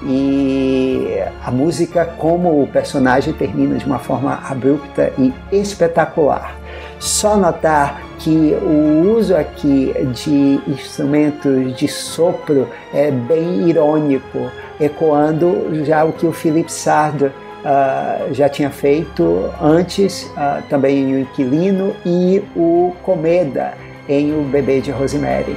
E 0.05 1.22
a 1.45 1.51
música, 1.51 2.05
como 2.05 2.62
o 2.62 2.66
personagem 2.66 3.33
termina 3.33 3.76
de 3.76 3.87
uma 3.87 4.01
forma 4.01 4.43
abrupta 4.49 5.12
e 5.16 5.33
espetacular. 5.53 6.61
Só 7.03 7.36
notar 7.36 8.00
que 8.20 8.57
o 8.62 9.16
uso 9.16 9.34
aqui 9.34 9.92
de 10.14 10.61
instrumentos 10.68 11.76
de 11.76 11.88
sopro 11.88 12.68
é 12.94 13.11
bem 13.11 13.68
irônico, 13.68 14.48
ecoando 14.80 15.84
já 15.84 16.05
o 16.05 16.12
que 16.12 16.24
o 16.24 16.32
Philip 16.32 16.72
Sard 16.72 17.24
uh, 17.24 17.32
já 18.32 18.48
tinha 18.48 18.70
feito 18.70 19.50
antes, 19.61 20.30
uh, 20.36 20.62
também 20.68 20.98
em 20.98 21.14
O 21.14 21.18
Inquilino 21.18 21.92
e 22.07 22.40
o 22.55 22.94
Comeda 23.03 23.74
em 24.09 24.32
O 24.38 24.44
Bebê 24.44 24.80
de 24.80 24.92
Rosemary. 24.92 25.57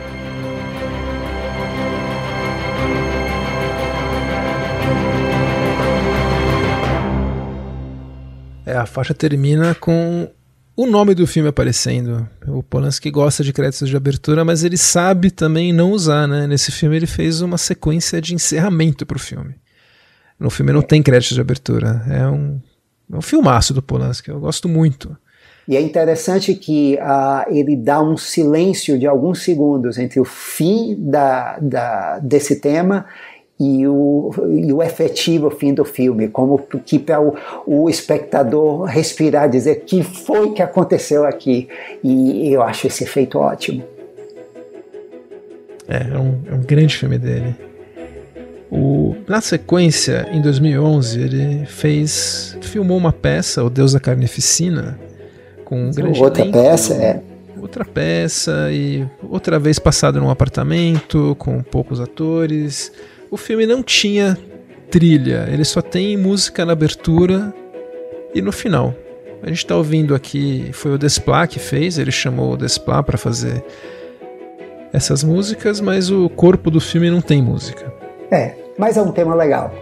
É, 8.66 8.76
a 8.76 8.88
faixa 8.88 9.14
termina 9.14 9.76
com 9.76 10.28
o 10.76 10.86
nome 10.86 11.16
do 11.16 11.26
filme 11.26 11.50
aparecendo. 11.50 12.28
O 12.48 12.62
Polanski 12.62 13.10
gosta 13.10 13.44
de 13.44 13.54
créditos 13.54 13.88
de 13.88 13.96
abertura, 13.96 14.44
mas 14.44 14.64
ele 14.64 14.78
sabe 14.78 15.32
também 15.32 15.72
não 15.72 15.92
usar, 15.92 16.28
né? 16.28 16.46
Nesse 16.48 16.72
filme 16.72 16.96
ele 16.96 17.08
fez 17.08 17.42
uma 17.42 17.58
sequência 17.58 18.22
de 18.22 18.36
encerramento 18.36 19.06
para 19.06 19.18
o 19.18 19.20
filme. 19.20 19.56
No 20.40 20.50
filme 20.50 20.74
não 20.74 20.82
tem 20.82 21.02
créditos 21.02 21.36
de 21.36 21.42
abertura. 21.42 22.04
É 22.10 22.28
um, 22.28 22.60
é 23.12 23.18
um 23.18 23.22
filmaço 23.22 23.74
do 23.74 23.82
Polanski, 23.82 24.30
eu 24.30 24.40
gosto 24.40 24.68
muito. 24.68 25.16
E 25.68 25.76
é 25.76 25.82
interessante 25.82 26.54
que 26.54 26.96
uh, 27.02 27.50
ele 27.50 27.76
dá 27.76 28.02
um 28.02 28.16
silêncio 28.16 29.00
de 29.00 29.08
alguns 29.08 29.42
segundos 29.44 29.98
entre 29.98 30.20
o 30.20 30.26
fim 30.26 30.96
da, 31.00 31.58
da, 31.60 32.20
desse 32.20 32.60
tema 32.60 33.06
e 33.60 33.88
o, 33.88 34.32
e 34.50 34.74
o 34.74 34.84
efetivo 34.84 35.50
fim 35.50 35.74
do 35.74 35.86
filme, 35.86 36.28
como 36.28 36.58
que 36.86 37.00
para 37.00 37.22
o, 37.22 37.36
o 37.66 37.90
espectador 37.90 38.84
respirar, 38.84 39.50
dizer 39.50 39.84
que 39.86 40.04
foi 40.04 40.52
que 40.52 40.62
aconteceu 40.62 41.26
aqui. 41.26 41.70
E 42.04 42.52
eu 42.52 42.62
acho 42.62 42.88
esse 42.88 43.06
efeito 43.06 43.40
ótimo. 43.40 43.84
É, 45.88 46.14
é 46.14 46.18
um, 46.18 46.40
é 46.52 46.54
um 46.54 46.62
grande 46.62 46.98
filme 46.98 47.18
dele. 47.18 47.56
O, 48.70 49.16
na 49.28 49.40
sequência, 49.40 50.28
em 50.34 50.42
2011, 50.42 51.22
ele 51.22 51.66
fez, 51.66 52.58
filmou 52.62 52.98
uma 52.98 53.14
peça, 53.14 53.64
O 53.64 53.70
Deus 53.70 53.94
da 53.94 54.02
Carnificina, 54.02 55.00
com 55.64 55.88
um 55.88 55.92
grande 55.92 56.22
Outra 56.22 56.42
elenco, 56.42 56.58
peça, 56.58 56.94
é. 56.96 57.22
Outra 57.58 57.86
peça 57.86 58.70
e 58.72 59.08
outra 59.30 59.58
vez 59.58 59.80
passado 59.80 60.20
num 60.20 60.30
apartamento 60.30 61.36
com 61.40 61.64
poucos 61.64 62.02
atores 62.02 62.92
o 63.30 63.38
filme 63.38 63.66
não 63.66 63.82
tinha 63.84 64.38
trilha, 64.90 65.48
ele 65.52 65.66
só 65.66 65.82
tem 65.82 66.16
música 66.16 66.66
na 66.66 66.74
abertura 66.74 67.54
e 68.34 68.42
no 68.42 68.52
final. 68.52 68.94
A 69.42 69.48
gente 69.48 69.58
está 69.60 69.76
ouvindo 69.76 70.16
aqui, 70.16 70.70
foi 70.74 70.94
o 70.94 70.98
Desplat 70.98 71.52
que 71.52 71.60
fez, 71.60 71.98
ele 71.98 72.12
chamou 72.12 72.54
o 72.54 72.58
Desplat 72.58 73.06
para 73.06 73.18
fazer 73.18 73.64
essas 74.92 75.24
músicas, 75.24 75.82
mas 75.82 76.10
o 76.10 76.30
corpo 76.30 76.72
do 76.72 76.80
filme 76.80 77.10
não 77.10 77.22
tem 77.22 77.42
música. 77.42 77.94
É, 78.32 78.56
mas 78.78 78.98
é 78.98 79.02
um 79.02 79.12
tema 79.12 79.36
legal. 79.36 79.74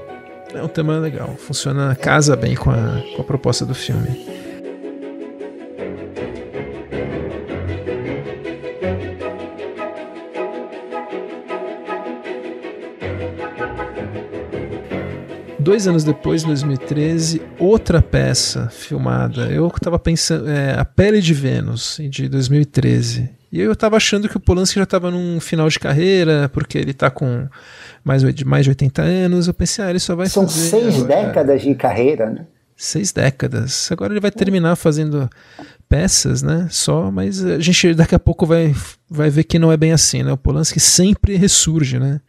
É 0.53 0.61
um 0.61 0.67
tema 0.67 0.97
legal, 0.99 1.29
funciona, 1.37 1.95
casa 1.95 2.35
bem 2.35 2.55
com 2.55 2.69
a, 2.69 3.01
com 3.15 3.21
a 3.21 3.25
proposta 3.25 3.65
do 3.65 3.73
filme. 3.73 4.42
Dois 15.63 15.87
anos 15.87 16.03
depois, 16.03 16.43
em 16.43 16.47
2013, 16.47 17.41
outra 17.57 18.01
peça 18.01 18.67
filmada. 18.67 19.43
Eu 19.49 19.67
estava 19.67 19.97
pensando. 19.97 20.49
É, 20.49 20.77
A 20.77 20.83
Pele 20.83 21.21
de 21.21 21.33
Vênus, 21.33 21.97
de 22.09 22.27
2013. 22.27 23.29
E 23.49 23.61
eu 23.61 23.71
estava 23.71 23.95
achando 23.95 24.27
que 24.27 24.35
o 24.35 24.41
Polanski 24.41 24.75
já 24.75 24.83
estava 24.83 25.09
num 25.09 25.39
final 25.39 25.69
de 25.69 25.79
carreira, 25.79 26.49
porque 26.49 26.77
ele 26.77 26.91
está 26.91 27.09
com 27.09 27.47
mais, 28.03 28.21
mais 28.43 28.65
de 28.65 28.71
80 28.71 29.01
anos. 29.01 29.47
Eu 29.47 29.53
pensei, 29.53 29.85
ah, 29.85 29.89
ele 29.89 29.99
só 29.99 30.17
vai 30.17 30.27
São 30.27 30.45
fazer. 30.45 30.69
São 30.69 30.81
seis 30.81 30.95
agora. 31.03 31.27
décadas 31.27 31.61
de 31.61 31.75
carreira, 31.75 32.29
né? 32.29 32.45
Seis 32.75 33.13
décadas. 33.13 33.89
Agora 33.89 34.11
ele 34.11 34.19
vai 34.19 34.31
terminar 34.31 34.75
fazendo 34.75 35.29
peças, 35.87 36.41
né? 36.41 36.67
Só, 36.71 37.09
mas 37.09 37.45
a 37.45 37.59
gente 37.59 37.93
daqui 37.93 38.15
a 38.15 38.19
pouco 38.19 38.45
vai, 38.45 38.75
vai 39.09 39.29
ver 39.29 39.45
que 39.45 39.57
não 39.57 39.71
é 39.71 39.77
bem 39.77 39.93
assim, 39.93 40.23
né? 40.23 40.33
O 40.33 40.37
Polanski 40.37 40.79
sempre 40.81 41.37
ressurge, 41.37 41.99
né? 41.99 42.19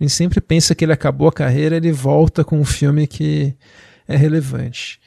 A 0.00 0.04
gente 0.04 0.12
sempre 0.12 0.40
pensa 0.40 0.74
que 0.74 0.84
ele 0.84 0.92
acabou 0.92 1.28
a 1.28 1.32
carreira, 1.32 1.76
ele 1.76 1.90
volta 1.90 2.44
com 2.44 2.56
um 2.56 2.64
filme 2.64 3.06
que 3.06 3.54
é 4.06 4.16
relevante. 4.16 5.00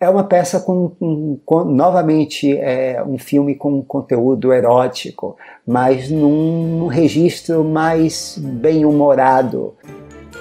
É 0.00 0.08
uma 0.08 0.24
peça 0.24 0.58
com, 0.58 0.88
com, 0.88 1.40
com 1.44 1.64
novamente, 1.64 2.56
é 2.56 3.00
um 3.06 3.18
filme 3.18 3.54
com 3.54 3.80
conteúdo 3.82 4.52
erótico, 4.52 5.36
mas 5.64 6.10
num, 6.10 6.88
registro 6.88 7.62
mais 7.62 8.36
bem-humorado. 8.36 9.74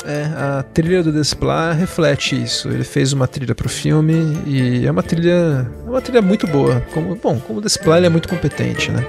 É, 0.04 0.24
a 0.36 0.64
trilha 0.64 1.04
do 1.04 1.12
Desplat 1.12 1.78
reflete 1.78 2.42
isso. 2.42 2.70
Ele 2.70 2.84
fez 2.84 3.14
uma 3.14 3.28
trilha 3.28 3.54
para 3.54 3.68
o 3.68 3.70
filme 3.70 4.16
e 4.48 4.86
é 4.86 4.90
uma 4.90 5.04
trilha, 5.04 5.70
é 5.86 5.90
uma 5.90 6.02
trilha 6.02 6.24
muito 6.24 6.48
boa. 6.48 6.82
Como, 6.92 7.16
bom, 7.16 7.40
como 7.40 7.60
o 7.60 7.62
Desplat 7.62 7.98
ele 7.98 8.08
é 8.08 8.10
muito 8.10 8.28
competente, 8.28 8.92
né? 8.92 9.06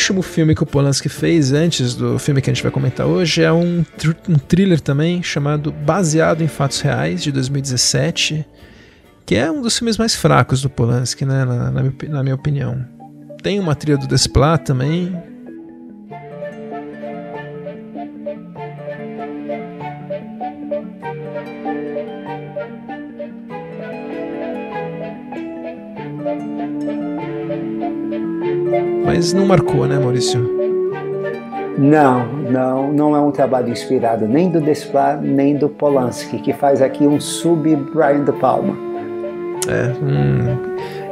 Último 0.00 0.22
filme 0.22 0.54
que 0.54 0.62
o 0.62 0.66
Polanski 0.66 1.10
fez, 1.10 1.52
antes 1.52 1.94
do 1.94 2.18
filme 2.18 2.40
que 2.40 2.48
a 2.48 2.54
gente 2.54 2.62
vai 2.62 2.72
comentar 2.72 3.06
hoje, 3.06 3.42
é 3.42 3.52
um, 3.52 3.84
um 4.26 4.38
thriller 4.38 4.80
também, 4.80 5.22
chamado 5.22 5.70
Baseado 5.70 6.42
em 6.42 6.48
Fatos 6.48 6.80
Reais, 6.80 7.22
de 7.22 7.30
2017, 7.30 8.46
que 9.26 9.34
é 9.34 9.50
um 9.50 9.60
dos 9.60 9.76
filmes 9.76 9.98
mais 9.98 10.14
fracos 10.14 10.62
do 10.62 10.70
Polanski, 10.70 11.26
né, 11.26 11.44
na, 11.44 11.70
na, 11.70 11.82
na 12.08 12.22
minha 12.22 12.34
opinião. 12.34 12.82
Tem 13.42 13.60
uma 13.60 13.74
trilha 13.74 13.98
do 13.98 14.06
Desplat 14.06 14.64
também, 14.64 15.14
mas 29.20 29.34
não 29.34 29.44
marcou, 29.44 29.86
né, 29.86 29.98
Maurício? 29.98 30.40
Não, 31.76 32.26
não, 32.26 32.90
não 32.90 33.14
é 33.14 33.20
um 33.20 33.30
trabalho 33.30 33.68
inspirado 33.68 34.26
nem 34.26 34.48
do 34.48 34.62
Desplat 34.62 35.20
nem 35.20 35.56
do 35.56 35.68
Polanski, 35.68 36.38
que 36.38 36.54
faz 36.54 36.80
aqui 36.80 37.06
um 37.06 37.20
sub 37.20 37.76
Brian 37.76 38.24
De 38.24 38.32
Palma. 38.32 38.74
É, 39.68 39.92
hum, 40.02 40.56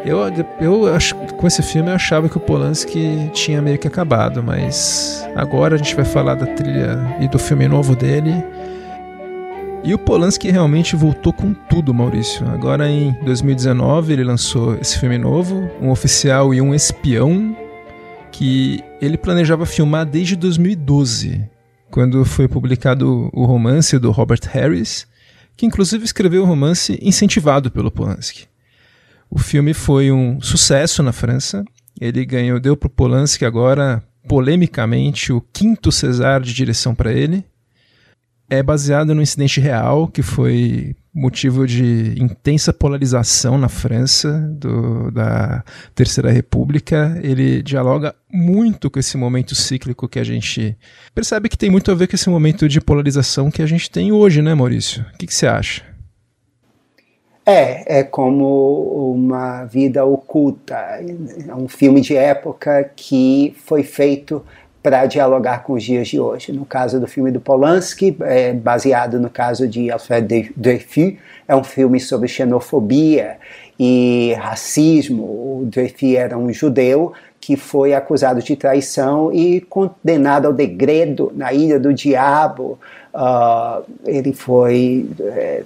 eu, 0.06 0.20
eu 0.58 0.94
acho, 0.94 1.14
com 1.14 1.46
esse 1.46 1.62
filme 1.62 1.90
eu 1.90 1.94
achava 1.94 2.30
que 2.30 2.38
o 2.38 2.40
Polanski 2.40 3.30
tinha 3.34 3.60
meio 3.60 3.78
que 3.78 3.86
acabado, 3.86 4.42
mas 4.42 5.22
agora 5.36 5.74
a 5.74 5.78
gente 5.78 5.94
vai 5.94 6.06
falar 6.06 6.34
da 6.34 6.46
trilha 6.46 6.98
e 7.20 7.28
do 7.28 7.38
filme 7.38 7.68
novo 7.68 7.94
dele. 7.94 8.42
E 9.84 9.92
o 9.92 9.98
Polanski 9.98 10.50
realmente 10.50 10.96
voltou 10.96 11.32
com 11.32 11.52
tudo, 11.52 11.92
Maurício. 11.92 12.48
Agora 12.48 12.88
em 12.88 13.12
2019 13.22 14.14
ele 14.14 14.24
lançou 14.24 14.76
esse 14.76 14.98
filme 14.98 15.18
novo, 15.18 15.68
Um 15.78 15.90
Oficial 15.90 16.54
e 16.54 16.60
um 16.62 16.74
Espião, 16.74 17.54
que 18.38 18.84
ele 19.00 19.18
planejava 19.18 19.66
filmar 19.66 20.06
desde 20.06 20.36
2012, 20.36 21.42
quando 21.90 22.24
foi 22.24 22.46
publicado 22.46 23.28
o 23.32 23.44
romance 23.44 23.98
do 23.98 24.12
Robert 24.12 24.42
Harris, 24.52 25.08
que 25.56 25.66
inclusive 25.66 26.04
escreveu 26.04 26.44
o 26.44 26.46
romance 26.46 26.96
incentivado 27.02 27.68
pelo 27.68 27.90
Polanski. 27.90 28.46
O 29.28 29.40
filme 29.40 29.74
foi 29.74 30.12
um 30.12 30.40
sucesso 30.40 31.02
na 31.02 31.10
França. 31.10 31.64
Ele 32.00 32.24
ganhou, 32.24 32.60
deu 32.60 32.76
para 32.76 32.86
o 32.86 32.90
Polanski 32.90 33.44
agora, 33.44 34.00
polemicamente, 34.28 35.32
o 35.32 35.40
quinto 35.40 35.90
César 35.90 36.40
de 36.40 36.54
direção 36.54 36.94
para 36.94 37.12
ele 37.12 37.44
é 38.48 38.62
baseado 38.62 39.16
no 39.16 39.20
incidente 39.20 39.60
real 39.60 40.06
que 40.06 40.22
foi 40.22 40.94
motivo 41.18 41.66
de 41.66 42.14
intensa 42.16 42.72
polarização 42.72 43.58
na 43.58 43.68
França 43.68 44.38
do, 44.52 45.10
da 45.10 45.64
Terceira 45.94 46.30
República. 46.30 47.18
Ele 47.22 47.60
dialoga 47.60 48.14
muito 48.32 48.88
com 48.88 49.00
esse 49.00 49.16
momento 49.16 49.54
cíclico 49.54 50.08
que 50.08 50.20
a 50.20 50.24
gente 50.24 50.76
percebe 51.12 51.48
que 51.48 51.58
tem 51.58 51.70
muito 51.70 51.90
a 51.90 51.94
ver 51.94 52.06
com 52.06 52.14
esse 52.14 52.30
momento 52.30 52.68
de 52.68 52.80
polarização 52.80 53.50
que 53.50 53.60
a 53.60 53.66
gente 53.66 53.90
tem 53.90 54.12
hoje, 54.12 54.40
né, 54.40 54.54
Maurício? 54.54 55.04
O 55.12 55.18
que, 55.18 55.26
você 55.34 55.48
acha? 55.48 55.82
É, 57.44 58.00
é 58.00 58.04
como 58.04 59.12
uma 59.12 59.64
vida 59.64 60.04
oculta. 60.04 60.76
É 60.76 61.54
um 61.54 61.66
filme 61.66 62.00
de 62.00 62.14
época 62.14 62.92
que 62.94 63.56
foi 63.64 63.82
feito 63.82 64.44
para 64.82 65.06
dialogar 65.06 65.62
com 65.64 65.74
os 65.74 65.82
dias 65.82 66.08
de 66.08 66.20
hoje. 66.20 66.52
No 66.52 66.64
caso 66.64 67.00
do 67.00 67.06
filme 67.06 67.30
do 67.30 67.40
Polanski, 67.40 68.16
é 68.20 68.52
baseado 68.52 69.18
no 69.18 69.28
caso 69.28 69.66
de 69.66 69.90
Alfred 69.90 70.52
Dreyfus, 70.56 71.14
é 71.46 71.56
um 71.56 71.64
filme 71.64 71.98
sobre 71.98 72.28
xenofobia 72.28 73.38
e 73.78 74.34
racismo. 74.38 75.22
O 75.22 75.68
Dreyfus 75.70 76.14
era 76.14 76.36
um 76.38 76.52
judeu 76.52 77.12
que 77.40 77.56
foi 77.56 77.94
acusado 77.94 78.42
de 78.42 78.56
traição 78.56 79.32
e 79.32 79.60
condenado 79.60 80.46
ao 80.46 80.52
degredo 80.52 81.32
na 81.34 81.52
Ilha 81.52 81.78
do 81.78 81.94
Diabo. 81.94 82.78
Uh, 83.14 83.82
ele 84.04 84.32
foi 84.32 85.08
é, 85.20 85.62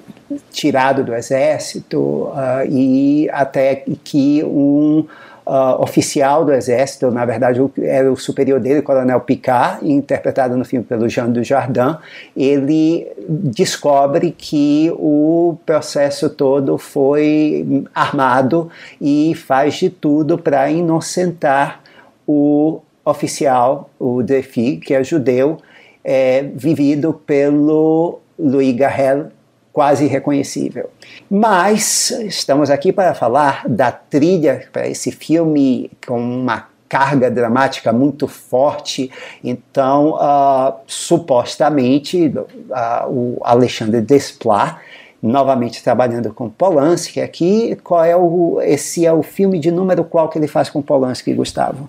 tirado 0.50 1.02
do 1.02 1.14
exército 1.14 1.98
uh, 1.98 2.64
e 2.68 3.28
até 3.30 3.84
que 4.04 4.44
um 4.44 5.06
uh, 5.46 5.82
oficial 5.82 6.44
do 6.44 6.52
exército, 6.52 7.10
na 7.10 7.24
verdade 7.24 7.60
era 7.82 8.10
o 8.12 8.16
superior 8.16 8.60
dele, 8.60 8.80
o 8.80 8.82
coronel 8.82 9.20
Picard, 9.20 9.88
interpretado 9.88 10.56
no 10.56 10.64
filme 10.64 10.84
pelo 10.84 11.08
Jean 11.08 11.30
Dujardin, 11.30 11.96
ele 12.36 13.06
descobre 13.28 14.30
que 14.30 14.92
o 14.96 15.56
processo 15.64 16.30
todo 16.30 16.78
foi 16.78 17.84
armado 17.94 18.70
e 19.00 19.34
faz 19.34 19.74
de 19.74 19.90
tudo 19.90 20.38
para 20.38 20.70
inocentar 20.70 21.80
o 22.26 22.80
oficial, 23.04 23.90
o 23.98 24.22
Defi, 24.22 24.76
que 24.76 24.94
é 24.94 25.02
judeu, 25.02 25.58
é, 26.04 26.42
vivido 26.54 27.12
pelo 27.12 28.20
Louis 28.38 28.74
Garrel, 28.74 29.28
quase 29.72 30.04
irreconhecível. 30.04 30.90
Mas 31.30 32.10
estamos 32.10 32.70
aqui 32.70 32.92
para 32.92 33.14
falar 33.14 33.66
da 33.66 33.90
trilha 33.90 34.68
para 34.72 34.88
esse 34.88 35.10
filme 35.10 35.90
com 36.06 36.20
uma 36.20 36.68
carga 36.88 37.30
dramática 37.30 37.90
muito 37.90 38.28
forte. 38.28 39.10
Então, 39.42 40.14
uh, 40.16 40.74
supostamente, 40.86 42.26
uh, 42.26 43.08
o 43.08 43.40
Alexandre 43.42 44.02
Desplat, 44.02 44.76
novamente 45.22 45.82
trabalhando 45.82 46.34
com 46.34 46.50
Polanski 46.50 47.20
aqui, 47.20 47.76
qual 47.82 48.04
é 48.04 48.14
o 48.14 48.60
esse 48.60 49.06
é 49.06 49.12
o 49.12 49.22
filme 49.22 49.58
de 49.58 49.70
número 49.70 50.04
qual 50.04 50.28
que 50.28 50.38
ele 50.38 50.48
faz 50.48 50.68
com 50.68 50.82
Polanski, 50.82 51.32
Gustavo? 51.32 51.88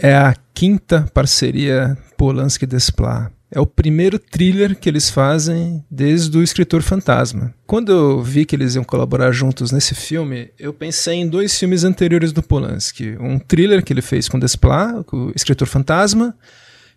É 0.00 0.14
a 0.14 0.34
quinta 0.52 1.06
parceria 1.14 1.96
Polanski-Desplat. 2.16 3.30
É 3.50 3.58
o 3.58 3.66
primeiro 3.66 4.18
thriller 4.18 4.76
que 4.76 4.88
eles 4.88 5.08
fazem 5.08 5.82
desde 5.90 6.36
o 6.36 6.42
Escritor 6.42 6.82
Fantasma. 6.82 7.54
Quando 7.66 7.90
eu 7.90 8.22
vi 8.22 8.44
que 8.44 8.54
eles 8.54 8.74
iam 8.74 8.84
colaborar 8.84 9.32
juntos 9.32 9.72
nesse 9.72 9.94
filme, 9.94 10.50
eu 10.58 10.72
pensei 10.72 11.14
em 11.14 11.28
dois 11.28 11.58
filmes 11.58 11.82
anteriores 11.82 12.30
do 12.30 12.42
Polanski. 12.42 13.16
Um 13.18 13.38
thriller 13.38 13.82
que 13.82 13.92
ele 13.92 14.02
fez 14.02 14.28
com 14.28 14.38
Desplat, 14.38 15.02
o 15.12 15.32
Escritor 15.34 15.66
Fantasma, 15.66 16.36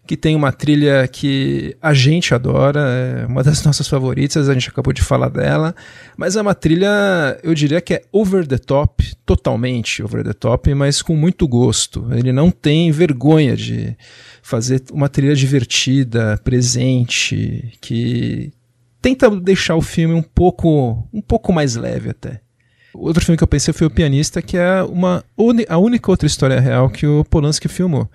que 0.06 0.18
tem 0.18 0.36
uma 0.36 0.52
trilha 0.52 1.08
que 1.08 1.76
a 1.82 1.94
gente 1.94 2.34
adora, 2.34 2.80
é 2.80 3.26
uma 3.26 3.44
das 3.44 3.64
nossas 3.66 3.88
favoritas, 3.88 4.50
a 4.50 4.54
gente 4.54 4.70
acabou 4.70 4.94
de 4.94 5.02
falar 5.02 5.30
dela, 5.30 5.76
mas 6.18 6.36
é 6.36 6.42
uma 6.42 6.56
trilha, 6.56 7.40
eu 7.44 7.54
diria 7.54 7.80
que 7.80 7.94
é 7.94 8.04
over 8.12 8.46
the 8.46 8.58
top, 8.58 9.16
totalmente 9.26 10.04
over 10.04 10.24
the 10.24 10.34
top, 10.34 10.74
mas 10.74 11.02
com 11.02 11.16
muito 11.16 11.48
gosto. 11.48 12.08
Ele 12.12 12.32
não 12.32 12.52
tem 12.52 12.92
vergonha 12.92 13.56
de 13.56 13.96
fazer 14.42 14.84
uma 14.92 15.08
trilha 15.08 15.36
divertida, 15.36 16.40
presente, 16.44 17.74
que 17.80 18.52
tenta 19.02 19.30
deixar 19.30 19.76
o 19.76 19.82
filme 19.82 20.14
um 20.14 20.22
pouco, 20.24 21.08
um 21.14 21.22
pouco 21.22 21.54
mais 21.54 21.76
leve 21.76 22.10
até. 22.10 22.42
Outro 22.94 23.24
filme 23.24 23.38
que 23.38 23.44
eu 23.44 23.48
pensei 23.48 23.74
foi 23.74 23.88
O 23.88 23.92
Pianista, 23.92 24.42
que 24.42 24.58
é 24.58 24.84
uma, 24.84 25.24
a 25.70 25.78
única 25.78 26.12
outra 26.12 26.28
história 26.28 26.60
real 26.60 26.90
que 26.90 27.08
o 27.08 27.24
Polanski 27.24 27.70
filmou. 27.70 28.10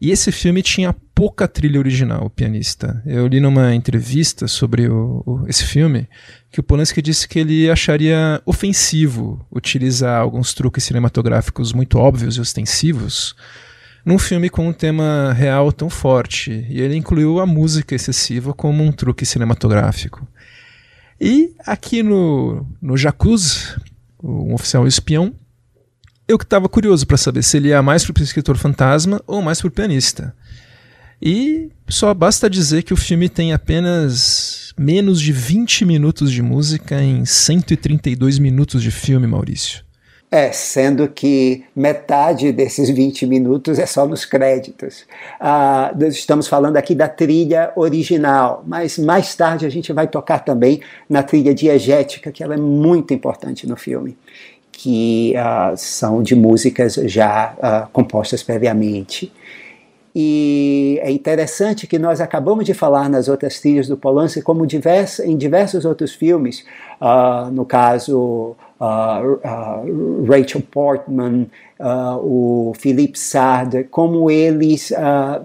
E 0.00 0.10
esse 0.10 0.32
filme 0.32 0.62
tinha 0.62 0.94
pouca 1.14 1.46
trilha 1.46 1.78
original, 1.78 2.24
o 2.24 2.30
pianista. 2.30 3.02
Eu 3.04 3.26
li 3.26 3.38
numa 3.38 3.74
entrevista 3.74 4.48
sobre 4.48 4.88
o, 4.88 5.22
o, 5.26 5.46
esse 5.46 5.64
filme 5.64 6.08
que 6.50 6.58
o 6.58 6.62
Polanski 6.62 7.02
disse 7.02 7.28
que 7.28 7.38
ele 7.38 7.70
acharia 7.70 8.40
ofensivo 8.46 9.44
utilizar 9.52 10.18
alguns 10.18 10.54
truques 10.54 10.84
cinematográficos 10.84 11.74
muito 11.74 11.98
óbvios 11.98 12.36
e 12.36 12.40
ostensivos 12.40 13.36
num 14.02 14.18
filme 14.18 14.48
com 14.48 14.66
um 14.66 14.72
tema 14.72 15.34
real 15.34 15.70
tão 15.70 15.90
forte. 15.90 16.66
E 16.70 16.80
ele 16.80 16.96
incluiu 16.96 17.38
a 17.38 17.44
música 17.44 17.94
excessiva 17.94 18.54
como 18.54 18.82
um 18.82 18.90
truque 18.90 19.26
cinematográfico. 19.26 20.26
E 21.20 21.54
aqui 21.66 22.02
no, 22.02 22.66
no 22.80 22.96
Jacuzzi, 22.96 23.76
um 24.22 24.54
oficial 24.54 24.86
espião, 24.86 25.34
eu 26.30 26.38
que 26.38 26.44
estava 26.44 26.68
curioso 26.68 27.06
para 27.06 27.16
saber 27.16 27.42
se 27.42 27.56
ele 27.56 27.68
ia 27.68 27.82
mais 27.82 28.04
para 28.04 28.20
o 28.20 28.22
escritor 28.22 28.56
fantasma 28.56 29.20
ou 29.26 29.42
mais 29.42 29.60
para 29.60 29.68
o 29.68 29.70
pianista. 29.70 30.32
E 31.20 31.70
só 31.88 32.14
basta 32.14 32.48
dizer 32.48 32.82
que 32.84 32.94
o 32.94 32.96
filme 32.96 33.28
tem 33.28 33.52
apenas 33.52 34.72
menos 34.78 35.20
de 35.20 35.32
20 35.32 35.84
minutos 35.84 36.30
de 36.30 36.40
música 36.40 37.02
em 37.02 37.24
132 37.24 38.38
minutos 38.38 38.80
de 38.82 38.90
filme, 38.92 39.26
Maurício. 39.26 39.84
É, 40.30 40.52
sendo 40.52 41.08
que 41.08 41.64
metade 41.74 42.52
desses 42.52 42.88
20 42.88 43.26
minutos 43.26 43.80
é 43.80 43.84
só 43.84 44.06
nos 44.06 44.24
créditos. 44.24 45.04
Ah, 45.40 45.92
nós 45.98 46.14
estamos 46.14 46.46
falando 46.46 46.76
aqui 46.76 46.94
da 46.94 47.08
trilha 47.08 47.72
original, 47.74 48.62
mas 48.64 48.96
mais 48.96 49.34
tarde 49.34 49.66
a 49.66 49.68
gente 49.68 49.92
vai 49.92 50.06
tocar 50.06 50.38
também 50.38 50.80
na 51.08 51.24
trilha 51.24 51.52
diegética, 51.52 52.30
que 52.30 52.44
ela 52.44 52.54
é 52.54 52.58
muito 52.58 53.12
importante 53.12 53.66
no 53.66 53.76
filme 53.76 54.16
que 54.82 55.34
uh, 55.36 55.76
são 55.76 56.22
de 56.22 56.34
músicas 56.34 56.94
já 56.94 57.52
uh, 57.58 57.90
compostas 57.92 58.42
previamente. 58.42 59.30
E 60.16 60.98
é 61.02 61.10
interessante 61.10 61.86
que 61.86 61.98
nós 61.98 62.18
acabamos 62.18 62.64
de 62.64 62.72
falar 62.72 63.06
nas 63.10 63.28
outras 63.28 63.60
trilhas 63.60 63.86
do 63.86 63.96
Polanski, 63.96 64.40
como 64.40 64.66
divers, 64.66 65.20
em 65.20 65.36
diversos 65.36 65.84
outros 65.84 66.14
filmes, 66.14 66.64
uh, 66.98 67.50
no 67.52 67.66
caso 67.66 68.56
Rachel 70.26 70.62
Portman, 70.62 71.46
o 72.22 72.72
Philippe 72.78 73.18
Sard, 73.18 73.84
como 73.90 74.30
eles 74.30 74.90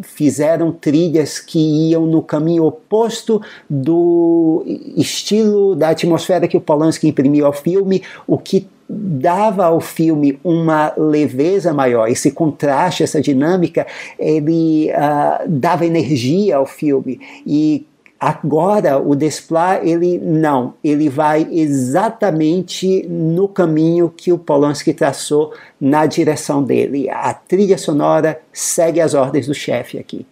fizeram 0.04 0.72
trilhas 0.72 1.38
que 1.40 1.90
iam 1.90 2.06
no 2.06 2.22
caminho 2.22 2.64
oposto 2.64 3.42
do 3.70 4.64
estilo, 4.96 5.76
da 5.76 5.90
atmosfera 5.90 6.48
que 6.48 6.56
o 6.56 6.62
Polanski 6.62 7.10
imprimiu 7.10 7.46
ao 7.46 7.52
filme, 7.52 8.02
o 8.26 8.38
que 8.38 8.70
dava 8.90 9.66
ao 9.66 9.82
filme 9.82 10.40
uma 10.44 10.94
leveza 10.96 11.74
maior, 11.74 12.08
esse 12.08 12.32
contraste, 12.32 13.04
essa 13.04 13.22
dinâmica, 13.22 13.86
ele 14.20 14.92
uh, 14.92 15.48
dava 15.48 15.86
energia 15.86 16.58
ao 16.58 16.66
filme 16.66 17.20
e 17.46 17.86
Agora, 18.18 18.98
o 18.98 19.14
Desplat, 19.14 19.86
ele 19.86 20.18
não, 20.18 20.74
ele 20.82 21.10
vai 21.10 21.48
exatamente 21.52 23.06
no 23.08 23.48
caminho 23.48 24.10
que 24.10 24.32
o 24.32 24.38
Polanski 24.38 24.94
traçou 24.94 25.54
na 25.80 26.06
direção 26.06 26.64
dele. 26.64 27.10
A 27.10 27.34
trilha 27.34 27.78
sonora 27.78 28.42
segue 28.54 29.02
as 29.02 29.14
ordens 29.14 29.48
do 29.48 29.54
chefe 29.54 30.00
aqui. 30.00 30.26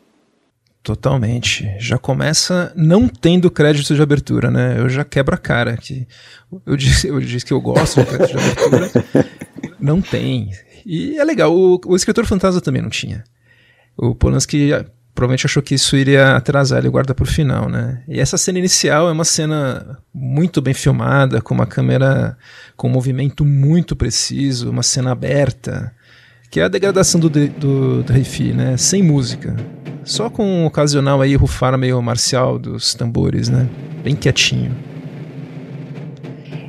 Totalmente. 0.83 1.73
Já 1.79 1.97
começa 1.97 2.73
não 2.75 3.07
tendo 3.07 3.49
crédito 3.49 3.95
de 3.95 4.01
abertura, 4.01 4.51
né? 4.51 4.75
Eu 4.77 4.89
já 4.89 5.05
quebro 5.05 5.33
a 5.33 5.37
cara. 5.37 5.77
Que 5.77 6.05
eu, 6.65 6.75
disse, 6.75 7.07
eu 7.07 7.19
disse 7.21 7.45
que 7.45 7.53
eu 7.53 7.61
gosto 7.61 8.01
de 8.01 8.05
crédito 8.05 8.37
de 8.37 8.37
abertura. 8.37 9.29
não 9.79 10.01
tem. 10.01 10.49
E 10.85 11.17
é 11.17 11.23
legal. 11.23 11.55
O, 11.55 11.79
o 11.85 11.95
escritor 11.95 12.25
fantasma 12.25 12.59
também 12.59 12.81
não 12.81 12.89
tinha. 12.89 13.23
O 13.95 14.13
Polanski 14.13 14.73
ah, 14.73 14.85
provavelmente 15.15 15.45
achou 15.45 15.63
que 15.63 15.75
isso 15.75 15.95
iria 15.95 16.35
atrasar, 16.35 16.79
ele 16.79 16.89
guarda 16.89 17.15
pro 17.15 17.25
final, 17.25 17.69
né? 17.69 18.03
E 18.07 18.19
essa 18.19 18.37
cena 18.37 18.59
inicial 18.59 19.07
é 19.07 19.11
uma 19.11 19.23
cena 19.23 19.99
muito 20.13 20.61
bem 20.61 20.73
filmada, 20.73 21.41
com 21.41 21.53
uma 21.53 21.67
câmera 21.67 22.37
com 22.75 22.89
um 22.89 22.91
movimento 22.91 23.45
muito 23.45 23.95
preciso, 23.95 24.69
uma 24.69 24.83
cena 24.83 25.11
aberta, 25.11 25.93
que 26.53 26.59
é 26.59 26.65
a 26.65 26.67
degradação 26.67 27.19
do, 27.19 27.31
do, 27.31 28.03
do 28.03 28.13
né? 28.53 28.77
Sem 28.77 29.01
música. 29.01 29.55
Só 30.03 30.29
com 30.29 30.45
um 30.45 30.67
ocasional 30.67 31.19
aí 31.19 31.35
rufar 31.35 31.75
meio 31.79 31.99
marcial 31.99 32.59
dos 32.59 32.93
tambores, 32.93 33.49
né? 33.49 33.67
Bem 34.03 34.15
quietinho. 34.15 34.71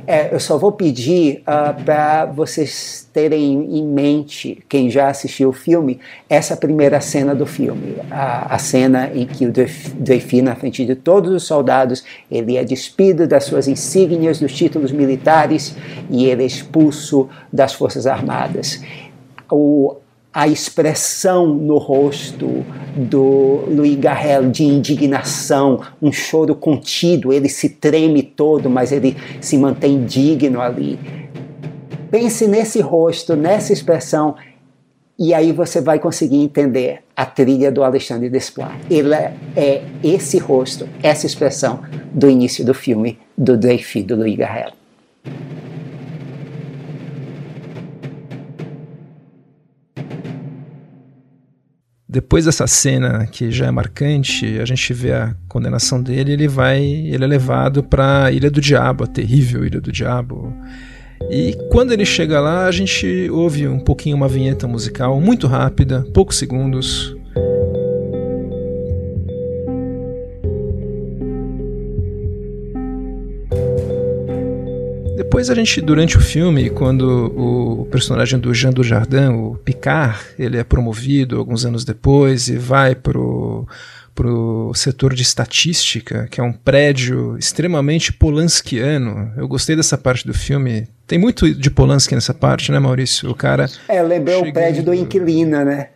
É, 0.07 0.33
eu 0.33 0.39
só 0.39 0.57
vou 0.57 0.71
pedir 0.71 1.37
uh, 1.37 1.41
ah, 1.47 1.75
para 1.83 2.25
vocês 2.25 3.07
terem 3.11 3.77
em 3.77 3.83
mente, 3.83 4.63
quem 4.69 4.89
já 4.89 5.07
assistiu 5.07 5.49
o 5.49 5.53
filme, 5.53 5.99
essa 6.29 6.55
primeira 6.55 7.01
cena 7.01 7.33
do 7.33 7.45
filme. 7.45 7.95
A, 8.11 8.55
a 8.55 8.57
cena 8.59 9.09
em 9.13 9.25
que 9.25 9.47
o 9.47 9.51
Dreyfus, 9.51 10.43
na 10.43 10.55
frente 10.55 10.85
de 10.85 10.95
todos 10.95 11.31
os 11.31 11.43
soldados, 11.43 12.03
ele 12.29 12.55
é 12.55 12.63
despido 12.63 13.27
das 13.27 13.45
suas 13.45 13.67
insígnias, 13.67 14.39
dos 14.39 14.53
títulos 14.53 14.91
militares 14.91 15.75
e 16.09 16.25
ele 16.25 16.43
é 16.43 16.45
expulso 16.45 17.27
das 17.51 17.73
Forças 17.73 18.05
Armadas. 18.05 18.81
O, 19.51 19.97
a 20.33 20.47
expressão 20.47 21.47
no 21.47 21.77
rosto 21.77 22.65
do 22.95 23.63
Louis 23.67 23.95
Garrel 23.95 24.49
de 24.49 24.63
indignação, 24.63 25.81
um 26.01 26.11
choro 26.11 26.53
contido, 26.55 27.31
ele 27.31 27.47
se 27.47 27.69
treme 27.69 28.21
todo, 28.21 28.69
mas 28.69 28.91
ele 28.91 29.15
se 29.39 29.57
mantém 29.57 30.05
digno 30.05 30.59
ali. 30.59 30.99
Pense 32.11 32.47
nesse 32.47 32.81
rosto, 32.81 33.35
nessa 33.35 33.73
expressão, 33.73 34.35
e 35.17 35.33
aí 35.33 35.53
você 35.53 35.79
vai 35.79 35.99
conseguir 35.99 36.37
entender 36.37 37.01
a 37.15 37.25
trilha 37.25 37.71
do 37.71 37.83
Alexandre 37.83 38.29
Desplat. 38.29 38.73
Ele 38.89 39.13
é 39.55 39.81
esse 40.03 40.37
rosto, 40.37 40.87
essa 41.01 41.25
expressão 41.25 41.79
do 42.11 42.29
início 42.29 42.65
do 42.65 42.73
filme 42.73 43.17
do 43.37 43.57
Dreyfus, 43.57 44.03
do 44.03 44.15
Louis 44.15 44.35
Garrel. 44.35 44.71
Depois 52.15 52.45
dessa 52.45 52.65
cena 52.65 53.27
que 53.27 53.51
já 53.51 53.65
é 53.65 53.71
marcante, 53.71 54.57
a 54.57 54.63
gente 54.63 54.93
vê 54.93 55.11
a 55.11 55.35
condenação 55.49 56.01
dele, 56.01 56.31
ele 56.31 56.47
vai, 56.47 56.81
ele 56.81 57.25
é 57.25 57.27
levado 57.27 57.83
para 57.83 58.31
Ilha 58.31 58.49
do 58.49 58.61
Diabo, 58.61 59.03
a 59.03 59.07
terrível 59.07 59.65
Ilha 59.65 59.81
do 59.81 59.91
Diabo. 59.91 60.53
E 61.29 61.57
quando 61.69 61.91
ele 61.91 62.05
chega 62.05 62.39
lá, 62.39 62.67
a 62.67 62.71
gente 62.71 63.29
ouve 63.29 63.67
um 63.67 63.81
pouquinho 63.81 64.15
uma 64.15 64.29
vinheta 64.29 64.65
musical 64.65 65.19
muito 65.19 65.45
rápida, 65.45 66.07
poucos 66.13 66.37
segundos, 66.37 67.13
Depois 75.25 75.49
a 75.49 75.55
gente, 75.55 75.81
durante 75.81 76.17
o 76.17 76.21
filme, 76.21 76.69
quando 76.69 77.33
o 77.35 77.85
personagem 77.87 78.39
do 78.39 78.53
Jean 78.53 78.69
Dujardin, 78.69 79.29
o 79.29 79.55
Picard, 79.65 80.17
ele 80.37 80.55
é 80.55 80.63
promovido 80.63 81.37
alguns 81.37 81.65
anos 81.65 81.83
depois 81.83 82.47
e 82.47 82.57
vai 82.57 82.95
pro 82.95 83.67
pro 84.13 84.71
setor 84.73 85.13
de 85.13 85.23
estatística, 85.23 86.25
que 86.31 86.39
é 86.39 86.43
um 86.43 86.53
prédio 86.53 87.37
extremamente 87.37 88.13
polanskiano. 88.13 89.33
Eu 89.35 89.45
gostei 89.45 89.75
dessa 89.75 89.97
parte 89.97 90.25
do 90.25 90.33
filme. 90.33 90.87
Tem 91.05 91.19
muito 91.19 91.53
de 91.53 91.69
Polanski 91.69 92.15
nessa 92.15 92.33
parte, 92.33 92.71
né, 92.71 92.79
Maurício? 92.79 93.29
O 93.29 93.35
cara. 93.35 93.65
É, 93.89 94.01
lembrou 94.01 94.37
chegando... 94.37 94.49
o 94.51 94.53
prédio 94.53 94.83
do 94.83 94.93
Inquilina, 94.93 95.65
né? 95.65 95.89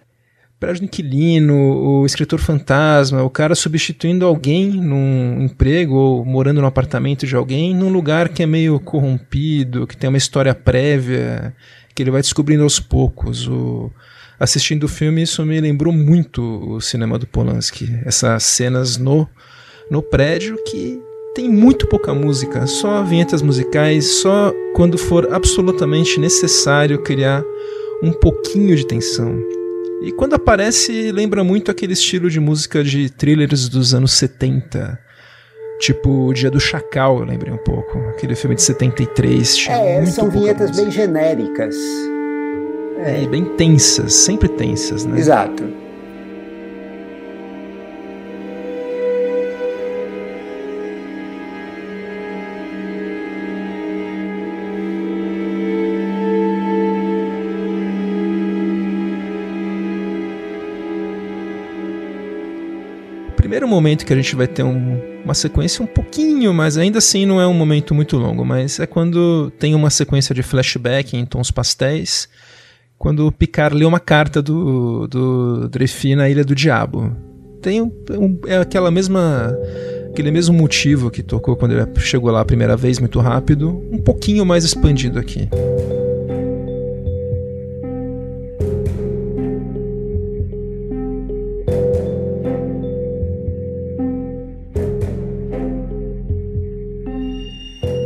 Prédio 0.60 0.82
do 0.82 0.86
inquilino, 0.86 1.56
o 1.56 2.06
escritor 2.06 2.40
fantasma, 2.40 3.24
o 3.24 3.30
cara 3.30 3.56
substituindo 3.56 4.26
alguém 4.26 4.70
num 4.70 5.42
emprego 5.42 5.96
ou 5.96 6.26
morando 6.26 6.60
no 6.60 6.68
apartamento 6.68 7.26
de 7.26 7.36
alguém 7.36 7.74
num 7.74 7.90
lugar 7.90 8.28
que 8.30 8.44
é 8.44 8.46
meio 8.46 8.80
corrompido, 8.80 9.88
que 9.88 9.96
tem 9.96 10.10
uma 10.10 10.18
história 10.18 10.54
prévia, 10.54 11.56
que 11.96 12.04
ele 12.04 12.12
vai 12.12 12.22
descobrindo 12.22 12.64
aos 12.64 12.80
poucos. 12.80 13.48
O, 13.48 13.90
assistindo 14.38 14.84
o 14.84 14.90
filme, 14.90 15.22
isso 15.22 15.46
me 15.46 15.62
lembrou 15.62 15.94
muito 15.94 16.42
o 16.42 16.82
cinema 16.82 17.18
do 17.18 17.26
Polanski. 17.26 17.98
Essas 18.04 18.44
cenas 18.44 18.98
no, 18.98 19.30
no 19.90 20.02
prédio 20.02 20.62
que 20.66 21.00
tem 21.34 21.48
muito 21.48 21.88
pouca 21.88 22.14
música, 22.14 22.68
só 22.68 23.02
vinhetas 23.04 23.42
musicais, 23.42 24.20
só 24.22 24.54
quando 24.76 24.98
for 24.98 25.34
absolutamente 25.34 26.20
necessário 26.20 27.02
criar 27.02 27.44
um 28.04 28.12
pouquinho 28.12 28.76
de 28.76 28.86
tensão. 28.86 29.59
E 30.02 30.12
quando 30.12 30.34
aparece, 30.34 31.12
lembra 31.12 31.44
muito 31.44 31.70
aquele 31.70 31.94
estilo 31.94 32.30
de 32.30 32.40
música 32.40 32.84
de 32.84 33.10
thrillers 33.10 33.68
dos 33.68 33.94
anos 33.94 34.14
70. 34.14 34.98
Tipo 35.80 36.28
O 36.28 36.34
Dia 36.34 36.52
do 36.52 36.60
Chacal, 36.60 37.20
eu 37.20 37.26
lembrei 37.26 37.54
um 37.54 37.58
pouco. 37.58 37.98
Aquele 38.10 38.36
filme 38.36 38.56
de 38.56 38.62
73. 38.62 39.68
É, 39.70 40.06
são 40.06 40.30
vinhetas 40.30 40.76
bem 40.76 40.90
genéricas. 40.90 41.76
É, 43.04 43.24
e 43.24 43.28
bem 43.28 43.46
tensas, 43.56 44.14
sempre 44.14 44.50
tensas, 44.50 45.06
né? 45.06 45.18
Exato. 45.18 45.64
Primeiro 63.60 63.68
momento 63.68 64.06
que 64.06 64.14
a 64.14 64.16
gente 64.16 64.38
vai 64.38 64.48
ter 64.48 64.64
um, 64.64 64.98
uma 65.26 65.34
sequência 65.34 65.84
um 65.84 65.88
pouquinho, 65.88 66.54
mas 66.54 66.78
ainda 66.78 67.00
assim 67.00 67.26
não 67.26 67.42
é 67.42 67.48
um 67.48 67.54
momento 67.54 67.94
muito 67.94 68.16
longo, 68.16 68.46
mas 68.46 68.80
é 68.80 68.88
quando 68.88 69.52
tem 69.60 69.76
uma 69.76 69.90
sequência 69.90 70.34
de 70.34 70.42
flashback 70.42 71.18
em 71.18 71.26
tons 71.26 71.52
pastéis, 71.52 72.30
quando 72.98 73.28
o 73.28 73.32
Picard 73.32 73.76
lê 73.76 73.84
uma 73.84 74.00
carta 74.00 74.42
do, 74.42 75.08
do 75.08 75.68
Dreyfus 75.68 76.16
na 76.16 76.30
Ilha 76.30 76.46
do 76.46 76.56
Diabo. 76.56 77.14
Tem 77.62 77.82
um, 77.82 77.92
um, 78.12 78.40
é 78.48 78.60
aquela 78.60 78.90
mesma 78.90 79.54
aquele 80.10 80.32
mesmo 80.32 80.58
motivo 80.58 81.12
que 81.12 81.22
tocou 81.22 81.58
quando 81.58 81.74
ele 81.74 81.86
chegou 81.98 82.32
lá 82.32 82.40
a 82.40 82.46
primeira 82.46 82.78
vez 82.78 82.98
muito 82.98 83.20
rápido, 83.20 83.70
um 83.92 83.98
pouquinho 83.98 84.46
mais 84.46 84.64
expandido 84.64 85.20
aqui. 85.20 85.50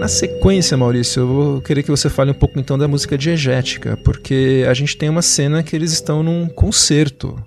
Na 0.04 0.10
sequência, 0.10 0.76
Maurício, 0.76 1.22
eu 1.22 1.28
vou 1.28 1.62
querer 1.62 1.82
que 1.82 1.90
você 1.90 2.10
fale 2.10 2.30
um 2.30 2.34
pouco 2.34 2.60
então 2.60 2.78
da 2.78 2.90
música 2.90 3.18
diegética, 3.18 3.98
porque 4.04 4.66
a 4.70 4.74
gente 4.74 4.98
tem 4.98 5.08
uma 5.08 5.22
cena 5.22 5.64
que 5.64 5.74
eles 5.74 5.94
estão 5.94 6.22
num 6.22 6.46
concerto 6.50 7.42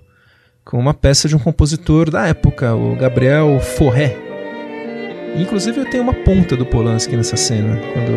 com 0.65 0.79
uma 0.79 0.91
peça 0.91 1.27
de 1.27 1.35
um 1.35 1.39
compositor 1.39 2.09
da 2.09 2.25
época, 2.25 2.73
o 2.73 2.95
Gabriel 2.95 3.59
Forré. 3.59 4.17
Inclusive 5.35 5.81
eu 5.81 5.85
tenho 5.87 6.01
uma 6.01 6.15
ponta 6.15 6.57
do 6.57 6.65
Polanski 6.65 7.15
nessa 7.15 7.37
cena, 7.37 7.79
quando 7.93 8.11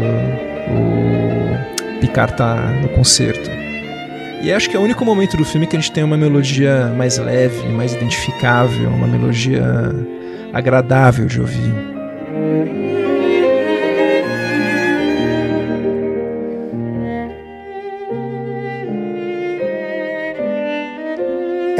o 0.72 2.00
Picard 2.00 2.34
tá 2.34 2.72
no 2.80 2.88
concerto. 2.88 3.50
E 4.42 4.50
acho 4.50 4.70
que 4.70 4.76
é 4.76 4.80
o 4.80 4.82
único 4.82 5.04
momento 5.04 5.36
do 5.36 5.44
filme 5.44 5.66
que 5.66 5.76
a 5.76 5.78
gente 5.78 5.92
tem 5.92 6.02
uma 6.02 6.16
melodia 6.16 6.86
mais 6.96 7.18
leve, 7.18 7.68
mais 7.68 7.92
identificável, 7.92 8.88
uma 8.88 9.06
melodia 9.06 9.62
agradável 10.50 11.26
de 11.26 11.38
ouvir. 11.42 11.90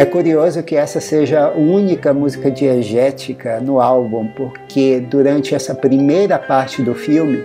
É 0.01 0.07
curioso 0.07 0.63
que 0.63 0.77
essa 0.77 0.99
seja 0.99 1.45
a 1.45 1.51
única 1.51 2.15
música 2.15 2.51
diegética 2.51 3.61
no 3.61 3.83
álbum, 3.83 4.29
porque 4.29 4.99
durante 4.99 5.55
essa 5.55 5.75
primeira 5.75 6.39
parte 6.39 6.81
do 6.81 6.95
filme, 6.95 7.45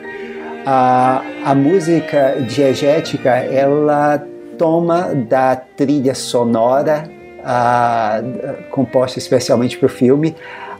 a, 0.65 1.21
a 1.43 1.53
música 1.53 2.37
diegética 2.47 3.31
ela 3.31 4.25
toma 4.57 5.13
da 5.13 5.57
trilha 5.57 6.15
sonora 6.15 7.03
a, 7.43 8.21
composta 8.71 9.19
especialmente 9.19 9.77
para 9.77 9.87
o 9.87 9.89
filme 9.89 10.33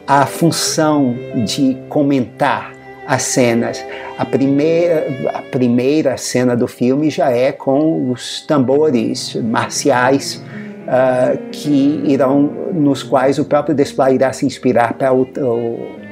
a 0.08 0.26
função 0.26 1.14
de 1.44 1.78
comentar 1.90 2.72
as 3.06 3.24
cenas. 3.24 3.84
A 4.18 4.24
primeira, 4.24 5.08
a 5.34 5.42
primeira 5.42 6.16
cena 6.16 6.56
do 6.56 6.70
filme 6.70 7.10
já 7.10 7.32
é 7.32 7.52
com 7.52 8.10
os 8.12 8.46
tambores 8.46 9.36
marciais 9.36 10.42
uh, 10.86 11.50
que 11.52 12.02
irão, 12.06 12.42
nos 12.74 13.04
quais 13.04 13.38
o 13.40 13.46
próprio 13.46 13.76
Desplat 13.76 14.14
irá 14.14 14.32
se 14.34 14.46
inspirar 14.46 14.94
para 14.94 15.14
o, 15.14 15.24
o 15.24 16.06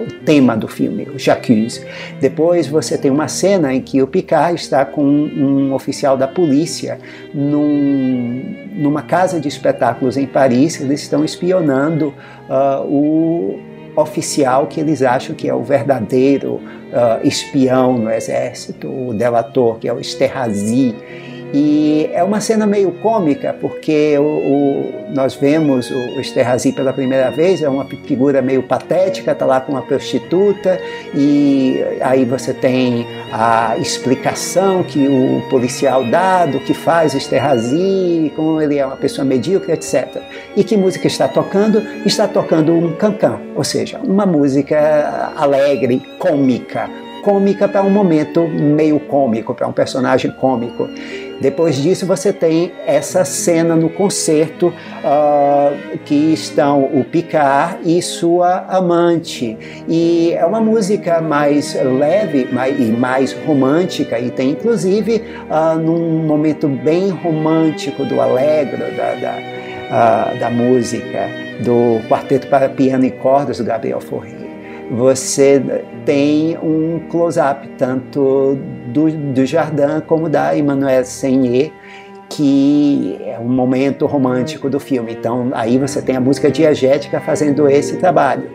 o 0.00 0.24
tema 0.24 0.56
do 0.56 0.66
filme, 0.66 1.08
o 1.14 1.18
Jacques. 1.18 1.84
Depois 2.20 2.66
você 2.66 2.96
tem 2.96 3.10
uma 3.10 3.28
cena 3.28 3.74
em 3.74 3.80
que 3.80 4.02
o 4.02 4.06
Picard 4.06 4.54
está 4.54 4.84
com 4.84 5.04
um, 5.04 5.72
oficial 5.74 6.16
da 6.16 6.26
polícia 6.26 6.98
num, 7.34 8.68
numa 8.72 9.02
casa 9.02 9.40
de 9.40 9.48
espetáculos 9.48 10.16
em 10.16 10.26
Paris. 10.26 10.80
Eles 10.80 11.02
estão 11.02 11.24
espionando 11.24 12.14
uh, 12.48 12.84
o 12.86 13.58
oficial 13.96 14.66
que 14.66 14.80
eles 14.80 15.02
acham 15.02 15.34
que 15.34 15.48
é 15.48 15.54
o 15.54 15.62
verdadeiro 15.62 16.54
uh, 16.54 17.26
espião 17.26 17.98
no 17.98 18.10
exército, 18.10 18.88
o 18.88 19.12
delator, 19.12 19.78
que 19.78 19.88
é 19.88 19.92
o 19.92 20.00
Esterhazy. 20.00 20.94
E 21.52 22.08
é 22.12 22.22
uma 22.22 22.40
cena 22.40 22.66
meio 22.66 22.92
cômica, 22.92 23.54
porque 23.60 24.16
o, 24.18 24.22
o, 24.22 24.92
nós 25.12 25.34
vemos 25.34 25.90
o 25.90 26.20
Esterhazy 26.20 26.72
pela 26.72 26.92
primeira 26.92 27.30
vez, 27.30 27.60
é 27.60 27.68
uma 27.68 27.84
figura 27.84 28.40
meio 28.40 28.62
patética, 28.62 29.32
está 29.32 29.44
lá 29.44 29.60
com 29.60 29.72
uma 29.72 29.82
prostituta, 29.82 30.78
e 31.14 31.82
aí 32.00 32.24
você 32.24 32.54
tem 32.54 33.06
a 33.32 33.76
explicação 33.78 34.84
que 34.84 35.08
o 35.08 35.42
policial 35.50 36.04
dá 36.04 36.46
do 36.46 36.60
que 36.60 36.72
faz 36.72 37.14
o 37.14 37.16
Esterhazy, 37.16 38.32
como 38.36 38.60
ele 38.60 38.78
é 38.78 38.86
uma 38.86 38.96
pessoa 38.96 39.24
medíocre, 39.24 39.72
etc. 39.72 40.22
E 40.56 40.62
que 40.62 40.76
música 40.76 41.08
está 41.08 41.26
tocando? 41.26 41.82
Está 42.06 42.28
tocando 42.28 42.72
um 42.72 42.94
cancan, 42.94 43.40
ou 43.56 43.64
seja, 43.64 43.98
uma 44.04 44.24
música 44.24 45.32
alegre, 45.36 46.00
cômica, 46.18 46.88
cômica 47.22 47.68
para 47.68 47.82
um 47.82 47.90
momento 47.90 48.46
meio 48.46 48.98
cômico, 49.00 49.54
para 49.54 49.66
um 49.66 49.72
personagem 49.72 50.30
cômico. 50.30 50.88
Depois 51.40 51.76
disso, 51.76 52.04
você 52.04 52.32
tem 52.32 52.72
essa 52.86 53.24
cena 53.24 53.74
no 53.74 53.88
concerto 53.88 54.68
uh, 54.68 55.98
que 56.04 56.34
estão 56.34 56.84
o 56.84 57.02
Picard 57.02 57.78
e 57.84 58.02
sua 58.02 58.66
amante. 58.68 59.56
E 59.88 60.32
é 60.34 60.44
uma 60.44 60.60
música 60.60 61.20
mais 61.22 61.74
leve 61.74 62.46
mais, 62.52 62.78
e 62.78 62.92
mais 62.92 63.32
romântica, 63.32 64.18
e 64.18 64.30
tem 64.30 64.50
inclusive 64.50 65.22
uh, 65.48 65.78
num 65.78 66.26
momento 66.26 66.68
bem 66.68 67.08
romântico 67.08 68.04
do 68.04 68.20
Alegro, 68.20 68.84
da, 68.94 69.14
da, 69.14 70.34
uh, 70.34 70.38
da 70.38 70.50
música, 70.50 71.28
do 71.64 72.06
Quarteto 72.06 72.48
para 72.48 72.68
Piano 72.68 73.06
e 73.06 73.10
Cordas 73.10 73.58
do 73.58 73.64
Gabriel 73.64 74.00
Fauré 74.00 74.40
você 74.90 75.62
tem 76.04 76.58
um 76.58 77.00
close-up 77.08 77.66
tanto 77.78 78.58
do, 78.92 79.10
do 79.10 79.46
Jardim 79.46 80.00
como 80.06 80.28
da 80.28 80.56
Emmanuel 80.56 81.04
Senier, 81.04 81.72
que 82.28 83.18
é 83.24 83.38
um 83.38 83.48
momento 83.48 84.06
romântico 84.06 84.70
do 84.70 84.78
filme. 84.78 85.12
Então 85.12 85.50
aí 85.52 85.78
você 85.78 86.00
tem 86.00 86.16
a 86.16 86.20
música 86.20 86.50
diegética 86.50 87.20
fazendo 87.20 87.68
esse 87.68 87.96
trabalho. 87.96 88.48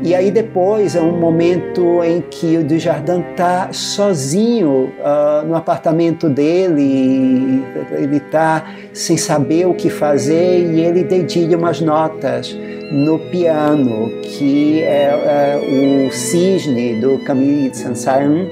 E 0.00 0.14
aí 0.14 0.30
depois 0.30 0.94
é 0.94 1.00
um 1.00 1.18
momento 1.18 2.04
em 2.04 2.20
que 2.20 2.56
o 2.56 2.64
Dujardin 2.64 3.20
está 3.32 3.72
sozinho 3.72 4.92
uh, 5.00 5.44
no 5.44 5.56
apartamento 5.56 6.28
dele, 6.28 7.64
ele 7.90 8.18
está 8.18 8.64
sem 8.92 9.16
saber 9.16 9.66
o 9.66 9.74
que 9.74 9.90
fazer 9.90 10.72
e 10.72 10.80
ele 10.80 11.02
dedilha 11.02 11.58
umas 11.58 11.80
notas 11.80 12.56
no 12.92 13.18
piano, 13.18 14.08
que 14.22 14.80
é, 14.82 15.10
é 15.10 16.06
o 16.06 16.12
cisne 16.12 17.00
do 17.00 17.18
Camille 17.18 17.74
Saint-Saëns, 17.74 18.48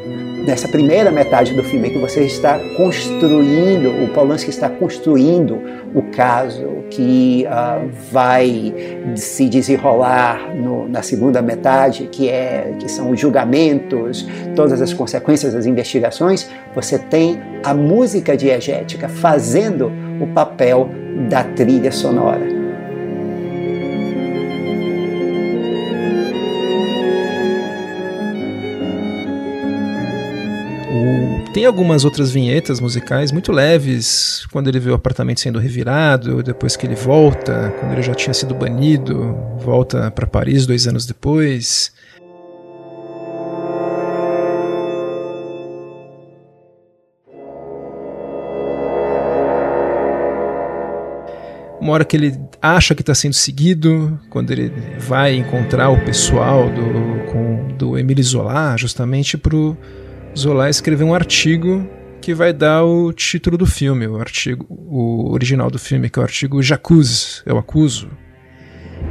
nessa 0.47 0.69
primeira 0.69 1.11
metade 1.11 1.53
do 1.55 1.63
filme, 1.65 1.91
que 1.91 1.99
você 1.99 2.21
está 2.21 2.59
construindo, 2.77 3.91
o 4.05 4.09
Polanski 4.15 4.49
está 4.49 4.71
construindo 4.71 5.61
o 5.93 6.03
caso 6.03 6.85
que 6.89 7.45
uh, 7.47 7.91
vai 8.13 8.73
se 9.17 9.49
desenrolar 9.49 10.55
no, 10.55 10.89
na 10.89 11.03
segunda 11.03 11.43
metade, 11.43 12.09
que, 12.13 12.29
é, 12.29 12.75
que 12.79 12.89
são 12.89 13.11
os 13.11 13.19
julgamentos, 13.19 14.27
todas 14.55 14.81
as 14.81 14.95
consequências 14.95 15.53
das 15.53 15.67
investigações, 15.67 16.49
você 16.75 16.99
tem 16.99 17.41
a 17.65 17.75
música 17.75 18.37
diegética 18.37 19.09
fazendo 19.09 19.91
o 20.21 20.29
papel 20.29 20.89
da 21.29 21.43
trilha 21.43 21.91
sonora. 21.91 22.56
Tem 31.57 31.65
algumas 31.65 32.05
outras 32.05 32.31
vinhetas 32.31 32.81
musicais 32.81 33.33
muito 33.33 33.51
leves, 33.51 34.45
quando 34.53 34.69
ele 34.69 34.79
vê 34.79 34.91
o 34.91 34.95
apartamento 34.95 35.41
sendo 35.41 35.59
revirado, 35.59 36.43
depois 36.43 36.77
que 36.77 36.87
ele 36.87 36.95
volta, 36.95 37.75
quando 37.81 37.93
ele 37.93 38.03
já 38.03 38.15
tinha 38.15 38.35
sido 38.35 38.55
banido, 38.55 39.35
volta 39.65 40.11
para 40.11 40.27
Paris 40.27 40.67
dois 40.67 40.87
anos 40.87 41.07
depois. 41.07 41.95
uma 51.81 51.93
hora 51.93 52.05
que 52.05 52.17
ele 52.17 52.37
acha 52.61 52.95
que 52.97 53.01
está 53.01 53.15
sendo 53.15 53.35
seguido, 53.35 54.19
quando 54.29 54.51
ele 54.51 54.73
vai 54.99 55.37
encontrar 55.37 55.89
o 55.89 56.05
pessoal 56.05 56.69
do, 56.69 57.33
com, 57.33 57.69
do 57.79 57.97
Emile 57.97 58.23
Zola, 58.25 58.77
justamente 58.77 59.39
para 59.39 59.57
Zola 60.37 60.69
escreveu 60.69 61.07
um 61.07 61.15
artigo 61.15 61.89
que 62.21 62.35
vai 62.35 62.53
dar 62.53 62.85
o 62.85 63.11
título 63.13 63.57
do 63.57 63.65
filme, 63.65 64.07
o 64.07 64.17
artigo, 64.17 64.67
o 64.69 65.33
original 65.33 65.71
do 65.71 65.79
filme, 65.79 66.11
que 66.11 66.19
é 66.19 66.23
o 66.23 66.25
artigo 66.25 66.63
J'accuse, 66.63 67.43
eu 67.47 67.57
acuso. 67.57 68.11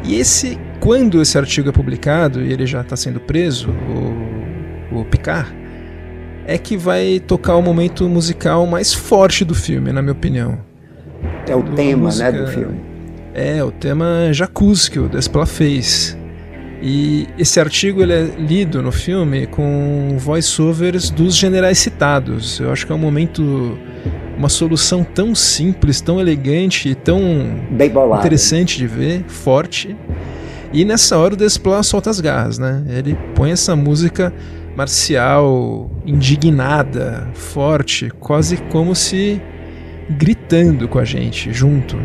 E 0.04 0.16
esse, 0.16 0.60
quando 0.80 1.22
esse 1.22 1.36
artigo 1.38 1.70
é 1.70 1.72
publicado 1.72 2.42
e 2.44 2.54
ele 2.54 2.68
já 2.68 2.82
está 2.82 2.96
sendo 2.96 3.20
preso, 3.20 3.72
o, 3.72 5.00
o 5.00 5.06
Picard, 5.06 5.52
é 6.46 6.60
que 6.60 6.78
vai 6.78 7.20
tocar 7.20 7.56
o 7.56 7.62
momento 7.62 8.08
musical 8.08 8.68
mais 8.68 8.94
forte 8.94 9.44
do 9.44 9.56
filme, 9.56 9.92
na 9.92 10.02
minha 10.02 10.14
opinião. 10.14 10.60
É 11.48 11.56
o 11.56 11.64
tema, 11.64 12.04
música, 12.04 12.32
né, 12.32 12.40
do 12.40 12.48
filme. 12.48 12.82
É, 13.34 13.64
o 13.64 13.72
tema 13.72 14.30
Jacuzzi 14.32 14.92
que 14.92 15.00
o 15.00 15.10
Desplat 15.10 15.50
fez. 15.50 16.16
E 16.88 17.28
esse 17.36 17.60
artigo 17.60 18.04
ele 18.04 18.14
é 18.14 18.30
lido 18.38 18.80
no 18.80 18.92
filme 18.92 19.48
com 19.48 20.18
voiceovers 20.20 21.10
dos 21.10 21.36
generais 21.36 21.80
citados. 21.80 22.60
Eu 22.60 22.72
acho 22.72 22.86
que 22.86 22.92
é 22.92 22.96
um 22.96 23.00
momento, 23.00 23.76
uma 24.38 24.50
solução 24.50 25.04
tão 25.04 25.34
simples, 25.34 26.00
tão 26.00 26.20
elegante 26.20 26.94
tão 26.94 27.20
interessante 28.20 28.78
de 28.78 28.86
ver, 28.86 29.24
forte. 29.28 29.98
E 30.72 30.86
nessa 30.86 31.18
hora 31.18 31.34
o 31.34 31.38
Desplat 31.38 31.84
solta 31.84 32.12
as 32.12 32.20
garras, 32.20 32.60
né? 32.60 32.84
Ele 32.88 33.18
põe 33.34 33.50
essa 33.50 33.76
música 33.76 34.32
marcial, 34.78 35.90
indignada, 36.06 37.28
forte, 37.34 38.12
quase 38.20 38.58
como 38.58 38.94
se 38.94 39.42
gritando 40.08 40.88
com 40.88 41.00
a 41.00 41.04
gente 41.04 41.52
junto. 41.52 41.98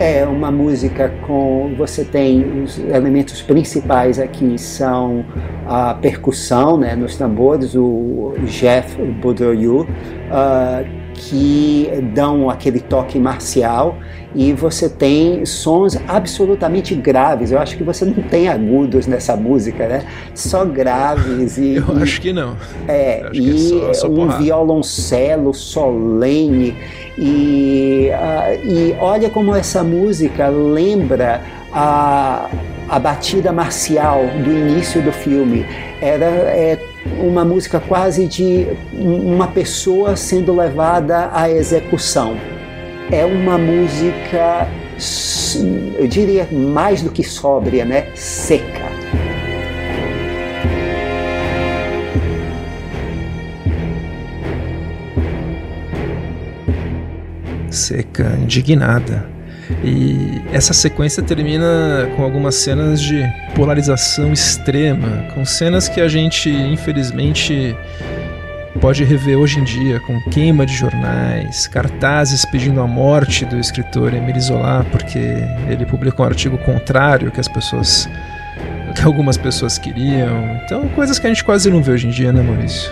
É 0.00 0.24
uma 0.24 0.50
música 0.50 1.12
com. 1.26 1.74
Você 1.76 2.04
tem 2.04 2.62
os 2.62 2.78
elementos 2.78 3.42
principais 3.42 4.20
aqui 4.20 4.56
são 4.56 5.24
a 5.66 5.92
percussão 5.94 6.76
né, 6.76 6.94
nos 6.94 7.16
tambores, 7.16 7.74
o 7.74 8.34
Jeff 8.44 8.96
Baudrillard, 9.20 9.90
uh, 9.90 10.97
que 11.18 11.90
dão 12.14 12.48
aquele 12.48 12.80
toque 12.80 13.18
marcial 13.18 13.98
e 14.34 14.52
você 14.52 14.88
tem 14.88 15.44
sons 15.44 15.98
absolutamente 16.06 16.94
graves. 16.94 17.50
Eu 17.50 17.58
acho 17.58 17.76
que 17.76 17.82
você 17.82 18.04
não 18.04 18.22
tem 18.22 18.48
agudos 18.48 19.06
nessa 19.06 19.34
música, 19.36 19.88
né? 19.88 20.04
Só 20.34 20.64
graves 20.64 21.58
e. 21.58 21.76
Eu 21.76 21.96
acho 22.00 22.20
que 22.20 22.32
não. 22.32 22.56
É, 22.86 23.28
e 23.32 23.50
é 23.88 23.94
só, 23.94 24.06
só 24.06 24.08
um 24.08 24.28
violoncelo 24.38 25.52
solene. 25.54 26.76
E, 27.16 28.10
uh, 28.12 28.68
e 28.68 28.94
olha 29.00 29.28
como 29.28 29.54
essa 29.54 29.82
música 29.82 30.48
lembra 30.48 31.42
a, 31.72 32.48
a 32.88 32.98
batida 32.98 33.50
marcial 33.50 34.24
do 34.44 34.52
início 34.52 35.02
do 35.02 35.10
filme. 35.10 35.66
Era 36.00 36.26
é, 36.26 36.78
uma 37.20 37.44
música 37.44 37.80
quase 37.80 38.26
de 38.26 38.66
uma 38.92 39.48
pessoa 39.48 40.16
sendo 40.16 40.54
levada 40.54 41.30
à 41.32 41.50
execução. 41.50 42.36
É 43.10 43.24
uma 43.24 43.56
música, 43.56 44.68
eu 45.98 46.06
diria, 46.06 46.48
mais 46.52 47.02
do 47.02 47.10
que 47.10 47.22
sóbria, 47.22 47.84
né? 47.84 48.08
Seca. 48.14 48.88
seca, 57.70 58.36
indignada. 58.42 59.37
E 59.84 60.40
essa 60.52 60.72
sequência 60.72 61.22
termina 61.22 62.08
com 62.16 62.22
algumas 62.22 62.54
cenas 62.56 63.00
de 63.00 63.22
polarização 63.54 64.32
extrema, 64.32 65.26
com 65.34 65.44
cenas 65.44 65.88
que 65.88 66.00
a 66.00 66.08
gente, 66.08 66.50
infelizmente, 66.50 67.76
pode 68.80 69.04
rever 69.04 69.36
hoje 69.36 69.58
em 69.58 69.64
dia, 69.64 70.00
com 70.00 70.20
queima 70.30 70.64
de 70.64 70.74
jornais, 70.74 71.66
cartazes 71.66 72.44
pedindo 72.44 72.80
a 72.80 72.86
morte 72.86 73.44
do 73.44 73.58
escritor 73.58 74.14
Emile 74.14 74.40
Zola 74.40 74.86
porque 74.90 75.18
ele 75.68 75.84
publicou 75.84 76.24
um 76.24 76.28
artigo 76.28 76.56
contrário 76.58 77.30
que 77.30 77.40
as 77.40 77.48
pessoas 77.48 78.08
que 78.94 79.02
algumas 79.04 79.36
pessoas 79.36 79.78
queriam. 79.78 80.60
Então, 80.64 80.88
coisas 80.88 81.18
que 81.18 81.26
a 81.26 81.30
gente 81.30 81.44
quase 81.44 81.70
não 81.70 81.82
vê 81.82 81.92
hoje 81.92 82.06
em 82.06 82.10
dia, 82.10 82.32
né, 82.32 82.42
Maurício? 82.42 82.90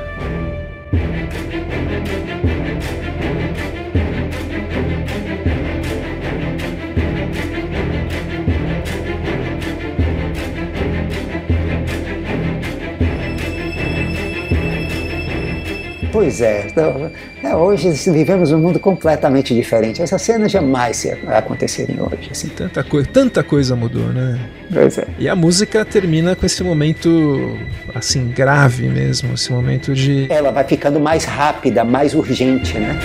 Pois 16.17 16.41
é, 16.41 16.69
então, 16.71 17.11
é, 17.45 17.55
hoje 17.55 17.91
vivemos 18.11 18.51
um 18.51 18.59
mundo 18.59 18.81
completamente 18.81 19.55
diferente. 19.55 20.01
Essa 20.01 20.17
cena 20.17 20.49
jamais 20.49 21.07
aconteceria 21.27 22.03
hoje. 22.03 22.31
Assim. 22.31 22.49
Tanta, 22.49 22.83
coi 22.83 23.05
tanta 23.05 23.43
coisa 23.43 23.77
mudou, 23.77 24.07
né? 24.09 24.41
Pois 24.73 24.97
é. 24.97 25.07
E 25.19 25.29
a 25.29 25.37
música 25.37 25.85
termina 25.85 26.35
com 26.35 26.47
esse 26.47 26.65
momento, 26.65 27.59
assim, 27.95 28.33
grave 28.35 28.89
mesmo, 28.89 29.35
esse 29.35 29.53
momento 29.53 29.93
de... 29.93 30.27
Ela 30.33 30.51
vai 30.51 30.65
ficando 30.65 30.99
mais 30.99 31.27
rápida, 31.27 31.85
mais 31.85 32.15
urgente, 32.15 32.79
né? 32.79 32.99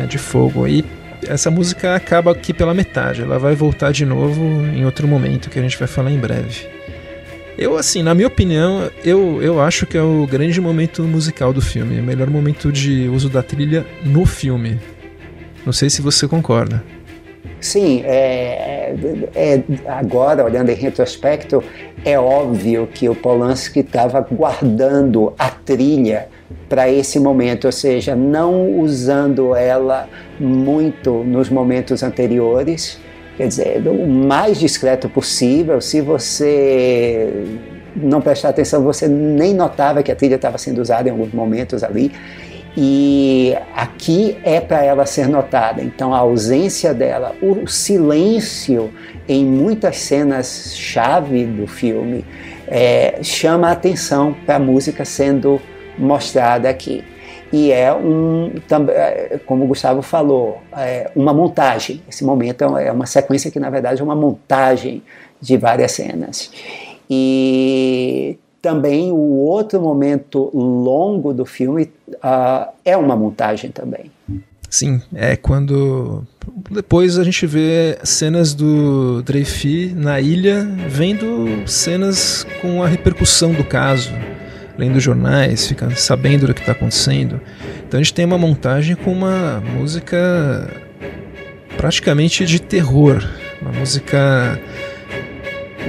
É, 0.00 0.06
de 0.06 0.16
fogo. 0.16 0.68
E 0.68 0.84
essa 1.30 1.50
música 1.50 1.94
acaba 1.94 2.32
aqui 2.32 2.52
pela 2.52 2.74
metade. 2.74 3.22
Ela 3.22 3.38
vai 3.38 3.54
voltar 3.54 3.92
de 3.92 4.04
novo 4.04 4.42
em 4.66 4.84
outro 4.84 5.06
momento 5.06 5.48
que 5.48 5.58
a 5.58 5.62
gente 5.62 5.78
vai 5.78 5.86
falar 5.86 6.10
em 6.10 6.18
breve. 6.18 6.66
Eu, 7.56 7.76
assim, 7.76 8.02
na 8.02 8.14
minha 8.14 8.26
opinião, 8.26 8.90
eu, 9.04 9.40
eu 9.42 9.60
acho 9.60 9.86
que 9.86 9.96
é 9.96 10.02
o 10.02 10.26
grande 10.26 10.60
momento 10.60 11.02
musical 11.04 11.52
do 11.52 11.60
filme. 11.60 12.00
O 12.00 12.02
melhor 12.02 12.28
momento 12.28 12.72
de 12.72 13.08
uso 13.08 13.28
da 13.28 13.42
trilha 13.42 13.86
no 14.04 14.26
filme. 14.26 14.80
Não 15.64 15.72
sei 15.72 15.88
se 15.88 16.02
você 16.02 16.26
concorda. 16.26 16.82
Sim, 17.60 18.02
é, 18.06 18.94
é, 19.34 19.62
agora, 19.86 20.44
olhando 20.44 20.70
em 20.70 20.74
retrospecto, 20.74 21.62
é 22.04 22.18
óbvio 22.18 22.88
que 22.92 23.08
o 23.08 23.14
Polanski 23.14 23.80
estava 23.80 24.20
guardando 24.20 25.34
a 25.38 25.50
trilha 25.50 26.28
para 26.68 26.90
esse 26.90 27.18
momento, 27.18 27.66
ou 27.66 27.72
seja, 27.72 28.14
não 28.14 28.78
usando 28.78 29.54
ela 29.54 30.08
muito 30.38 31.24
nos 31.24 31.50
momentos 31.50 32.02
anteriores, 32.02 32.98
quer 33.36 33.48
dizer, 33.48 33.82
o 33.86 34.06
mais 34.06 34.58
discreto 34.58 35.08
possível. 35.08 35.80
Se 35.80 36.00
você 36.00 37.58
não 37.96 38.20
prestar 38.20 38.50
atenção, 38.50 38.82
você 38.82 39.08
nem 39.08 39.54
notava 39.54 40.02
que 40.02 40.12
a 40.12 40.16
trilha 40.16 40.36
estava 40.36 40.58
sendo 40.58 40.80
usada 40.80 41.08
em 41.08 41.12
alguns 41.12 41.32
momentos 41.32 41.82
ali. 41.82 42.12
E 42.76 43.56
aqui 43.74 44.38
é 44.44 44.60
para 44.60 44.84
ela 44.84 45.04
ser 45.04 45.28
notada. 45.28 45.82
Então, 45.82 46.14
a 46.14 46.18
ausência 46.18 46.94
dela, 46.94 47.34
o 47.42 47.66
silêncio 47.66 48.92
em 49.28 49.44
muitas 49.44 49.96
cenas 49.96 50.74
chave 50.76 51.46
do 51.46 51.66
filme 51.66 52.24
é, 52.68 53.18
chama 53.22 53.68
a 53.68 53.72
atenção 53.72 54.34
para 54.46 54.56
a 54.56 54.60
música 54.60 55.04
sendo 55.04 55.60
mostrada 56.00 56.68
aqui. 56.68 57.04
E 57.52 57.72
é 57.72 57.92
um, 57.92 58.52
é, 58.88 59.40
como 59.44 59.64
o 59.64 59.68
Gustavo 59.68 60.02
falou, 60.02 60.60
é 60.76 61.10
uma 61.16 61.34
montagem. 61.34 62.00
Esse 62.08 62.24
momento 62.24 62.62
é 62.62 62.92
uma 62.92 63.06
sequência 63.06 63.50
que, 63.50 63.58
na 63.58 63.68
verdade, 63.68 64.00
é 64.00 64.04
uma 64.04 64.14
montagem 64.14 65.02
de 65.40 65.56
várias 65.56 65.92
cenas. 65.92 66.50
E 67.08 68.38
também 68.62 69.10
o 69.10 69.16
outro 69.16 69.80
momento 69.80 70.50
longo 70.54 71.34
do 71.34 71.44
filme 71.44 71.90
uh, 72.14 72.70
é 72.84 72.96
uma 72.96 73.16
montagem 73.16 73.70
também. 73.70 74.12
Sim, 74.68 75.02
é 75.12 75.34
quando 75.34 76.24
depois 76.70 77.18
a 77.18 77.24
gente 77.24 77.44
vê 77.44 77.98
cenas 78.04 78.54
do 78.54 79.20
Dreyfus 79.22 79.92
na 79.96 80.20
ilha, 80.20 80.64
vendo 80.88 81.68
cenas 81.68 82.46
com 82.62 82.80
a 82.80 82.86
repercussão 82.86 83.52
do 83.52 83.64
caso 83.64 84.12
lendo 84.80 84.98
jornais, 84.98 85.68
fica 85.68 85.90
sabendo 85.90 86.46
do 86.46 86.54
que 86.54 86.60
está 86.60 86.72
acontecendo. 86.72 87.38
Então 87.86 88.00
a 88.00 88.02
gente 88.02 88.14
tem 88.14 88.24
uma 88.24 88.38
montagem 88.38 88.96
com 88.96 89.12
uma 89.12 89.60
música 89.60 90.70
praticamente 91.76 92.46
de 92.46 92.60
terror, 92.60 93.22
uma 93.60 93.72
música 93.72 94.58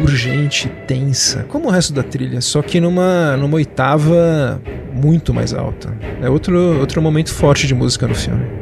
urgente, 0.02 0.70
tensa, 0.86 1.44
como 1.48 1.68
o 1.68 1.72
resto 1.72 1.94
da 1.94 2.04
trilha, 2.04 2.42
só 2.42 2.62
que 2.62 2.80
numa, 2.82 3.38
numa 3.38 3.56
oitava 3.56 4.62
muito 4.94 5.34
mais 5.34 5.54
alta. 5.54 5.94
É 6.22 6.30
outro, 6.30 6.80
outro 6.80 7.02
momento 7.02 7.34
forte 7.34 7.66
de 7.66 7.74
música 7.74 8.08
no 8.08 8.16
filme. 8.16 8.61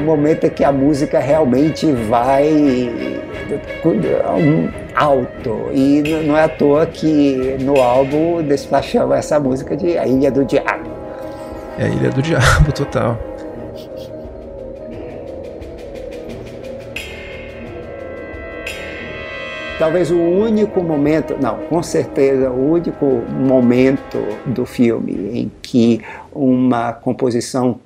Momento 0.00 0.44
é 0.44 0.50
que 0.50 0.64
a 0.64 0.72
música 0.72 1.18
realmente 1.18 1.90
vai 1.92 3.20
alto. 4.94 5.70
E 5.72 6.02
não 6.26 6.36
é 6.36 6.44
à 6.44 6.48
toa 6.48 6.86
que 6.86 7.56
no 7.60 7.80
álbum 7.80 8.42
despachamos 8.42 9.16
essa 9.16 9.38
música 9.38 9.76
de 9.76 9.96
A 9.96 10.06
Ilha 10.06 10.30
do 10.30 10.44
Diabo. 10.44 10.90
É 11.78 11.84
a 11.84 11.88
Ilha 11.88 12.10
do 12.10 12.20
Diabo, 12.20 12.72
total. 12.72 13.18
Talvez 19.78 20.10
o 20.10 20.18
único 20.18 20.82
momento, 20.82 21.36
não, 21.40 21.54
com 21.68 21.80
certeza 21.84 22.50
o 22.50 22.72
único 22.72 23.06
momento 23.06 24.18
do 24.44 24.66
filme 24.66 25.12
em 25.38 25.52
que 25.62 26.00
uma 26.32 26.92
composição 26.92 27.78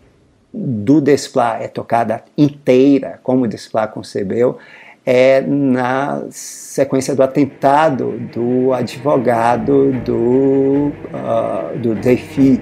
do 0.52 1.00
Desplat 1.00 1.62
é 1.62 1.68
tocada 1.68 2.22
inteira, 2.36 3.18
como 3.22 3.44
o 3.44 3.48
Desplat 3.48 3.92
concebeu, 3.92 4.58
é 5.04 5.40
na 5.40 6.22
sequência 6.30 7.14
do 7.14 7.22
atentado 7.22 8.12
do 8.32 8.72
advogado 8.72 9.92
do, 10.04 10.92
uh, 11.12 11.78
do 11.78 11.94
Defi 11.94 12.60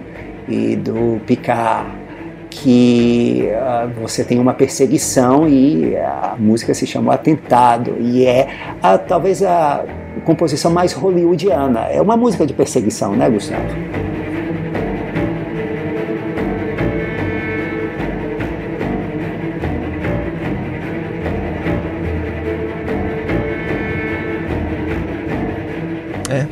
e 0.49 0.75
do 0.77 1.21
Picard, 1.27 1.91
que 2.49 3.49
uh, 3.53 4.01
você 4.01 4.25
tem 4.25 4.39
uma 4.39 4.55
perseguição 4.55 5.49
e 5.49 5.97
a 5.97 6.35
música 6.39 6.73
se 6.73 6.87
chama 6.87 7.15
Atentado, 7.15 7.97
e 8.01 8.25
é 8.25 8.49
a, 8.83 8.97
talvez 8.97 9.43
a 9.43 9.85
composição 10.25 10.71
mais 10.71 10.93
hollywoodiana. 10.93 11.89
É 11.91 12.01
uma 12.01 12.17
música 12.17 12.47
de 12.47 12.55
perseguição, 12.55 13.15
né, 13.15 13.29
Gustavo? 13.29 13.69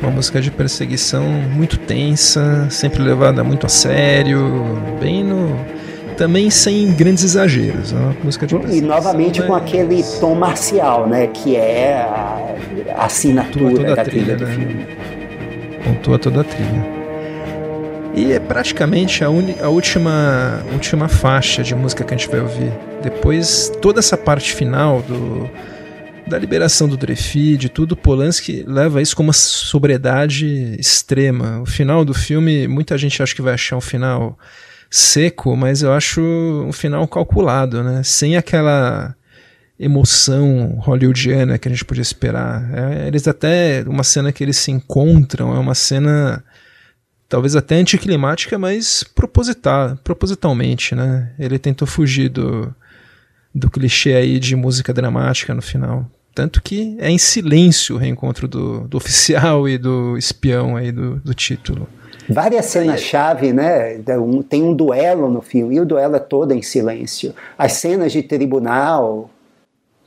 Uma 0.01 0.11
música 0.11 0.41
de 0.41 0.49
perseguição 0.49 1.23
muito 1.23 1.77
tensa, 1.77 2.67
sempre 2.69 3.01
levada 3.01 3.43
muito 3.43 3.65
a 3.65 3.69
sério, 3.69 4.77
bem 4.99 5.23
no 5.23 5.57
também 6.17 6.49
sem 6.49 6.91
grandes 6.93 7.23
exageros. 7.23 7.93
Né? 7.93 8.01
Uma 8.01 8.15
música 8.25 8.45
de 8.45 8.53
e 8.55 8.81
novamente 8.81 9.41
com 9.41 9.55
aquele 9.55 10.03
tom 10.19 10.35
marcial, 10.35 11.07
né, 11.07 11.27
que 11.27 11.55
é 11.55 11.93
a, 11.93 12.55
a 12.97 13.05
assinatura 13.05 13.95
da 13.95 14.03
trilha, 14.03 14.35
trilha 14.35 14.35
do 14.35 14.45
né? 14.45 14.53
filme. 14.53 14.87
Pontua 15.85 16.19
toda 16.19 16.41
a 16.41 16.43
trilha. 16.43 16.99
E 18.13 18.33
é 18.33 18.39
praticamente 18.39 19.23
a, 19.23 19.29
uni, 19.29 19.55
a 19.61 19.69
última, 19.69 20.61
última 20.73 21.07
faixa 21.07 21.63
de 21.63 21.73
música 21.73 22.03
que 22.03 22.13
a 22.13 22.17
gente 22.17 22.29
vai 22.29 22.41
ouvir. 22.41 22.71
Depois, 23.01 23.71
toda 23.81 23.99
essa 23.99 24.17
parte 24.17 24.53
final 24.53 25.01
do, 25.01 25.49
da 26.29 26.37
liberação 26.37 26.87
do 26.87 26.95
Dreyfus, 26.95 27.57
de 27.57 27.67
tudo, 27.67 27.97
Polanski 27.97 28.63
leva 28.65 29.01
isso 29.01 29.15
com 29.15 29.23
uma 29.23 29.33
sobriedade 29.33 30.75
extrema. 30.79 31.59
O 31.61 31.65
final 31.65 32.05
do 32.05 32.13
filme, 32.13 32.67
muita 32.67 32.97
gente 32.97 33.21
acha 33.21 33.35
que 33.35 33.41
vai 33.41 33.55
achar 33.55 33.75
um 33.75 33.81
final 33.81 34.37
seco, 34.89 35.55
mas 35.55 35.81
eu 35.81 35.91
acho 35.91 36.21
um 36.21 36.71
final 36.71 37.07
calculado, 37.07 37.83
né? 37.83 38.03
Sem 38.03 38.37
aquela 38.37 39.15
emoção 39.79 40.77
hollywoodiana 40.79 41.57
que 41.57 41.67
a 41.67 41.71
gente 41.71 41.85
podia 41.85 42.01
esperar. 42.01 42.69
É, 42.73 43.07
eles 43.07 43.27
até 43.27 43.83
uma 43.87 44.03
cena 44.03 44.31
que 44.31 44.43
eles 44.43 44.57
se 44.57 44.71
encontram 44.71 45.55
é 45.55 45.59
uma 45.59 45.73
cena 45.73 46.43
talvez 47.27 47.55
até 47.55 47.75
anticlimática, 47.75 48.57
mas 48.57 49.03
proposital, 49.03 49.97
propositalmente, 50.03 50.93
né? 50.93 51.31
Ele 51.39 51.57
tentou 51.57 51.87
fugir 51.87 52.29
do 52.29 52.73
do 53.53 53.69
clichê 53.69 54.13
aí 54.13 54.39
de 54.39 54.55
música 54.55 54.93
dramática 54.93 55.55
no 55.55 55.61
final. 55.61 56.09
Tanto 56.33 56.61
que 56.61 56.95
é 56.99 57.09
em 57.09 57.17
silêncio 57.17 57.95
o 57.95 57.97
reencontro 57.97 58.47
do, 58.47 58.87
do 58.87 58.97
oficial 58.97 59.67
e 59.67 59.77
do 59.77 60.17
espião 60.17 60.75
aí 60.75 60.91
do, 60.91 61.17
do 61.17 61.33
título. 61.33 61.87
Várias 62.29 62.67
cenas-chave, 62.67 63.51
né? 63.51 63.99
Tem 64.47 64.61
um 64.61 64.73
duelo 64.73 65.31
no 65.31 65.41
filme, 65.41 65.75
e 65.75 65.79
o 65.79 65.85
duelo 65.85 66.15
é 66.15 66.19
todo 66.19 66.53
em 66.53 66.61
silêncio. 66.61 67.33
As 67.57 67.73
cenas 67.73 68.11
de 68.11 68.21
tribunal. 68.21 69.31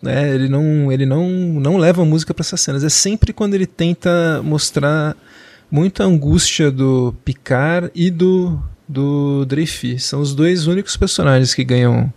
É, 0.04 0.28
ele 0.30 0.48
não, 0.48 0.90
ele 0.90 1.04
não, 1.04 1.28
não 1.28 1.76
leva 1.76 2.02
a 2.02 2.04
música 2.04 2.32
para 2.32 2.42
essas 2.42 2.60
cenas. 2.60 2.84
É 2.84 2.88
sempre 2.88 3.32
quando 3.32 3.54
ele 3.54 3.66
tenta 3.66 4.40
mostrar 4.42 5.16
muita 5.70 6.04
angústia 6.04 6.70
do 6.70 7.14
Picard 7.24 7.90
e 7.92 8.08
do, 8.08 8.60
do 8.88 9.44
Dreyfus. 9.44 10.04
São 10.04 10.20
os 10.20 10.32
dois 10.32 10.68
únicos 10.68 10.96
personagens 10.96 11.54
que 11.54 11.64
ganham 11.64 12.12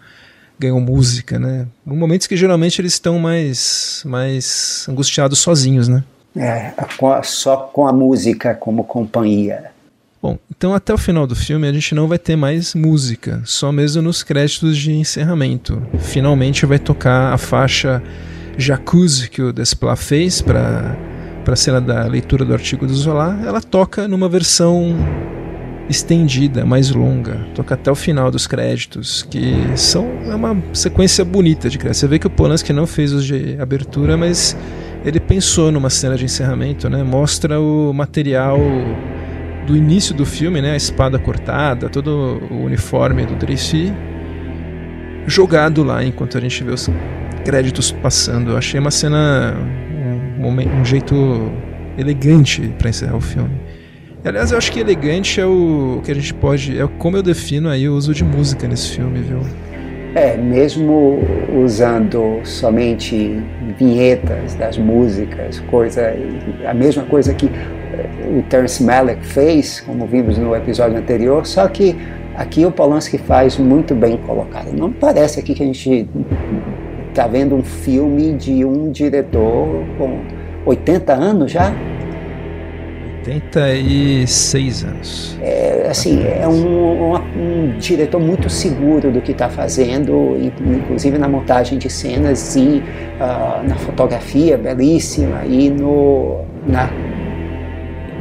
ganham 0.59 0.79
música, 0.79 1.37
né? 1.39 1.67
Em 1.85 1.95
momentos 1.95 2.27
que 2.27 2.37
geralmente 2.37 2.81
eles 2.81 2.93
estão 2.93 3.19
mais, 3.19 4.03
mais 4.05 4.85
angustiados 4.89 5.39
sozinhos, 5.39 5.87
né? 5.87 6.03
É, 6.35 6.73
só 7.23 7.57
com 7.57 7.87
a 7.87 7.93
música 7.93 8.53
como 8.53 8.83
companhia. 8.83 9.71
Bom, 10.21 10.37
então 10.49 10.73
até 10.73 10.93
o 10.93 10.97
final 10.97 11.27
do 11.27 11.35
filme 11.35 11.67
a 11.67 11.71
gente 11.71 11.93
não 11.93 12.07
vai 12.07 12.17
ter 12.17 12.35
mais 12.35 12.73
música, 12.73 13.41
só 13.45 13.71
mesmo 13.71 14.01
nos 14.01 14.23
créditos 14.23 14.75
de 14.77 14.91
encerramento. 14.91 15.81
Finalmente 15.99 16.65
vai 16.65 16.79
tocar 16.79 17.31
a 17.31 17.37
faixa 17.37 18.01
Jacuzzi 18.57 19.29
que 19.29 19.41
o 19.41 19.53
Desplat 19.53 19.99
fez 19.99 20.41
para 20.41 20.97
a 21.47 21.55
cena 21.55 21.79
da 21.79 22.05
leitura 22.05 22.43
do 22.43 22.53
artigo 22.53 22.87
do 22.87 22.95
Zola. 22.95 23.39
Ela 23.45 23.61
toca 23.61 24.07
numa 24.07 24.27
versão 24.27 24.95
estendida, 25.89 26.65
mais 26.65 26.89
longa, 26.91 27.45
toca 27.53 27.75
até 27.75 27.91
o 27.91 27.95
final 27.95 28.31
dos 28.31 28.47
créditos, 28.47 29.23
que 29.23 29.53
são 29.75 30.07
é 30.25 30.33
uma 30.33 30.57
sequência 30.73 31.23
bonita 31.23 31.69
de 31.69 31.77
créditos. 31.77 31.99
Você 31.99 32.07
vê 32.07 32.19
que 32.19 32.27
o 32.27 32.29
Polanski 32.29 32.73
não 32.73 32.87
fez 32.87 33.13
os 33.13 33.25
de 33.25 33.55
abertura, 33.59 34.17
mas 34.17 34.57
ele 35.03 35.19
pensou 35.19 35.71
numa 35.71 35.89
cena 35.89 36.15
de 36.15 36.25
encerramento, 36.25 36.89
né? 36.89 37.03
Mostra 37.03 37.59
o 37.59 37.93
material 37.93 38.59
do 39.67 39.75
início 39.75 40.15
do 40.15 40.25
filme, 40.25 40.61
né? 40.61 40.71
A 40.71 40.75
espada 40.75 41.19
cortada, 41.19 41.89
todo 41.89 42.41
o 42.49 42.63
uniforme 42.63 43.25
do 43.25 43.35
Tracy 43.35 43.93
jogado 45.27 45.83
lá 45.83 46.03
enquanto 46.03 46.37
a 46.37 46.41
gente 46.41 46.63
vê 46.63 46.71
os 46.71 46.89
créditos 47.43 47.91
passando. 47.91 48.51
Eu 48.51 48.57
achei 48.57 48.79
uma 48.79 48.91
cena 48.91 49.55
um, 50.39 50.47
um, 50.47 50.81
um 50.81 50.85
jeito 50.85 51.51
elegante 51.97 52.73
para 52.77 52.89
encerrar 52.89 53.15
o 53.15 53.21
filme. 53.21 53.51
Aliás, 54.25 54.51
eu 54.51 54.57
acho 54.57 54.71
que 54.71 54.79
elegante 54.79 55.39
é 55.39 55.45
o 55.45 56.01
que 56.03 56.11
a 56.11 56.15
gente 56.15 56.33
pode. 56.33 56.79
É 56.81 56.87
como 56.97 57.15
eu 57.15 57.21
defino 57.21 57.69
aí 57.69 57.87
o 57.87 57.93
uso 57.93 58.11
de 58.11 58.23
música 58.23 58.67
nesse 58.67 58.95
filme, 58.95 59.19
viu? 59.19 59.39
É, 60.15 60.35
mesmo 60.35 61.19
usando 61.63 62.39
somente 62.43 63.39
vinhetas 63.77 64.55
das 64.55 64.79
músicas, 64.79 65.59
coisa, 65.69 66.11
a 66.65 66.73
mesma 66.73 67.03
coisa 67.03 67.35
que 67.35 67.45
eh, 67.45 68.39
o 68.39 68.41
Terence 68.49 68.81
Malick 68.83 69.23
fez, 69.23 69.81
como 69.81 70.07
vimos 70.07 70.39
no 70.39 70.55
episódio 70.55 70.97
anterior, 70.97 71.45
só 71.45 71.67
que 71.67 71.95
aqui 72.35 72.65
o 72.65 72.71
Polanski 72.71 73.19
faz 73.19 73.59
muito 73.59 73.93
bem 73.93 74.17
colocado. 74.17 74.71
Não 74.73 74.91
parece 74.91 75.39
aqui 75.39 75.53
que 75.53 75.61
a 75.61 75.67
gente 75.67 76.09
está 77.09 77.27
vendo 77.27 77.53
um 77.53 77.63
filme 77.63 78.33
de 78.33 78.65
um 78.65 78.89
diretor 78.89 79.83
com 79.99 80.21
80 80.65 81.13
anos 81.13 81.51
já, 81.51 81.71
86 83.27 84.83
anos. 84.83 85.37
É, 85.41 85.87
assim, 85.89 86.23
é 86.23 86.47
um, 86.47 87.13
um, 87.13 87.15
um 87.15 87.77
diretor 87.77 88.19
muito 88.19 88.49
seguro 88.49 89.11
do 89.11 89.21
que 89.21 89.31
está 89.31 89.49
fazendo, 89.49 90.37
inclusive 90.59 91.17
na 91.17 91.27
montagem 91.27 91.77
de 91.77 91.89
cenas 91.89 92.55
e 92.55 92.83
uh, 93.19 93.67
na 93.67 93.75
fotografia 93.75 94.57
belíssima 94.57 95.43
e 95.45 95.69
no, 95.69 96.41
na 96.67 96.89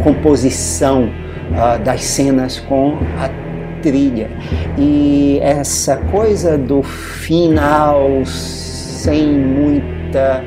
composição 0.03 1.05
uh, 1.05 1.79
das 1.85 2.03
cenas 2.05 2.59
com 2.61 2.99
a 3.19 3.29
trilha. 3.83 4.31
E 4.79 5.39
essa 5.43 5.97
coisa 5.97 6.57
do 6.57 6.83
final 6.83 8.25
sem 8.25 9.27
muita. 9.27 10.43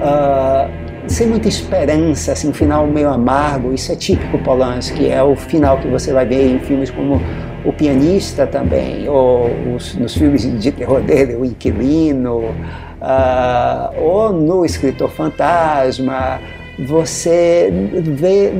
Uh, 0.00 0.87
sem 1.08 1.26
muita 1.26 1.48
esperança, 1.48 2.32
assim, 2.32 2.48
um 2.48 2.52
final 2.52 2.86
meio 2.86 3.08
amargo. 3.08 3.72
Isso 3.72 3.92
é 3.92 3.96
típico 3.96 4.38
Polanski, 4.38 5.08
é 5.08 5.22
o 5.22 5.34
final 5.34 5.78
que 5.78 5.88
você 5.88 6.12
vai 6.12 6.26
ver 6.26 6.46
em 6.50 6.58
filmes 6.60 6.90
como 6.90 7.20
O 7.64 7.72
Pianista 7.72 8.46
também, 8.46 9.08
ou 9.08 9.50
os, 9.74 9.94
nos 9.94 10.14
filmes 10.14 10.42
de 10.60 10.72
terror 10.72 11.00
dele, 11.00 11.34
O 11.36 11.44
Inquilino, 11.44 12.38
uh, 12.38 14.00
ou 14.00 14.32
no 14.32 14.64
Escritor 14.64 15.10
Fantasma, 15.10 16.40
você 16.78 17.70
vê, 18.02 18.52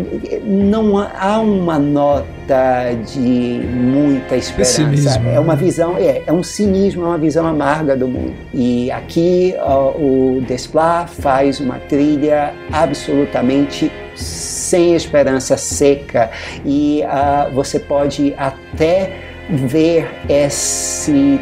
não 0.44 0.98
há 0.98 1.40
uma 1.40 1.78
nota 1.78 2.92
de 3.14 3.60
muita 3.72 4.36
esperança. 4.36 4.82
Pessimismo. 4.82 5.28
É 5.28 5.38
uma 5.38 5.54
visão, 5.54 5.96
é, 5.96 6.22
é 6.26 6.32
um 6.32 6.42
cinismo, 6.42 7.04
é 7.04 7.06
uma 7.06 7.18
visão 7.18 7.46
amarga 7.46 7.96
do 7.96 8.08
mundo. 8.08 8.34
E 8.52 8.90
aqui 8.90 9.54
ó, 9.60 9.90
o 9.90 10.42
Desplat 10.48 11.08
faz 11.10 11.60
uma 11.60 11.78
trilha 11.78 12.52
absolutamente 12.72 13.90
sem 14.16 14.96
esperança, 14.96 15.56
seca, 15.56 16.30
e 16.64 17.02
uh, 17.04 17.54
você 17.54 17.78
pode 17.78 18.34
até 18.36 19.12
ver 19.48 20.10
esse 20.28 21.40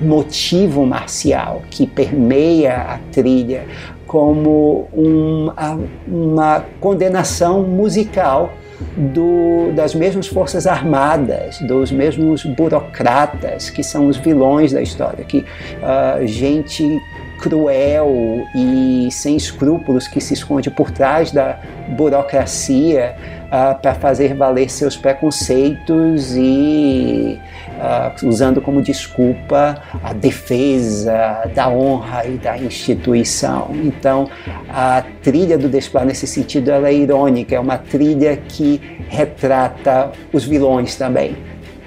motivo 0.00 0.84
marcial 0.84 1.62
que 1.70 1.86
permeia 1.86 2.76
a 2.76 2.98
trilha 3.12 3.64
como 4.08 4.88
uma, 4.92 5.78
uma 6.08 6.64
condenação 6.80 7.62
musical 7.62 8.50
do, 8.96 9.70
das 9.74 9.94
mesmas 9.94 10.26
forças 10.26 10.66
armadas, 10.66 11.58
dos 11.60 11.92
mesmos 11.92 12.44
burocratas 12.44 13.70
que 13.70 13.84
são 13.84 14.08
os 14.08 14.16
vilões 14.16 14.72
da 14.72 14.80
história, 14.80 15.24
que 15.24 15.38
uh, 15.38 16.26
gente 16.26 17.00
cruel 17.38 18.44
e 18.54 19.08
sem 19.12 19.36
escrúpulos 19.36 20.08
que 20.08 20.20
se 20.20 20.34
esconde 20.34 20.70
por 20.70 20.90
trás 20.90 21.30
da 21.30 21.58
burocracia 21.90 23.14
uh, 23.46 23.80
para 23.80 23.94
fazer 23.94 24.34
valer 24.34 24.68
seus 24.68 24.96
preconceitos 24.96 26.34
e 26.36 27.38
uh, 27.78 28.26
usando 28.26 28.60
como 28.60 28.82
desculpa 28.82 29.80
a 30.02 30.12
defesa 30.12 31.50
da 31.54 31.68
honra 31.68 32.26
e 32.26 32.36
da 32.36 32.58
instituição. 32.58 33.70
Então, 33.72 34.28
a 34.68 35.02
trilha 35.22 35.56
do 35.56 35.68
Desplat 35.68 36.06
nesse 36.06 36.26
sentido 36.26 36.70
ela 36.70 36.88
é 36.88 36.94
irônica, 36.94 37.54
é 37.54 37.60
uma 37.60 37.78
trilha 37.78 38.36
que 38.36 38.80
retrata 39.08 40.10
os 40.32 40.44
vilões 40.44 40.96
também, 40.96 41.36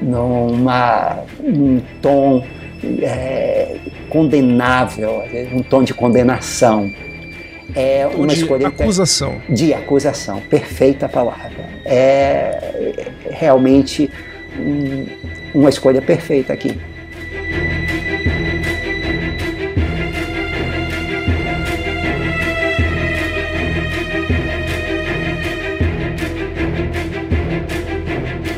numa 0.01 1.19
um 1.43 1.81
tom 2.01 2.43
é, 3.01 3.77
condenável, 4.09 5.23
um 5.53 5.61
tom 5.61 5.83
de 5.83 5.93
condenação. 5.93 6.89
É 7.73 8.05
uma 8.13 8.27
de 8.27 8.41
escolha 8.41 8.67
acusação. 8.67 9.41
De 9.47 9.73
acusação, 9.73 10.41
perfeita 10.41 11.07
palavra. 11.07 11.69
É 11.85 13.11
realmente 13.29 14.09
um, 14.59 15.05
uma 15.53 15.69
escolha 15.69 16.01
perfeita 16.01 16.53
aqui. 16.53 16.77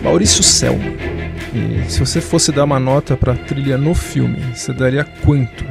Maurício 0.02 0.44
Selma. 0.44 0.94
E 1.56 1.90
se 1.90 2.00
você 2.00 2.22
fosse 2.22 2.52
dar 2.52 2.66
uma 2.66 2.80
nota 2.80 3.16
para 3.16 3.34
a 3.34 3.36
trilha 3.36 3.78
no 3.78 3.94
filme, 3.94 4.38
você 4.54 4.74
daria 4.74 5.06
quanto? 5.24 5.66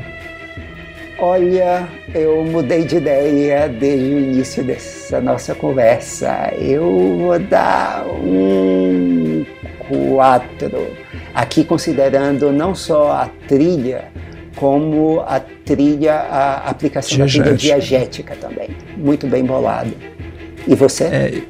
Olha, 1.19 1.89
eu 2.13 2.45
mudei 2.45 2.85
de 2.85 2.97
ideia 2.97 3.69
desde 3.69 4.15
o 4.15 4.19
início 4.19 4.65
dessa 4.65 5.21
nossa 5.21 5.55
conversa. 5.55 6.53
Eu 6.59 7.19
vou 7.19 7.39
dar 7.39 8.05
um 8.09 9.45
4. 9.89 11.02
Aqui 11.35 11.65
considerando 11.65 12.53
não 12.53 12.75
só 12.75 13.13
a 13.13 13.31
trilha, 13.49 14.05
como 14.57 15.21
a 15.21 15.41
trilha, 15.41 16.15
a 16.15 16.71
aplicação 16.71 17.19
diegética. 17.19 17.51
da 17.51 17.57
trilha 17.57 17.75
diegética 17.79 18.37
também. 18.37 18.71
Muito 18.97 19.27
bem 19.27 19.45
bolado. 19.45 19.93
E 20.67 20.75
você? 20.75 21.05
É, 21.05 21.43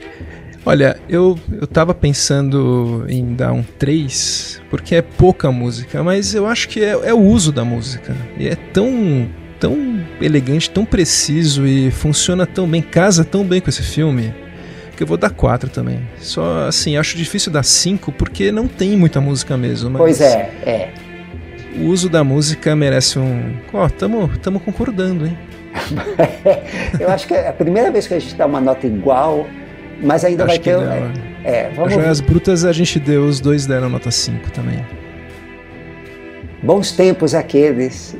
Olha, 0.64 0.96
eu, 1.08 1.36
eu 1.60 1.66
tava 1.66 1.92
pensando 1.92 3.04
em 3.08 3.34
dar 3.34 3.52
um 3.52 3.64
3, 3.64 4.62
porque 4.70 4.94
é 4.94 5.02
pouca 5.02 5.50
música, 5.50 6.04
mas 6.04 6.34
eu 6.36 6.46
acho 6.46 6.68
que 6.68 6.80
é, 6.80 6.90
é 6.90 7.12
o 7.12 7.18
uso 7.18 7.50
da 7.50 7.64
música. 7.64 8.14
E 8.38 8.46
é 8.46 8.54
tão, 8.54 9.28
tão 9.58 10.00
elegante, 10.20 10.70
tão 10.70 10.84
preciso 10.84 11.66
e 11.66 11.90
funciona 11.90 12.46
tão 12.46 12.68
bem, 12.68 12.80
casa 12.80 13.24
tão 13.24 13.44
bem 13.44 13.60
com 13.60 13.68
esse 13.70 13.82
filme, 13.82 14.32
eu 15.02 15.06
vou 15.06 15.16
dar 15.16 15.30
4 15.30 15.68
também. 15.70 16.00
Só 16.18 16.66
assim, 16.66 16.96
acho 16.96 17.16
difícil 17.16 17.52
dar 17.52 17.62
5 17.62 18.12
porque 18.12 18.50
não 18.50 18.66
tem 18.66 18.96
muita 18.96 19.20
música 19.20 19.56
mesmo. 19.56 19.98
pois 19.98 20.20
é, 20.20 20.50
é. 20.64 20.88
O 21.76 21.86
uso 21.86 22.08
da 22.08 22.22
música 22.22 22.76
merece 22.76 23.18
um. 23.18 23.56
Ó, 23.72 23.86
oh, 23.86 23.90
tamo, 23.90 24.28
tamo 24.38 24.60
concordando, 24.60 25.26
hein? 25.26 25.38
eu 27.00 27.08
acho 27.08 27.26
que 27.26 27.34
é 27.34 27.48
a 27.48 27.52
primeira 27.52 27.90
vez 27.90 28.06
que 28.06 28.12
a 28.12 28.18
gente 28.18 28.34
dá 28.34 28.44
uma 28.44 28.60
nota 28.60 28.86
igual 28.86 29.46
mas 30.02 30.24
ainda 30.24 30.44
Acho 30.44 30.52
vai 30.54 30.58
ter. 30.58 30.76
Não, 30.76 31.12
é, 31.44 31.70
vamos 31.70 31.96
As 31.96 32.20
brutas 32.20 32.64
a 32.64 32.72
gente 32.72 32.98
deu, 32.98 33.24
os 33.24 33.40
dois 33.40 33.66
deram 33.66 33.88
nota 33.88 34.10
5 34.10 34.50
também. 34.50 34.84
Bons 36.62 36.92
tempos 36.92 37.34
aqueles. 37.34 38.16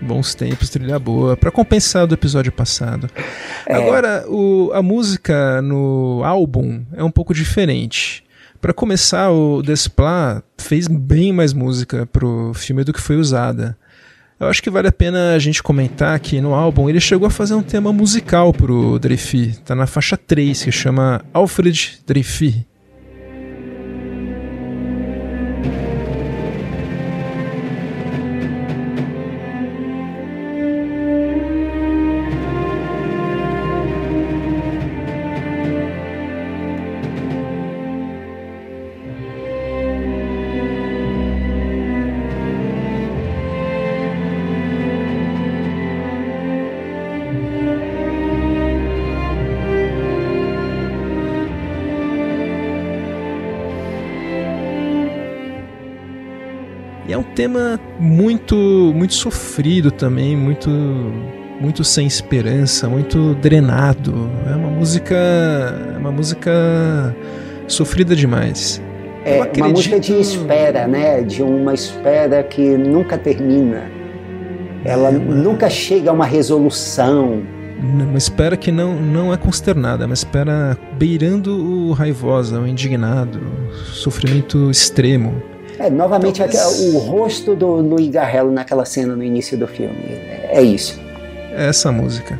Bons 0.00 0.34
tempos, 0.34 0.68
trilha 0.68 0.98
boa, 0.98 1.36
para 1.36 1.50
compensar 1.50 2.06
do 2.06 2.14
episódio 2.14 2.52
passado. 2.52 3.08
É. 3.66 3.74
Agora, 3.74 4.24
o, 4.28 4.70
a 4.72 4.82
música 4.82 5.60
no 5.60 6.22
álbum 6.24 6.84
é 6.94 7.02
um 7.02 7.10
pouco 7.10 7.34
diferente. 7.34 8.24
Para 8.60 8.72
começar, 8.72 9.30
o 9.30 9.62
Desplat 9.62 10.42
fez 10.58 10.86
bem 10.88 11.32
mais 11.32 11.52
música 11.52 12.06
pro 12.06 12.52
filme 12.54 12.84
do 12.84 12.92
que 12.92 13.00
foi 13.00 13.16
usada. 13.16 13.76
Eu 14.38 14.48
acho 14.48 14.62
que 14.62 14.70
vale 14.70 14.88
a 14.88 14.92
pena 14.92 15.34
a 15.34 15.38
gente 15.38 15.62
comentar 15.62 16.18
que 16.20 16.40
no 16.40 16.54
álbum 16.54 16.90
ele 16.90 17.00
chegou 17.00 17.26
a 17.26 17.30
fazer 17.30 17.54
um 17.54 17.62
tema 17.62 17.92
musical 17.92 18.52
pro 18.52 18.98
Dreyfus. 18.98 19.58
Tá 19.64 19.74
na 19.74 19.86
faixa 19.86 20.16
3, 20.16 20.64
que 20.64 20.72
chama 20.72 21.24
Alfred 21.32 22.00
Dreyfus. 22.06 22.54
Tema 57.46 57.78
muito 58.00 58.56
muito 58.94 59.14
sofrido 59.14 59.90
também, 59.90 60.36
muito 60.36 60.68
muito 61.60 61.84
sem 61.84 62.06
esperança, 62.06 62.88
muito 62.88 63.34
drenado. 63.36 64.28
É 64.50 64.54
uma 64.54 64.68
música, 64.68 65.14
é 65.14 65.96
uma 65.98 66.12
música 66.12 67.16
sofrida 67.66 68.14
demais. 68.14 68.82
É 69.24 69.40
acredito... 69.40 69.64
uma 69.64 69.68
música 69.70 69.98
de 69.98 70.20
espera, 70.20 70.86
né? 70.86 71.22
De 71.22 71.42
uma 71.42 71.72
espera 71.72 72.42
que 72.42 72.76
nunca 72.76 73.16
termina. 73.16 73.90
Ela 74.84 75.08
é 75.08 75.16
uma... 75.16 75.34
nunca 75.34 75.70
chega 75.70 76.10
a 76.10 76.12
uma 76.12 76.26
resolução. 76.26 77.42
Uma 77.80 78.18
espera 78.18 78.56
que 78.56 78.70
não, 78.70 78.94
não 78.96 79.32
é 79.32 79.36
consternada, 79.36 80.04
é 80.04 80.06
uma 80.06 80.14
espera 80.14 80.76
beirando 80.98 81.56
o 81.56 81.92
raivosa, 81.92 82.58
o 82.58 82.66
indignado, 82.66 83.38
o 83.70 83.74
sofrimento 83.92 84.70
extremo. 84.70 85.42
É, 85.78 85.90
novamente 85.90 86.38
Talvez... 86.38 86.94
o 86.94 86.98
rosto 86.98 87.54
do 87.54 87.66
Louis 87.66 88.08
Garrel 88.08 88.50
naquela 88.50 88.84
cena 88.84 89.14
no 89.14 89.22
início 89.22 89.58
do 89.58 89.66
filme. 89.66 89.96
É 90.50 90.62
isso. 90.62 91.00
É 91.52 91.66
essa 91.68 91.92
música. 91.92 92.38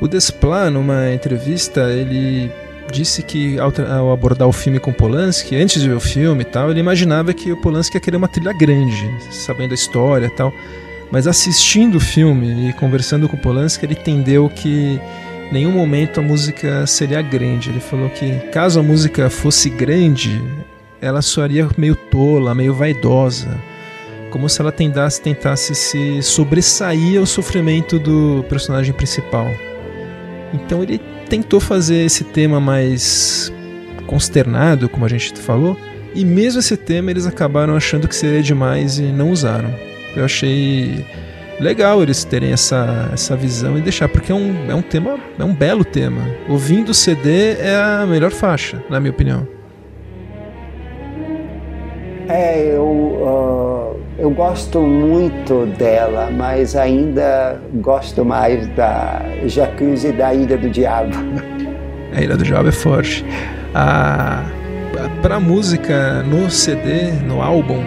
O 0.00 0.06
Desplat, 0.06 0.70
numa 0.70 1.12
entrevista, 1.12 1.80
ele 1.90 2.52
disse 2.92 3.22
que 3.22 3.58
ao, 3.58 3.72
ao, 3.90 4.12
abordar 4.12 4.48
o 4.48 4.52
filme 4.52 4.78
com 4.78 4.92
Polanski, 4.92 5.56
antes 5.56 5.82
de 5.82 5.88
ver 5.88 5.94
o 5.94 6.00
filme 6.00 6.42
e 6.42 6.44
tal, 6.44 6.70
ele 6.70 6.80
imaginava 6.80 7.32
que 7.34 7.52
o 7.52 7.60
Polanski 7.60 7.96
ia 7.96 8.00
querer 8.00 8.16
uma 8.16 8.28
trilha 8.28 8.52
grande, 8.52 9.10
sabendo 9.30 9.72
a 9.72 9.74
história 9.74 10.26
e 10.26 10.30
tal. 10.30 10.52
Mas 11.10 11.26
assistindo 11.26 11.96
o 11.96 12.00
filme 12.00 12.68
e 12.68 12.72
conversando 12.74 13.28
com 13.28 13.36
o 13.36 13.40
Polanski, 13.40 13.86
ele 13.86 13.94
entendeu 13.94 14.48
que 14.48 15.00
em 15.50 15.52
nenhum 15.52 15.72
momento 15.72 16.20
a 16.20 16.22
música 16.22 16.86
seria 16.86 17.22
grande. 17.22 17.70
Ele 17.70 17.80
falou 17.80 18.10
que 18.10 18.38
caso 18.50 18.78
a 18.78 18.82
música 18.82 19.30
fosse 19.30 19.70
grande, 19.70 20.40
ela 21.00 21.22
soaria 21.22 21.68
meio 21.76 21.94
tola, 21.94 22.54
meio 22.54 22.74
vaidosa, 22.74 23.48
como 24.30 24.48
se 24.48 24.60
ela 24.60 24.72
tentasse, 24.72 25.20
tentasse 25.20 25.74
se 25.74 26.22
sobressair 26.22 27.18
ao 27.18 27.26
sofrimento 27.26 27.98
do 27.98 28.44
personagem 28.48 28.92
principal. 28.92 29.48
Então 30.52 30.82
ele 30.82 31.00
tentou 31.28 31.60
fazer 31.60 32.04
esse 32.04 32.24
tema 32.24 32.60
mais 32.60 33.52
consternado, 34.06 34.88
como 34.88 35.04
a 35.04 35.08
gente 35.08 35.32
falou, 35.38 35.76
e 36.14 36.24
mesmo 36.24 36.60
esse 36.60 36.76
tema 36.76 37.10
eles 37.10 37.26
acabaram 37.26 37.76
achando 37.76 38.08
que 38.08 38.16
seria 38.16 38.42
demais 38.42 38.98
e 38.98 39.02
não 39.02 39.30
usaram. 39.30 39.72
Eu 40.16 40.24
achei 40.24 41.04
legal 41.60 42.02
eles 42.02 42.24
terem 42.24 42.52
essa, 42.52 43.10
essa 43.12 43.36
visão 43.36 43.76
e 43.76 43.80
deixar, 43.80 44.08
porque 44.08 44.32
é 44.32 44.34
um, 44.34 44.70
é 44.70 44.74
um 44.74 44.82
tema, 44.82 45.18
é 45.38 45.44
um 45.44 45.54
belo 45.54 45.84
tema. 45.84 46.22
Ouvindo 46.48 46.90
o 46.90 46.94
CD 46.94 47.52
é 47.58 47.76
a 47.76 48.06
melhor 48.06 48.30
faixa, 48.30 48.82
na 48.88 48.98
minha 48.98 49.10
opinião. 49.10 49.57
É, 52.28 52.74
eu, 52.74 52.84
uh, 52.84 54.00
eu 54.18 54.30
gosto 54.30 54.80
muito 54.80 55.64
dela, 55.78 56.30
mas 56.30 56.76
ainda 56.76 57.58
gosto 57.76 58.22
mais 58.22 58.66
da 58.68 59.22
Jacuzzi 59.46 60.12
da 60.12 60.34
Ilha 60.34 60.58
do 60.58 60.68
Diabo. 60.68 61.16
A 62.14 62.20
Ilha 62.20 62.36
do 62.36 62.44
Diabo 62.44 62.68
é 62.68 62.72
forte. 62.72 63.24
A, 63.74 64.44
pra 65.22 65.40
música 65.40 66.22
no 66.22 66.50
CD, 66.50 67.12
no 67.26 67.40
álbum, 67.40 67.82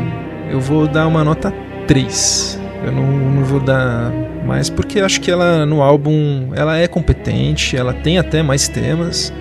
eu 0.50 0.60
vou 0.60 0.88
dar 0.88 1.08
uma 1.08 1.24
nota 1.24 1.54
3. 1.88 2.60
Eu 2.86 2.92
não, 2.92 3.06
não 3.06 3.44
vou 3.44 3.60
dar 3.60 4.12
mais 4.46 4.70
porque 4.70 5.00
acho 5.00 5.22
que 5.22 5.30
ela 5.30 5.66
no 5.66 5.82
álbum 5.84 6.50
ela 6.56 6.78
é 6.78 6.88
competente, 6.88 7.78
ela 7.78 7.94
tem 7.94 8.18
até 8.18 8.42
mais 8.42 8.68
temas 8.68 9.32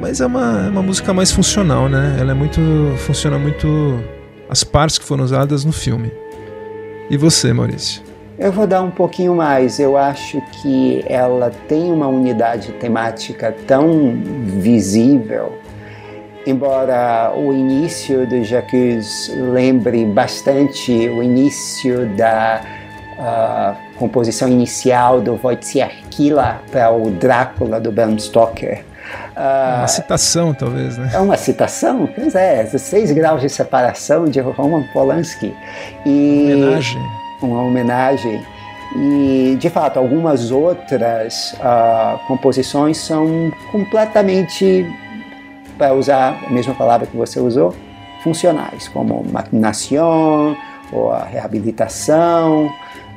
mas 0.00 0.20
é 0.20 0.26
uma, 0.26 0.66
é 0.66 0.70
uma 0.70 0.82
música 0.82 1.12
mais 1.12 1.30
funcional, 1.30 1.88
né? 1.88 2.16
Ela 2.18 2.32
é 2.32 2.34
muito. 2.34 2.60
funciona 2.98 3.38
muito 3.38 4.02
as 4.48 4.62
partes 4.62 4.98
que 4.98 5.04
foram 5.04 5.24
usadas 5.24 5.64
no 5.64 5.72
filme. 5.72 6.12
E 7.10 7.16
você, 7.16 7.52
Maurício? 7.52 8.02
Eu 8.38 8.50
vou 8.50 8.66
dar 8.66 8.82
um 8.82 8.90
pouquinho 8.90 9.34
mais. 9.34 9.78
Eu 9.78 9.96
acho 9.96 10.40
que 10.60 11.04
ela 11.06 11.50
tem 11.68 11.92
uma 11.92 12.08
unidade 12.08 12.72
temática 12.72 13.54
tão 13.66 14.20
visível. 14.58 15.52
Embora 16.46 17.32
o 17.34 17.52
início 17.52 18.26
do 18.26 18.44
Jacques 18.44 19.32
lembre 19.34 20.04
bastante 20.04 20.92
o 21.08 21.22
início 21.22 22.06
da 22.16 22.60
uh, 23.18 23.98
composição 23.98 24.48
inicial 24.48 25.20
do 25.20 25.40
Wojciech 25.42 26.04
Kila 26.10 26.60
para 26.70 26.90
o 26.90 27.10
Drácula 27.10 27.80
do 27.80 27.90
Bram 27.90 28.18
Stoker, 28.18 28.84
Uh, 29.36 29.78
uma 29.78 29.88
citação, 29.88 30.54
talvez, 30.54 30.96
né? 30.96 31.10
É 31.12 31.18
uma 31.18 31.36
citação? 31.36 32.08
Pois 32.14 32.34
é, 32.34 32.64
seis 32.66 33.10
graus 33.10 33.40
de 33.40 33.48
separação 33.48 34.26
de 34.26 34.40
Roman 34.40 34.84
Polanski. 34.92 35.54
E 36.06 36.52
uma 36.54 36.66
homenagem. 36.66 37.02
Uma 37.42 37.62
homenagem. 37.62 38.46
E, 38.96 39.56
de 39.58 39.68
fato, 39.68 39.98
algumas 39.98 40.52
outras 40.52 41.52
uh, 41.54 42.18
composições 42.28 42.96
são 42.96 43.52
completamente, 43.72 44.86
para 45.76 45.92
usar 45.94 46.38
a 46.46 46.50
mesma 46.50 46.74
palavra 46.74 47.04
que 47.04 47.16
você 47.16 47.40
usou, 47.40 47.74
funcionais, 48.22 48.86
como 48.88 49.24
maquinação 49.32 50.56
ou 50.92 51.12
a 51.12 51.24
reabilitação. 51.24 52.66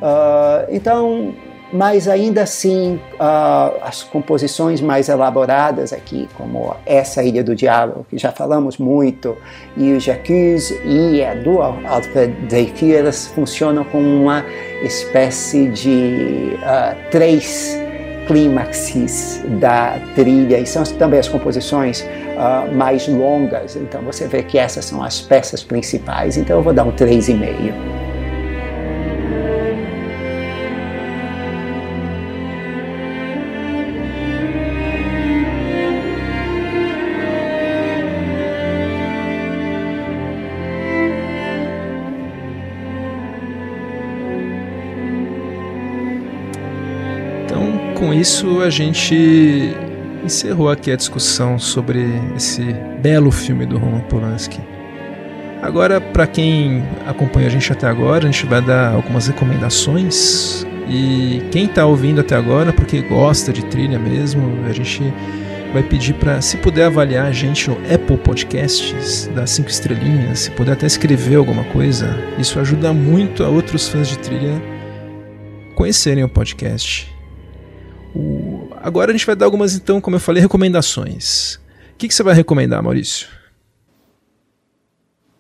Uh, 0.01 0.65
então, 0.69 1.33
mas 1.71 2.07
ainda 2.07 2.43
assim 2.43 2.99
uh, 3.15 3.77
as 3.81 4.03
composições 4.03 4.79
mais 4.81 5.09
elaboradas 5.09 5.91
aqui, 5.91 6.27
como 6.35 6.75
essa 6.85 7.23
Ilha 7.23 7.43
do 7.43 7.55
Diabo, 7.55 8.05
que 8.09 8.17
já 8.17 8.31
falamos 8.31 8.77
muito, 8.77 9.35
e 9.75 9.93
o 9.93 9.99
Jacques 9.99 10.73
e 10.85 11.23
a 11.23 11.33
do 11.35 11.61
Alfred 11.61 12.33
Dreyfus, 12.47 12.91
elas 12.91 13.27
funcionam 13.27 13.83
como 13.83 14.07
uma 14.07 14.45
espécie 14.81 15.67
de 15.69 16.53
uh, 16.55 17.11
três 17.11 17.77
clímaxes 18.27 19.41
da 19.59 19.99
trilha, 20.15 20.59
e 20.59 20.65
são 20.65 20.83
também 20.83 21.19
as 21.19 21.27
composições 21.27 22.01
uh, 22.01 22.73
mais 22.75 23.07
longas, 23.07 23.75
então 23.75 24.01
você 24.01 24.27
vê 24.27 24.43
que 24.43 24.57
essas 24.57 24.85
são 24.85 25.03
as 25.03 25.21
peças 25.21 25.63
principais, 25.63 26.37
então 26.37 26.57
eu 26.57 26.63
vou 26.63 26.73
dar 26.73 26.83
um 26.83 26.91
3,5. 26.91 28.06
Isso 48.27 48.59
a 48.59 48.69
gente 48.69 49.73
encerrou 50.21 50.69
aqui 50.69 50.91
a 50.91 50.97
discussão 50.97 51.57
sobre 51.57 52.03
esse 52.35 52.61
belo 53.01 53.31
filme 53.31 53.65
do 53.65 53.77
Roman 53.77 54.01
Polanski. 54.01 54.59
Agora, 55.61 56.01
para 56.01 56.27
quem 56.27 56.83
acompanha 57.07 57.47
a 57.47 57.49
gente 57.49 57.71
até 57.71 57.87
agora, 57.87 58.27
a 58.27 58.29
gente 58.29 58.45
vai 58.45 58.61
dar 58.61 58.91
algumas 58.91 59.27
recomendações. 59.27 60.67
E 60.89 61.41
quem 61.51 61.67
está 61.67 61.85
ouvindo 61.85 62.19
até 62.19 62.35
agora, 62.35 62.73
porque 62.73 63.01
gosta 63.01 63.53
de 63.53 63.63
trilha 63.63 63.97
mesmo, 63.97 64.59
a 64.69 64.73
gente 64.73 65.01
vai 65.71 65.83
pedir 65.83 66.13
para, 66.15 66.41
se 66.41 66.57
puder 66.57 66.87
avaliar 66.87 67.27
a 67.27 67.31
gente 67.31 67.69
no 67.69 67.77
Apple 67.89 68.17
Podcasts, 68.17 69.31
dar 69.33 69.47
cinco 69.47 69.69
estrelinhas, 69.69 70.39
se 70.39 70.51
puder 70.51 70.73
até 70.73 70.85
escrever 70.85 71.35
alguma 71.35 71.63
coisa, 71.63 72.13
isso 72.37 72.59
ajuda 72.59 72.91
muito 72.91 73.41
a 73.41 73.47
outros 73.47 73.87
fãs 73.87 74.09
de 74.09 74.19
trilha 74.19 74.61
conhecerem 75.75 76.25
o 76.25 76.29
podcast. 76.29 77.16
Agora 78.81 79.11
a 79.11 79.13
gente 79.13 79.25
vai 79.25 79.35
dar 79.35 79.45
algumas, 79.45 79.75
então, 79.75 79.99
como 79.99 80.15
eu 80.15 80.19
falei, 80.19 80.41
recomendações. 80.41 81.55
O 81.93 81.97
que, 81.97 82.07
que 82.07 82.13
você 82.13 82.23
vai 82.23 82.33
recomendar, 82.33 82.81
Maurício? 82.81 83.27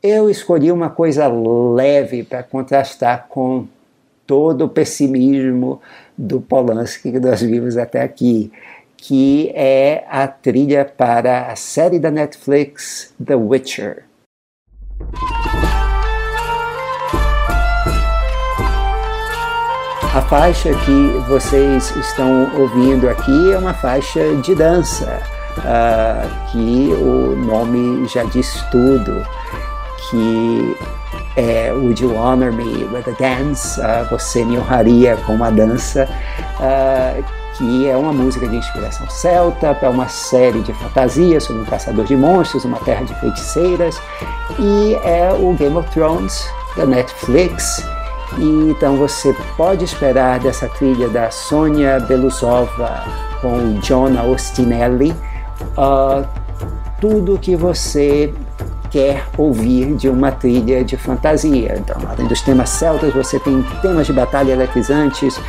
Eu 0.01 0.29
escolhi 0.29 0.71
uma 0.71 0.89
coisa 0.89 1.27
leve 1.27 2.23
para 2.23 2.43
contrastar 2.43 3.27
com 3.29 3.67
todo 4.25 4.65
o 4.65 4.69
pessimismo 4.69 5.81
do 6.17 6.41
Polanski 6.41 7.11
que 7.11 7.19
nós 7.19 7.41
vimos 7.41 7.77
até 7.77 8.01
aqui, 8.01 8.51
que 8.97 9.49
é 9.55 10.05
a 10.09 10.27
trilha 10.27 10.83
para 10.85 11.47
a 11.47 11.55
série 11.55 11.99
da 11.99 12.11
Netflix 12.11 13.13
The 13.23 13.35
Witcher. 13.35 14.03
A 20.17 20.21
faixa 20.23 20.73
que 20.73 21.23
vocês 21.29 21.95
estão 21.95 22.49
ouvindo 22.59 23.07
aqui 23.07 23.51
é 23.51 23.57
uma 23.59 23.75
faixa 23.75 24.33
de 24.37 24.55
dança, 24.55 25.21
uh, 25.59 26.51
que 26.51 26.89
o 26.91 27.35
nome 27.35 28.07
já 28.07 28.23
diz 28.23 28.65
tudo 28.71 29.23
que 30.09 30.75
é 31.35 31.71
Would 31.71 32.03
You 32.03 32.15
Honor 32.15 32.51
Me 32.51 32.85
with 32.85 33.03
a 33.05 33.11
Dance? 33.11 33.79
Uh, 33.79 34.09
você 34.09 34.43
me 34.43 34.57
honraria 34.57 35.17
com 35.17 35.35
uma 35.35 35.51
dança, 35.51 36.09
uh, 36.55 37.23
que 37.55 37.87
é 37.87 37.95
uma 37.95 38.11
música 38.11 38.47
de 38.47 38.55
inspiração 38.55 39.07
celta 39.11 39.75
para 39.75 39.91
uma 39.91 40.07
série 40.07 40.61
de 40.61 40.73
fantasias 40.73 41.43
sobre 41.43 41.61
um 41.61 41.65
caçador 41.65 42.05
de 42.05 42.15
monstros, 42.15 42.65
uma 42.65 42.79
terra 42.79 43.05
de 43.05 43.13
feiticeiras, 43.19 44.01
e 44.57 44.95
é 45.03 45.31
o 45.31 45.53
Game 45.53 45.77
of 45.77 45.87
Thrones 45.91 46.43
da 46.75 46.87
Netflix. 46.87 47.85
Então 48.37 48.97
você 48.97 49.35
pode 49.55 49.85
esperar 49.85 50.39
dessa 50.39 50.67
trilha 50.67 51.07
da 51.09 51.31
Sônia 51.31 51.99
Belusova 51.99 53.03
com 53.41 53.53
o 53.53 53.73
John 53.79 54.17
Austinelli 54.19 55.15
uh, 55.77 56.25
tudo 56.99 57.37
que 57.37 57.55
você 57.55 58.33
quer 58.89 59.25
ouvir 59.37 59.95
de 59.95 60.09
uma 60.09 60.31
trilha 60.31 60.83
de 60.83 60.97
fantasia. 60.97 61.75
Então, 61.77 61.97
além 62.09 62.27
dos 62.27 62.41
temas 62.41 62.69
celtas, 62.69 63.13
você 63.13 63.39
tem 63.39 63.63
temas 63.81 64.07
de 64.07 64.13
batalha 64.13 64.53
eletrizantes, 64.53 65.39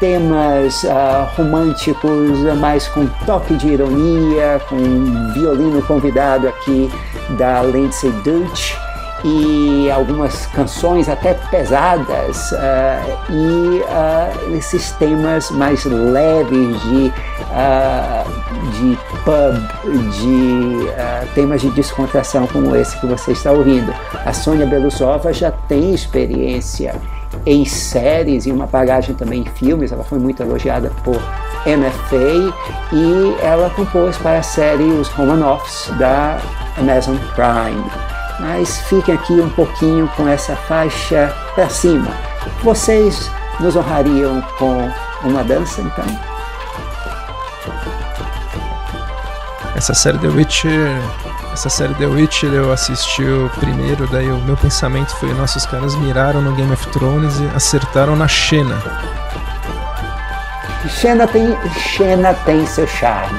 temas 0.00 0.82
uh, 0.84 1.28
românticos, 1.36 2.38
mais 2.58 2.88
com 2.88 3.06
toque 3.26 3.54
de 3.54 3.68
ironia, 3.68 4.60
com 4.68 4.76
um 4.76 5.32
violino 5.32 5.82
convidado 5.82 6.48
aqui 6.48 6.90
da 7.38 7.62
Lindsay 7.62 8.10
Dutch 8.24 8.74
e 9.24 9.90
algumas 9.90 10.46
canções 10.46 11.08
até 11.08 11.34
pesadas 11.34 12.52
uh, 12.52 12.56
e 13.30 13.80
uh, 13.80 14.56
esses 14.56 14.90
temas 14.92 15.50
mais 15.50 15.84
leves 15.84 16.80
de, 16.82 17.12
uh, 17.50 18.72
de 18.72 18.98
pub, 19.24 20.12
de 20.12 21.32
temas 21.34 21.60
de 21.60 21.70
descontração 21.70 22.46
como 22.48 22.74
esse 22.74 22.98
que 23.00 23.06
você 23.06 23.32
está 23.32 23.52
ouvindo. 23.52 23.94
A 24.24 24.32
Sônia 24.32 24.66
Belusova 24.66 25.32
já 25.32 25.50
tem 25.50 25.94
experiência 25.94 26.94
em 27.46 27.64
séries 27.64 28.46
e 28.46 28.52
uma 28.52 28.66
bagagem 28.66 29.14
também 29.14 29.40
em 29.40 29.44
filmes, 29.44 29.90
ela 29.90 30.04
foi 30.04 30.18
muito 30.18 30.42
elogiada 30.42 30.92
por 31.02 31.16
MFA 31.64 32.52
e 32.92 33.36
ela 33.40 33.70
compôs 33.70 34.16
para 34.18 34.38
a 34.38 34.42
série 34.42 34.84
Os 34.84 35.08
Romanoffs 35.08 35.90
da 35.96 36.40
Amazon 36.76 37.16
Prime 37.34 38.12
mas 38.42 38.80
fiquem 38.88 39.14
aqui 39.14 39.34
um 39.34 39.48
pouquinho 39.50 40.08
com 40.16 40.26
essa 40.26 40.56
faixa 40.56 41.32
para 41.54 41.68
cima. 41.68 42.10
Vocês 42.60 43.30
nos 43.60 43.76
honrariam 43.76 44.42
com 44.58 44.90
uma 45.22 45.44
dança, 45.44 45.80
então? 45.80 46.04
Essa 49.76 49.94
série 49.94 50.18
The 50.18 50.26
Witcher, 50.26 50.90
essa 51.52 51.68
série 51.68 51.94
The 51.94 52.06
Witcher 52.06 52.52
eu 52.52 52.72
assisti 52.72 53.24
o 53.24 53.48
primeiro, 53.60 54.08
daí 54.08 54.28
o 54.28 54.38
meu 54.38 54.56
pensamento 54.56 55.14
foi, 55.16 55.32
nossa, 55.34 55.58
os 55.58 55.66
caras 55.66 55.94
miraram 55.94 56.42
no 56.42 56.52
Game 56.52 56.72
of 56.72 56.84
Thrones 56.88 57.38
e 57.38 57.46
acertaram 57.54 58.16
na 58.16 58.26
Xena. 58.26 58.82
Xena 60.88 61.28
tem, 61.28 61.56
Xena 61.78 62.34
tem 62.44 62.66
seu 62.66 62.88
charme. 62.88 63.38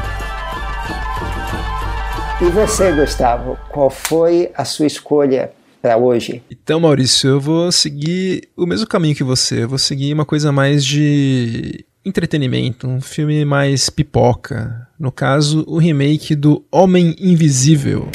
E 2.42 2.46
você, 2.50 2.92
Gustavo, 2.92 3.58
qual 3.70 3.90
foi 3.90 4.52
a 4.56 4.66
sua 4.66 4.86
escolha 4.86 5.52
para 5.82 5.98
hoje? 5.98 6.42
Então, 6.52 6.80
Maurício, 6.80 7.30
eu 7.30 7.40
vou 7.40 7.72
seguir 7.72 8.50
o 8.58 8.66
mesmo 8.66 8.88
caminho 8.88 9.16
que 9.16 9.24
você. 9.24 9.64
Eu 9.64 9.70
vou 9.70 9.78
seguir 9.78 10.14
uma 10.14 10.26
coisa 10.26 10.52
mais 10.52 10.84
de 10.84 11.86
entretenimento, 12.04 12.88
um 12.88 13.00
filme 13.00 13.46
mais 13.46 13.90
pipoca. 13.90 14.88
No 15.00 15.12
caso, 15.12 15.64
o 15.68 15.78
remake 15.78 16.36
do 16.36 16.66
Homem 16.72 17.16
Invisível. 17.20 18.10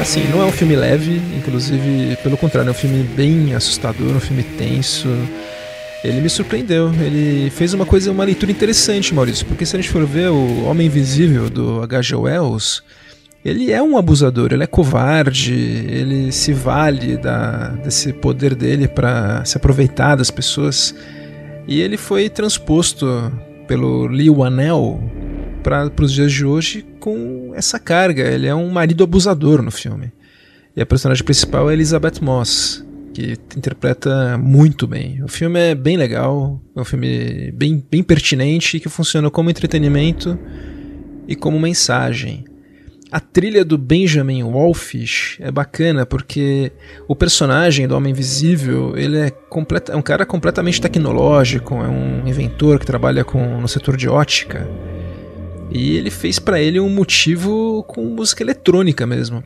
Assim, 0.00 0.24
não 0.28 0.42
é 0.42 0.44
um 0.44 0.52
filme 0.52 0.74
leve, 0.74 1.20
inclusive, 1.36 2.16
pelo 2.22 2.36
contrário, 2.36 2.68
é 2.68 2.70
um 2.72 2.74
filme 2.74 3.02
bem 3.02 3.54
assustador, 3.54 4.16
um 4.16 4.20
filme 4.20 4.42
tenso 4.42 5.08
ele 6.04 6.20
me 6.20 6.28
surpreendeu. 6.28 6.92
Ele 6.94 7.50
fez 7.50 7.74
uma 7.74 7.84
coisa, 7.84 8.10
uma 8.10 8.24
leitura 8.24 8.52
interessante, 8.52 9.14
Maurício, 9.14 9.46
porque 9.46 9.66
se 9.66 9.76
a 9.76 9.80
gente 9.80 9.90
for 9.90 10.04
ver 10.06 10.30
o 10.30 10.64
Homem 10.64 10.86
Invisível 10.86 11.50
do 11.50 11.82
H.G. 11.82 12.14
Wells, 12.14 12.82
ele 13.44 13.72
é 13.72 13.82
um 13.82 13.96
abusador, 13.96 14.52
ele 14.52 14.64
é 14.64 14.66
covarde, 14.66 15.54
ele 15.54 16.32
se 16.32 16.52
vale 16.52 17.16
da, 17.16 17.68
desse 17.68 18.12
poder 18.12 18.54
dele 18.54 18.86
para 18.88 19.44
se 19.44 19.56
aproveitar 19.56 20.16
das 20.16 20.30
pessoas. 20.30 20.94
E 21.66 21.80
ele 21.80 21.96
foi 21.96 22.28
transposto 22.28 23.32
pelo 23.66 24.06
Lee 24.06 24.30
Wanell 24.30 25.00
para 25.62 25.90
os 26.00 26.12
dias 26.12 26.32
de 26.32 26.44
hoje 26.44 26.84
com 26.98 27.52
essa 27.54 27.78
carga. 27.78 28.22
Ele 28.22 28.46
é 28.46 28.54
um 28.54 28.70
marido 28.70 29.04
abusador 29.04 29.62
no 29.62 29.70
filme. 29.70 30.12
E 30.74 30.80
a 30.80 30.86
personagem 30.86 31.24
principal 31.24 31.68
é 31.70 31.74
Elizabeth 31.74 32.20
Moss 32.20 32.84
que 33.18 33.36
interpreta 33.56 34.38
muito 34.38 34.86
bem. 34.86 35.22
O 35.24 35.28
filme 35.28 35.58
é 35.58 35.74
bem 35.74 35.96
legal, 35.96 36.60
é 36.76 36.80
um 36.80 36.84
filme 36.84 37.50
bem, 37.52 37.84
bem 37.90 38.00
pertinente 38.00 38.78
que 38.78 38.88
funciona 38.88 39.28
como 39.28 39.50
entretenimento 39.50 40.38
e 41.26 41.34
como 41.34 41.58
mensagem. 41.58 42.44
A 43.10 43.18
trilha 43.18 43.64
do 43.64 43.76
Benjamin 43.76 44.44
Wolfish 44.44 45.38
é 45.40 45.50
bacana 45.50 46.06
porque 46.06 46.70
o 47.08 47.16
personagem 47.16 47.88
do 47.88 47.96
Homem 47.96 48.12
Invisível 48.12 48.96
ele 48.96 49.18
é, 49.18 49.32
é 49.88 49.96
um 49.96 50.02
cara 50.02 50.24
completamente 50.24 50.80
tecnológico, 50.80 51.74
é 51.74 51.88
um 51.88 52.28
inventor 52.28 52.78
que 52.78 52.86
trabalha 52.86 53.24
com, 53.24 53.60
no 53.60 53.66
setor 53.66 53.96
de 53.96 54.08
ótica. 54.08 54.68
E 55.72 55.96
ele 55.96 56.10
fez 56.10 56.38
para 56.38 56.60
ele 56.60 56.78
um 56.78 56.88
motivo 56.88 57.82
com 57.88 58.04
música 58.04 58.44
eletrônica 58.44 59.04
mesmo. 59.06 59.42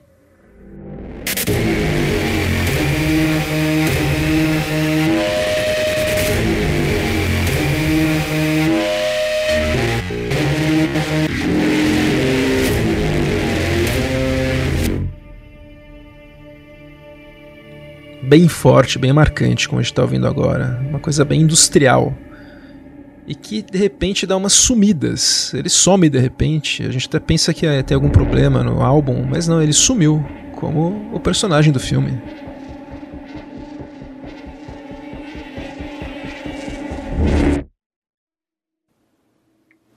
Bem 18.33 18.49
forte, 18.49 18.99
bem 18.99 19.13
marcante, 19.13 19.69
como 19.69 19.79
a 19.79 19.83
gente 19.83 19.93
está 19.93 20.01
ouvindo 20.01 20.27
agora. 20.27 20.81
Uma 20.89 20.99
coisa 20.99 21.23
bem 21.23 21.43
industrial. 21.43 22.15
E 23.27 23.35
que 23.35 23.61
de 23.61 23.77
repente 23.77 24.27
dá 24.27 24.35
umas 24.35 24.55
sumidas. 24.55 25.53
Ele 25.53 25.69
some 25.69 26.09
de 26.09 26.19
repente. 26.19 26.83
A 26.83 26.91
gente 26.91 27.09
até 27.09 27.21
pensa 27.21 27.53
que 27.53 27.67
tem 27.83 27.95
algum 27.95 28.09
problema 28.09 28.63
no 28.63 28.81
álbum, 28.81 29.23
mas 29.29 29.47
não, 29.47 29.61
ele 29.61 29.75
sumiu, 29.75 30.25
como 30.57 31.11
o 31.13 31.21
personagem 31.21 31.71
do 31.71 31.79
filme. 31.79 32.23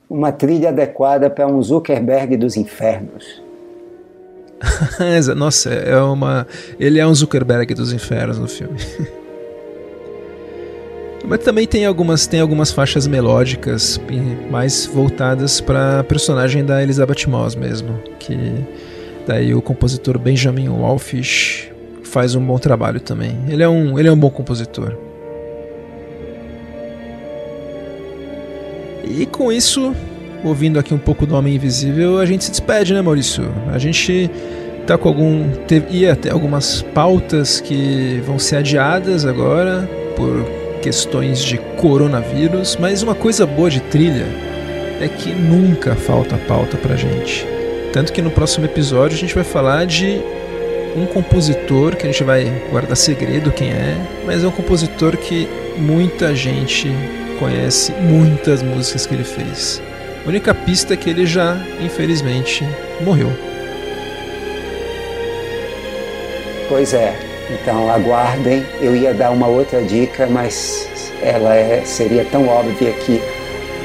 Uma 0.10 0.34
trilha 0.34 0.70
adequada 0.70 1.30
para 1.30 1.48
um 1.48 1.64
Zuckerberg 1.64 2.36
dos 2.36 2.58
infernos. 2.58 3.45
Nossa, 5.36 5.70
é 5.70 5.98
uma. 5.98 6.48
Ele 6.80 7.00
é 7.00 7.08
um 7.08 7.14
Zuckerberg 7.14 7.74
dos 7.74 7.94
infernos 7.94 8.38
no 8.38 8.48
filme. 8.48 8.78
Mas 11.28 11.40
também 11.40 11.66
tem 11.66 11.86
algumas, 11.86 12.28
tem 12.28 12.40
algumas 12.40 12.72
faixas 12.72 13.08
melódicas 13.08 14.00
mais 14.52 14.86
voltadas 14.86 15.60
para 15.60 16.04
personagem 16.04 16.64
da 16.64 16.84
Elizabeth 16.84 17.28
Moss 17.28 17.56
mesmo, 17.56 18.00
que 18.20 18.38
daí 19.26 19.56
o 19.56 19.62
compositor 19.62 20.20
Benjamin 20.20 20.70
Wallfish 20.70 21.72
faz 22.04 22.36
um 22.36 22.46
bom 22.46 22.60
trabalho 22.60 23.00
também. 23.00 23.36
Ele 23.48 23.64
é 23.64 23.68
um, 23.68 23.98
ele 23.98 24.08
é 24.08 24.12
um 24.12 24.18
bom 24.18 24.30
compositor. 24.30 24.96
E 29.04 29.26
com 29.26 29.52
isso, 29.52 29.96
ouvindo 30.46 30.80
aqui 30.80 30.94
um 30.94 30.98
pouco 30.98 31.26
do 31.26 31.36
Homem 31.36 31.56
Invisível, 31.56 32.20
a 32.20 32.26
gente 32.26 32.46
se 32.46 32.52
despede, 32.52 32.94
né, 32.94 33.02
Maurício? 33.02 33.52
A 33.72 33.78
gente 33.78 34.30
tá 34.86 34.98
com 34.98 35.10
algum. 35.10 35.50
Teve, 35.68 35.98
ia 35.98 36.16
ter 36.16 36.32
algumas 36.32 36.82
pautas 36.82 37.60
que 37.60 38.22
vão 38.26 38.38
ser 38.38 38.58
adiadas 38.58 39.26
agora 39.26 39.90
por 40.16 40.46
questões 40.82 41.44
de 41.44 41.58
coronavírus, 41.78 42.78
mas 42.80 43.02
uma 43.02 43.16
coisa 43.16 43.46
boa 43.46 43.70
de 43.70 43.82
trilha 43.82 44.28
é 45.02 45.08
que 45.08 45.30
nunca 45.34 45.96
falta 45.96 46.38
pauta 46.48 46.78
pra 46.78 46.96
gente. 46.96 47.46
Tanto 47.92 48.14
que 48.14 48.22
no 48.22 48.30
próximo 48.30 48.66
episódio 48.66 49.18
a 49.18 49.20
gente 49.20 49.34
vai 49.34 49.44
falar 49.44 49.86
de 49.86 50.22
um 50.96 51.06
compositor 51.06 51.96
que 51.96 52.04
a 52.04 52.12
gente 52.12 52.24
vai 52.24 52.46
guardar 52.70 52.96
segredo 52.96 53.52
quem 53.52 53.70
é, 53.70 53.98
mas 54.26 54.44
é 54.44 54.48
um 54.48 54.52
compositor 54.52 55.18
que 55.18 55.48
muita 55.78 56.34
gente 56.36 56.90
conhece 57.40 57.92
muitas 57.94 58.62
músicas 58.62 59.06
que 59.06 59.14
ele 59.14 59.24
fez. 59.24 59.82
A 60.26 60.28
única 60.28 60.56
pista 60.56 60.96
é 60.96 60.98
que 60.98 61.08
ele 61.08 61.24
já, 61.24 61.56
infelizmente, 61.80 62.68
morreu. 63.02 63.32
Pois 66.68 66.96
é, 66.96 67.16
então 67.52 67.92
aguardem. 67.92 68.66
Eu 68.82 68.96
ia 68.96 69.14
dar 69.14 69.30
uma 69.30 69.46
outra 69.46 69.84
dica, 69.84 70.26
mas 70.26 70.90
ela 71.22 71.56
é, 71.56 71.84
seria 71.86 72.26
tão 72.26 72.48
óbvia 72.48 72.92
que 72.94 73.22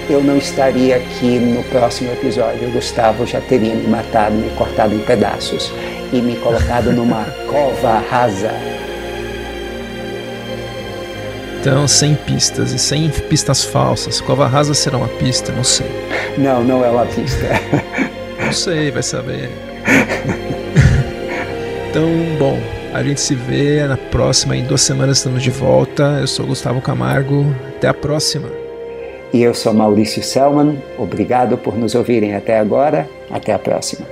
eu 0.08 0.22
não 0.22 0.38
estaria 0.38 0.96
aqui 0.96 1.38
no 1.38 1.62
próximo 1.64 2.10
episódio. 2.10 2.68
O 2.68 2.72
Gustavo 2.72 3.26
já 3.26 3.40
teria 3.42 3.74
me 3.74 3.86
matado, 3.86 4.34
me 4.34 4.48
cortado 4.56 4.94
em 4.94 5.00
pedaços 5.00 5.70
e 6.10 6.22
me 6.22 6.36
colocado 6.36 6.90
numa 6.90 7.24
cova 7.50 7.98
rasa. 8.10 8.50
Então, 11.60 11.86
sem 11.86 12.14
pistas 12.14 12.72
e 12.72 12.78
sem 12.78 13.10
pistas 13.10 13.62
falsas. 13.62 14.18
Cova 14.18 14.46
rasa 14.46 14.72
será 14.72 14.96
uma 14.96 15.08
pista? 15.08 15.52
Não 15.52 15.62
sei. 15.62 15.86
Não, 16.38 16.64
não 16.64 16.82
é 16.82 16.88
uma 16.88 17.04
pista. 17.04 17.46
não 18.42 18.52
sei, 18.52 18.90
vai 18.90 19.02
saber. 19.02 19.50
Então, 21.90 22.08
bom, 22.38 22.56
a 22.94 23.02
gente 23.02 23.20
se 23.20 23.34
vê 23.34 23.84
na 23.84 23.96
próxima. 23.96 24.56
Em 24.56 24.62
duas 24.62 24.80
semanas 24.80 25.18
estamos 25.18 25.42
de 25.42 25.50
volta. 25.50 26.18
Eu 26.20 26.26
sou 26.28 26.46
Gustavo 26.46 26.80
Camargo. 26.80 27.44
Até 27.76 27.88
a 27.88 27.94
próxima. 27.94 28.48
E 29.32 29.42
eu 29.42 29.52
sou 29.52 29.74
Maurício 29.74 30.22
Selman. 30.22 30.80
Obrigado 30.96 31.58
por 31.58 31.76
nos 31.76 31.96
ouvirem 31.96 32.36
até 32.36 32.60
agora. 32.60 33.08
Até 33.28 33.52
a 33.52 33.58
próxima. 33.58 34.06